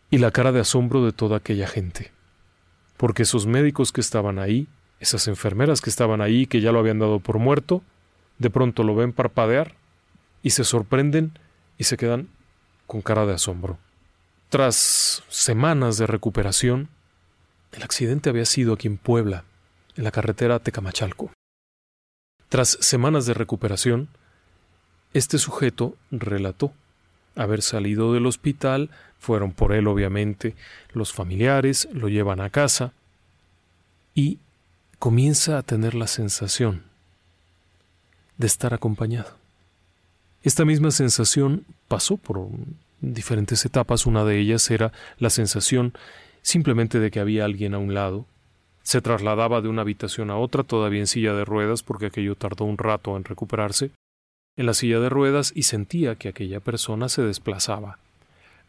y 0.08 0.18
la 0.18 0.30
cara 0.30 0.52
de 0.52 0.60
asombro 0.60 1.04
de 1.04 1.10
toda 1.10 1.38
aquella 1.38 1.66
gente. 1.66 2.12
Porque 2.96 3.24
esos 3.24 3.48
médicos 3.48 3.90
que 3.90 4.00
estaban 4.00 4.38
ahí, 4.38 4.68
esas 5.00 5.26
enfermeras 5.26 5.80
que 5.80 5.90
estaban 5.90 6.20
ahí, 6.20 6.46
que 6.46 6.60
ya 6.60 6.70
lo 6.70 6.78
habían 6.78 7.00
dado 7.00 7.18
por 7.18 7.40
muerto, 7.40 7.82
de 8.38 8.50
pronto 8.50 8.82
lo 8.82 8.94
ven 8.94 9.12
parpadear 9.12 9.74
y 10.42 10.50
se 10.50 10.64
sorprenden 10.64 11.38
y 11.78 11.84
se 11.84 11.96
quedan 11.96 12.28
con 12.86 13.02
cara 13.02 13.26
de 13.26 13.34
asombro. 13.34 13.78
Tras 14.48 15.24
semanas 15.28 15.98
de 15.98 16.06
recuperación, 16.06 16.88
el 17.72 17.82
accidente 17.82 18.30
había 18.30 18.44
sido 18.44 18.74
aquí 18.74 18.86
en 18.86 18.96
Puebla, 18.96 19.44
en 19.96 20.04
la 20.04 20.10
carretera 20.10 20.60
Tecamachalco. 20.60 21.32
Tras 22.48 22.78
semanas 22.80 23.26
de 23.26 23.34
recuperación, 23.34 24.08
este 25.12 25.38
sujeto 25.38 25.96
relató 26.10 26.72
haber 27.34 27.60
salido 27.60 28.12
del 28.12 28.26
hospital, 28.26 28.90
fueron 29.18 29.52
por 29.52 29.72
él 29.72 29.88
obviamente 29.88 30.54
los 30.92 31.12
familiares, 31.12 31.88
lo 31.92 32.08
llevan 32.08 32.40
a 32.40 32.50
casa 32.50 32.92
y 34.14 34.38
comienza 34.98 35.58
a 35.58 35.62
tener 35.62 35.94
la 35.94 36.06
sensación 36.06 36.84
de 38.38 38.46
estar 38.46 38.74
acompañado. 38.74 39.30
Esta 40.42 40.64
misma 40.64 40.90
sensación 40.90 41.64
pasó 41.88 42.16
por 42.16 42.48
diferentes 43.00 43.64
etapas. 43.64 44.06
Una 44.06 44.24
de 44.24 44.38
ellas 44.38 44.70
era 44.70 44.92
la 45.18 45.30
sensación 45.30 45.92
simplemente 46.42 47.00
de 47.00 47.10
que 47.10 47.20
había 47.20 47.44
alguien 47.44 47.74
a 47.74 47.78
un 47.78 47.94
lado. 47.94 48.24
Se 48.82 49.00
trasladaba 49.00 49.60
de 49.60 49.68
una 49.68 49.82
habitación 49.82 50.30
a 50.30 50.36
otra, 50.36 50.62
todavía 50.62 51.00
en 51.00 51.08
silla 51.08 51.34
de 51.34 51.44
ruedas, 51.44 51.82
porque 51.82 52.06
aquello 52.06 52.36
tardó 52.36 52.64
un 52.64 52.78
rato 52.78 53.16
en 53.16 53.24
recuperarse, 53.24 53.90
en 54.56 54.66
la 54.66 54.74
silla 54.74 55.00
de 55.00 55.08
ruedas 55.08 55.52
y 55.54 55.64
sentía 55.64 56.14
que 56.14 56.28
aquella 56.28 56.60
persona 56.60 57.08
se 57.08 57.22
desplazaba. 57.22 57.98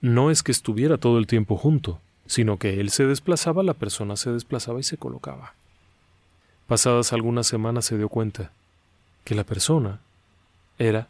No 0.02 0.32
es 0.32 0.42
que 0.42 0.52
estuviera 0.52 0.98
todo 0.98 1.20
el 1.20 1.28
tiempo 1.28 1.58
junto, 1.58 2.00
sino 2.26 2.58
que 2.58 2.80
él 2.80 2.90
se 2.90 3.06
desplazaba, 3.06 3.62
la 3.62 3.76
persona 3.76 4.16
se 4.16 4.32
desplazaba 4.32 4.80
y 4.80 4.84
se 4.84 4.98
colocaba. 4.98 5.54
Pasadas 6.66 7.14
algunas 7.14 7.46
semanas 7.46 7.86
se 7.86 7.98
dio 7.98 8.10
cuenta 8.10 8.52
que 9.28 9.36
la 9.36 9.44
persona 9.44 10.00
era 10.80 11.10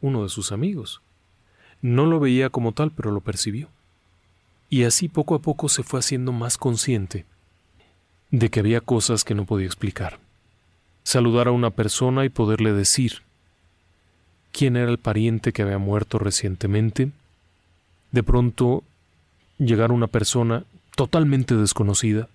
uno 0.00 0.22
de 0.22 0.30
sus 0.30 0.50
amigos. 0.50 1.02
No 1.82 2.06
lo 2.06 2.18
veía 2.18 2.48
como 2.48 2.72
tal, 2.72 2.90
pero 2.90 3.10
lo 3.10 3.20
percibió. 3.20 3.68
Y 4.70 4.84
así 4.84 5.10
poco 5.10 5.34
a 5.34 5.40
poco 5.40 5.68
se 5.68 5.82
fue 5.82 6.00
haciendo 6.00 6.32
más 6.32 6.56
consciente 6.56 7.26
de 8.30 8.48
que 8.48 8.60
había 8.60 8.80
cosas 8.80 9.24
que 9.24 9.34
no 9.34 9.44
podía 9.44 9.66
explicar. 9.66 10.20
Saludar 11.02 11.48
a 11.48 11.52
una 11.52 11.68
persona 11.68 12.24
y 12.24 12.30
poderle 12.30 12.72
decir 12.72 13.20
quién 14.50 14.78
era 14.78 14.90
el 14.90 14.96
pariente 14.96 15.52
que 15.52 15.60
había 15.60 15.76
muerto 15.76 16.18
recientemente. 16.18 17.12
De 18.10 18.22
pronto 18.22 18.84
llegar 19.58 19.92
una 19.92 20.06
persona 20.06 20.64
totalmente 20.96 21.54
desconocida 21.56 22.26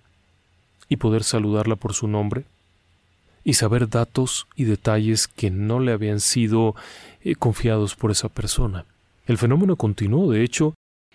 y 0.88 0.98
poder 0.98 1.24
saludarla 1.24 1.74
por 1.74 1.94
su 1.94 2.06
nombre 2.06 2.44
y 3.44 3.54
saber 3.54 3.88
datos 3.88 4.46
y 4.56 4.64
detalles 4.64 5.28
que 5.28 5.50
no 5.50 5.80
le 5.80 5.92
habían 5.92 6.20
sido 6.20 6.74
eh, 7.22 7.34
confiados 7.34 7.94
por 7.96 8.10
esa 8.10 8.28
persona. 8.28 8.84
El 9.26 9.38
fenómeno 9.38 9.76
continuó, 9.76 10.30
de 10.30 10.42
hecho, 10.42 10.74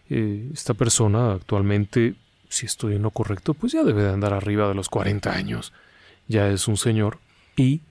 eh, 0.09 0.49
esta 0.53 0.73
persona 0.73 1.34
actualmente, 1.34 2.15
si 2.49 2.65
estoy 2.65 2.95
en 2.95 3.03
lo 3.03 3.11
correcto, 3.11 3.53
pues 3.53 3.73
ya 3.73 3.84
debe 3.84 4.03
de 4.03 4.13
andar 4.13 4.34
arriba 4.34 4.67
de 4.67 4.76
los 4.76 4.89
40 4.89 5.32
años, 5.32 5.73
ya 6.28 6.49
es 6.49 6.67
un 6.67 6.78
señor, 6.78 7.19
y, 7.55 7.82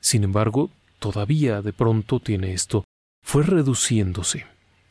sin 0.00 0.24
embargo, 0.24 0.70
todavía 0.98 1.62
de 1.62 1.72
pronto 1.72 2.20
tiene 2.20 2.52
esto. 2.52 2.84
Fue 3.22 3.42
reduciéndose. 3.42 4.46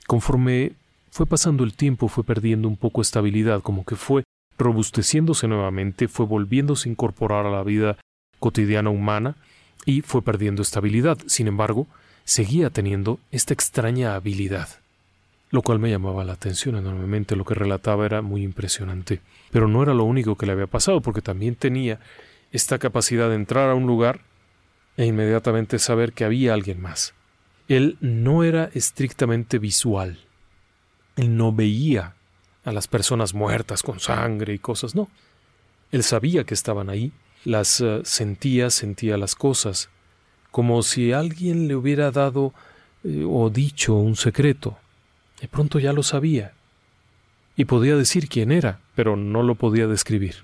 Conforme 0.08 0.74
fue 1.10 1.26
pasando 1.26 1.64
el 1.64 1.74
tiempo, 1.74 2.10
fue 2.10 2.24
perdiendo 2.24 2.68
un 2.68 2.76
poco 2.76 3.02
estabilidad, 3.02 3.62
como 3.62 3.86
que 3.86 3.96
fue 3.96 4.24
robusteciéndose 4.58 5.48
nuevamente, 5.48 6.08
fue 6.08 6.26
volviéndose 6.26 6.90
a 6.90 6.92
incorporar 6.92 7.46
a 7.46 7.52
la 7.52 7.64
vida 7.64 7.98
cotidiana 8.40 8.90
humana 8.90 9.36
y 9.86 10.02
fue 10.02 10.22
perdiendo 10.22 10.62
estabilidad. 10.62 11.18
Sin 11.28 11.48
embargo, 11.48 11.88
seguía 12.24 12.70
teniendo 12.70 13.20
esta 13.32 13.54
extraña 13.54 14.16
habilidad, 14.16 14.70
lo 15.52 15.62
cual 15.62 15.80
me 15.80 15.90
llamaba 15.90 16.26
la 16.26 16.34
atención 16.34 16.76
enormemente. 16.76 17.36
Lo 17.36 17.46
que 17.46 17.54
relataba 17.54 18.06
era 18.06 18.22
muy 18.22 18.44
impresionante. 18.44 19.22
Pero 19.52 19.68
no 19.68 19.84
era 19.84 19.94
lo 19.94 20.04
único 20.04 20.36
que 20.36 20.46
le 20.46 20.52
había 20.52 20.68
pasado, 20.68 21.02
porque 21.02 21.22
también 21.22 21.56
tenía 21.56 22.00
esta 22.52 22.80
capacidad 22.80 23.30
de 23.30 23.36
entrar 23.36 23.70
a 23.70 23.76
un 23.76 23.86
lugar 23.86 24.22
e 24.98 25.06
inmediatamente 25.06 25.80
saber 25.80 26.14
que 26.14 26.26
había 26.26 26.54
alguien 26.54 26.82
más. 26.82 27.14
Él 27.68 27.98
no 28.00 28.44
era 28.44 28.70
estrictamente 28.74 29.60
visual. 29.60 30.20
Él 31.16 31.36
no 31.36 31.52
veía 31.52 32.16
a 32.64 32.72
las 32.72 32.88
personas 32.88 33.34
muertas 33.34 33.84
con 33.84 34.00
sangre 34.00 34.54
y 34.54 34.60
cosas, 34.60 34.96
no. 34.96 35.10
Él 35.92 36.04
sabía 36.04 36.44
que 36.44 36.54
estaban 36.54 36.90
ahí 36.90 37.12
las 37.46 37.80
eh, 37.80 38.02
sentía, 38.04 38.70
sentía 38.70 39.18
las 39.18 39.36
cosas, 39.36 39.90
como 40.52 40.84
si 40.84 41.14
alguien 41.14 41.68
le 41.68 41.76
hubiera 41.76 42.12
dado 42.12 42.54
eh, 43.04 43.24
o 43.26 43.50
dicho 43.50 43.94
un 43.94 44.16
secreto. 44.16 44.78
De 45.40 45.48
pronto 45.48 45.80
ya 45.80 45.94
lo 45.94 46.04
sabía. 46.04 46.54
Y 47.56 47.66
podía 47.66 47.96
decir 47.96 48.28
quién 48.28 48.52
era, 48.52 48.80
pero 48.96 49.16
no 49.16 49.44
lo 49.44 49.56
podía 49.56 49.88
describir. 49.88 50.36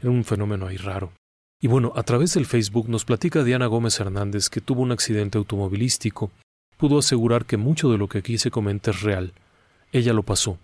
Era 0.00 0.10
un 0.10 0.24
fenómeno 0.24 0.66
ahí 0.66 0.76
raro. 0.76 1.12
Y 1.60 1.68
bueno, 1.68 1.92
a 1.94 2.02
través 2.02 2.34
del 2.34 2.46
Facebook 2.46 2.88
nos 2.88 3.04
platica 3.04 3.44
Diana 3.44 3.66
Gómez 3.66 4.00
Hernández 4.00 4.48
que 4.48 4.60
tuvo 4.60 4.82
un 4.82 4.90
accidente 4.90 5.38
automovilístico. 5.38 6.32
Pudo 6.76 6.98
asegurar 6.98 7.44
que 7.44 7.56
mucho 7.56 7.92
de 7.92 7.98
lo 7.98 8.08
que 8.08 8.18
aquí 8.18 8.36
se 8.38 8.50
comenta 8.50 8.90
es 8.90 9.02
real. 9.02 9.32
Ella 9.92 10.12
lo 10.12 10.24
pasó. 10.24 10.58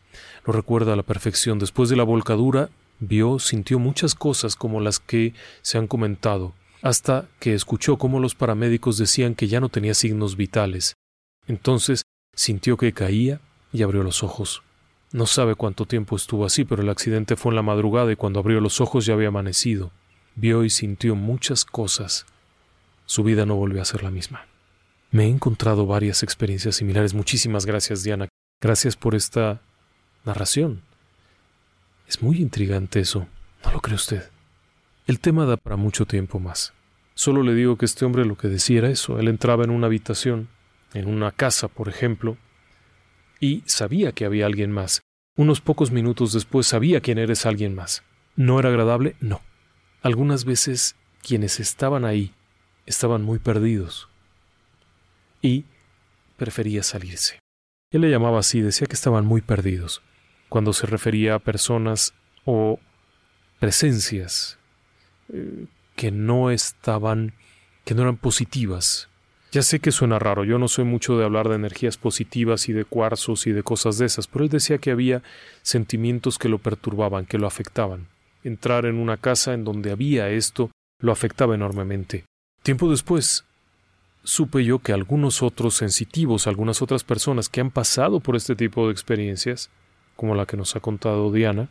Lo 0.45 0.53
recuerda 0.53 0.95
a 0.95 0.97
la 0.97 1.05
perfección. 1.05 1.61
Después 1.61 1.89
de 1.89 1.97
la 1.97 2.03
volcadura, 2.03 2.71
vio, 3.01 3.39
sintió 3.39 3.79
muchas 3.79 4.15
cosas 4.15 4.57
como 4.57 4.81
las 4.81 4.99
que 4.99 5.35
se 5.63 5.79
han 5.79 5.87
comentado, 5.87 6.55
hasta 6.83 7.29
que 7.41 7.55
escuchó 7.55 7.99
cómo 7.99 8.21
los 8.21 8.35
paramédicos 8.35 8.99
decían 8.99 9.35
que 9.35 9.49
ya 9.49 9.61
no 9.61 9.69
tenía 9.69 9.95
signos 9.95 10.37
vitales. 10.37 10.95
Entonces 11.47 12.03
sintió 12.35 12.77
que 12.77 12.93
caía 12.93 13.41
y 13.73 13.83
abrió 13.83 14.03
los 14.03 14.23
ojos. 14.23 14.63
No 15.11 15.27
sabe 15.27 15.55
cuánto 15.55 15.87
tiempo 15.87 16.17
estuvo 16.17 16.45
así, 16.45 16.65
pero 16.65 16.83
el 16.83 16.91
accidente 16.91 17.37
fue 17.37 17.51
en 17.51 17.57
la 17.57 17.63
madrugada 17.63 18.13
y 18.13 18.17
cuando 18.17 18.41
abrió 18.41 18.61
los 18.61 18.81
ojos 18.81 19.07
ya 19.07 19.15
había 19.15 19.29
amanecido. 19.29 19.91
Vio 20.35 20.65
y 20.65 20.71
sintió 20.71 21.15
muchas 21.15 21.65
cosas. 21.65 22.27
Su 23.07 23.25
vida 23.25 23.47
no 23.47 23.57
volvió 23.57 23.81
a 23.81 23.87
ser 23.87 24.03
la 24.03 24.11
misma. 24.11 24.47
Me 25.11 25.25
he 25.25 25.29
encontrado 25.29 25.87
varias 25.87 26.23
experiencias 26.23 26.77
similares. 26.77 27.15
Muchísimas 27.15 27.65
gracias, 27.65 28.03
Diana. 28.03 28.29
Gracias 28.61 28.97
por 28.97 29.15
esta 29.15 29.63
narración. 30.25 30.83
Es 32.09 32.23
muy 32.23 32.39
intrigante 32.41 33.01
eso, 33.01 33.29
¿no 33.63 33.71
lo 33.71 33.81
cree 33.83 33.95
usted? 33.95 34.31
El 35.07 35.21
tema 35.21 35.45
da 35.45 35.59
para 35.59 35.77
mucho 35.77 36.07
tiempo 36.07 36.41
más. 36.41 36.73
Solo 37.15 37.43
le 37.43 37.55
digo 37.55 37.77
que 37.77 37.85
este 37.85 38.07
hombre 38.07 38.25
lo 38.25 38.39
que 38.39 38.49
decía 38.49 38.79
era 38.79 38.89
eso. 38.89 39.19
Él 39.19 39.29
entraba 39.29 39.65
en 39.65 39.71
una 39.71 39.89
habitación, 39.89 40.49
en 40.95 41.07
una 41.07 41.33
casa, 41.33 41.69
por 41.69 41.91
ejemplo, 41.91 42.39
y 43.41 43.63
sabía 43.67 44.13
que 44.13 44.25
había 44.25 44.47
alguien 44.47 44.73
más. 44.73 45.03
Unos 45.37 45.61
pocos 45.61 45.91
minutos 45.91 46.33
después 46.33 46.67
sabía 46.67 47.03
quién 47.03 47.19
era 47.19 47.35
ese 47.35 47.47
alguien 47.47 47.75
más. 47.75 48.03
¿No 48.37 48.59
era 48.59 48.71
agradable? 48.71 49.15
No. 49.21 49.43
Algunas 50.01 50.47
veces 50.47 50.97
quienes 51.23 51.61
estaban 51.61 52.07
ahí 52.07 52.33
estaban 52.87 53.23
muy 53.23 53.39
perdidos 53.39 54.09
y 55.43 55.67
prefería 56.39 56.83
salirse. 56.83 57.39
Él 57.91 58.01
le 58.01 58.11
llamaba 58.11 58.39
así, 58.39 58.63
decía 58.63 58.87
que 58.87 58.95
estaban 58.95 59.27
muy 59.27 59.43
perdidos, 59.43 60.01
cuando 60.49 60.73
se 60.73 60.87
refería 60.87 61.35
a 61.35 61.39
personas 61.39 62.15
o 62.45 62.79
presencias 63.59 64.59
eh, 65.33 65.67
que 65.97 66.11
no 66.11 66.51
estaban, 66.51 67.35
que 67.85 67.95
no 67.95 68.03
eran 68.03 68.17
positivas. 68.17 69.09
Ya 69.51 69.63
sé 69.63 69.81
que 69.81 69.93
suena 69.93 70.19
raro, 70.19 70.45
yo 70.45 70.59
no 70.59 70.69
soy 70.69 70.85
mucho 70.85 71.17
de 71.17 71.25
hablar 71.25 71.49
de 71.49 71.55
energías 71.55 71.97
positivas 71.97 72.69
y 72.69 72.75
de 72.75 72.85
cuarzos 72.85 73.47
y 73.47 73.53
de 73.53 73.63
cosas 73.63 73.97
de 73.97 74.07
esas, 74.07 74.27
pero 74.27 74.45
él 74.45 74.51
decía 74.51 74.79
que 74.79 74.91
había 74.91 75.23
sentimientos 75.63 76.39
que 76.39 76.51
lo 76.51 76.59
perturbaban, 76.59 77.25
que 77.25 77.39
lo 77.39 77.47
afectaban. 77.47 78.09
Entrar 78.45 78.85
en 78.85 78.97
una 78.97 79.17
casa 79.17 79.55
en 79.55 79.65
donde 79.65 79.91
había 79.91 80.29
esto 80.29 80.71
lo 81.01 81.13
afectaba 81.13 81.55
enormemente. 81.55 82.25
Tiempo 82.63 82.91
después, 82.91 83.45
supe 84.23 84.65
yo 84.65 84.81
que 84.81 84.93
algunos 84.93 85.43
otros 85.43 85.75
sensitivos, 85.75 86.47
algunas 86.47 86.83
otras 86.83 87.03
personas 87.03 87.49
que 87.49 87.63
han 87.63 87.71
pasado 87.71 88.21
por 88.21 88.37
este 88.37 88.55
tipo 88.55 88.87
de 88.87 88.93
experiencias, 88.93 89.71
como 90.19 90.35
la 90.35 90.47
que 90.47 90.57
nos 90.57 90.75
ha 90.75 90.81
contado 90.81 91.31
Diana, 91.31 91.71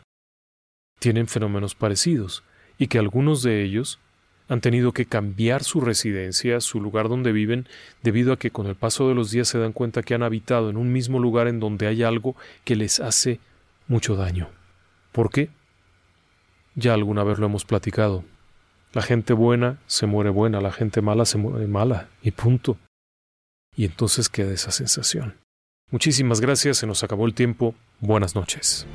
tienen 1.00 1.28
fenómenos 1.28 1.76
parecidos, 1.76 2.46
y 2.78 2.88
que 2.88 2.98
algunos 2.98 3.44
de 3.44 3.62
ellos 3.62 4.00
han 4.48 4.62
tenido 4.62 4.94
que 4.94 5.06
cambiar 5.06 5.66
su 5.66 5.82
residencia, 5.82 6.62
su 6.62 6.80
lugar 6.80 7.10
donde 7.10 7.34
viven, 7.34 7.68
debido 8.04 8.32
a 8.32 8.40
que 8.40 8.50
con 8.50 8.68
el 8.68 8.76
paso 8.76 9.10
de 9.10 9.16
los 9.16 9.32
días 9.32 9.50
se 9.50 9.60
dan 9.60 9.74
cuenta 9.74 10.02
que 10.02 10.14
han 10.14 10.24
habitado 10.24 10.70
en 10.70 10.78
un 10.78 10.94
mismo 10.94 11.20
lugar 11.20 11.50
en 11.50 11.60
donde 11.60 11.88
hay 11.88 12.04
algo 12.04 12.38
que 12.64 12.78
les 12.78 13.02
hace 13.02 13.42
mucho 13.90 14.16
daño. 14.16 14.48
¿Por 15.12 15.30
qué? 15.30 15.50
Ya 16.74 16.94
alguna 16.94 17.26
vez 17.26 17.40
lo 17.40 17.48
hemos 17.48 17.66
platicado. 17.66 18.24
La 18.94 19.02
gente 19.02 19.34
buena 19.34 19.78
se 19.88 20.06
muere 20.06 20.30
buena, 20.30 20.62
la 20.62 20.72
gente 20.72 21.02
mala 21.02 21.26
se 21.26 21.38
muere 21.38 21.68
mala, 21.68 22.08
y 22.22 22.32
punto. 22.32 22.78
Y 23.76 23.84
entonces 23.84 24.30
queda 24.30 24.54
esa 24.54 24.72
sensación. 24.72 25.36
Muchísimas 25.90 26.42
gracias, 26.42 26.80
se 26.80 26.86
nos 26.86 27.02
acabó 27.06 27.26
el 27.26 27.34
tiempo. 27.34 27.74
Buenas 28.02 28.36
noches. 28.36 28.86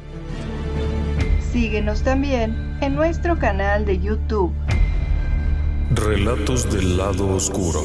Síguenos 1.51 2.03
también 2.03 2.77
en 2.83 2.95
nuestro 2.95 3.39
canal 3.39 3.87
de 3.87 3.99
YouTube. 3.99 4.53
Relatos 5.95 6.71
del 6.71 6.99
lado 6.99 7.35
oscuro. 7.35 7.81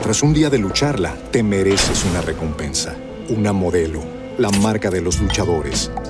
Tras 0.00 0.22
un 0.22 0.32
día 0.32 0.48
de 0.48 0.58
lucharla, 0.58 1.16
te 1.32 1.42
mereces 1.42 2.04
una 2.04 2.20
recompensa, 2.20 2.96
una 3.30 3.52
modelo, 3.52 4.00
la 4.38 4.50
marca 4.50 4.90
de 4.90 5.00
los 5.00 5.20
luchadores. 5.20 5.90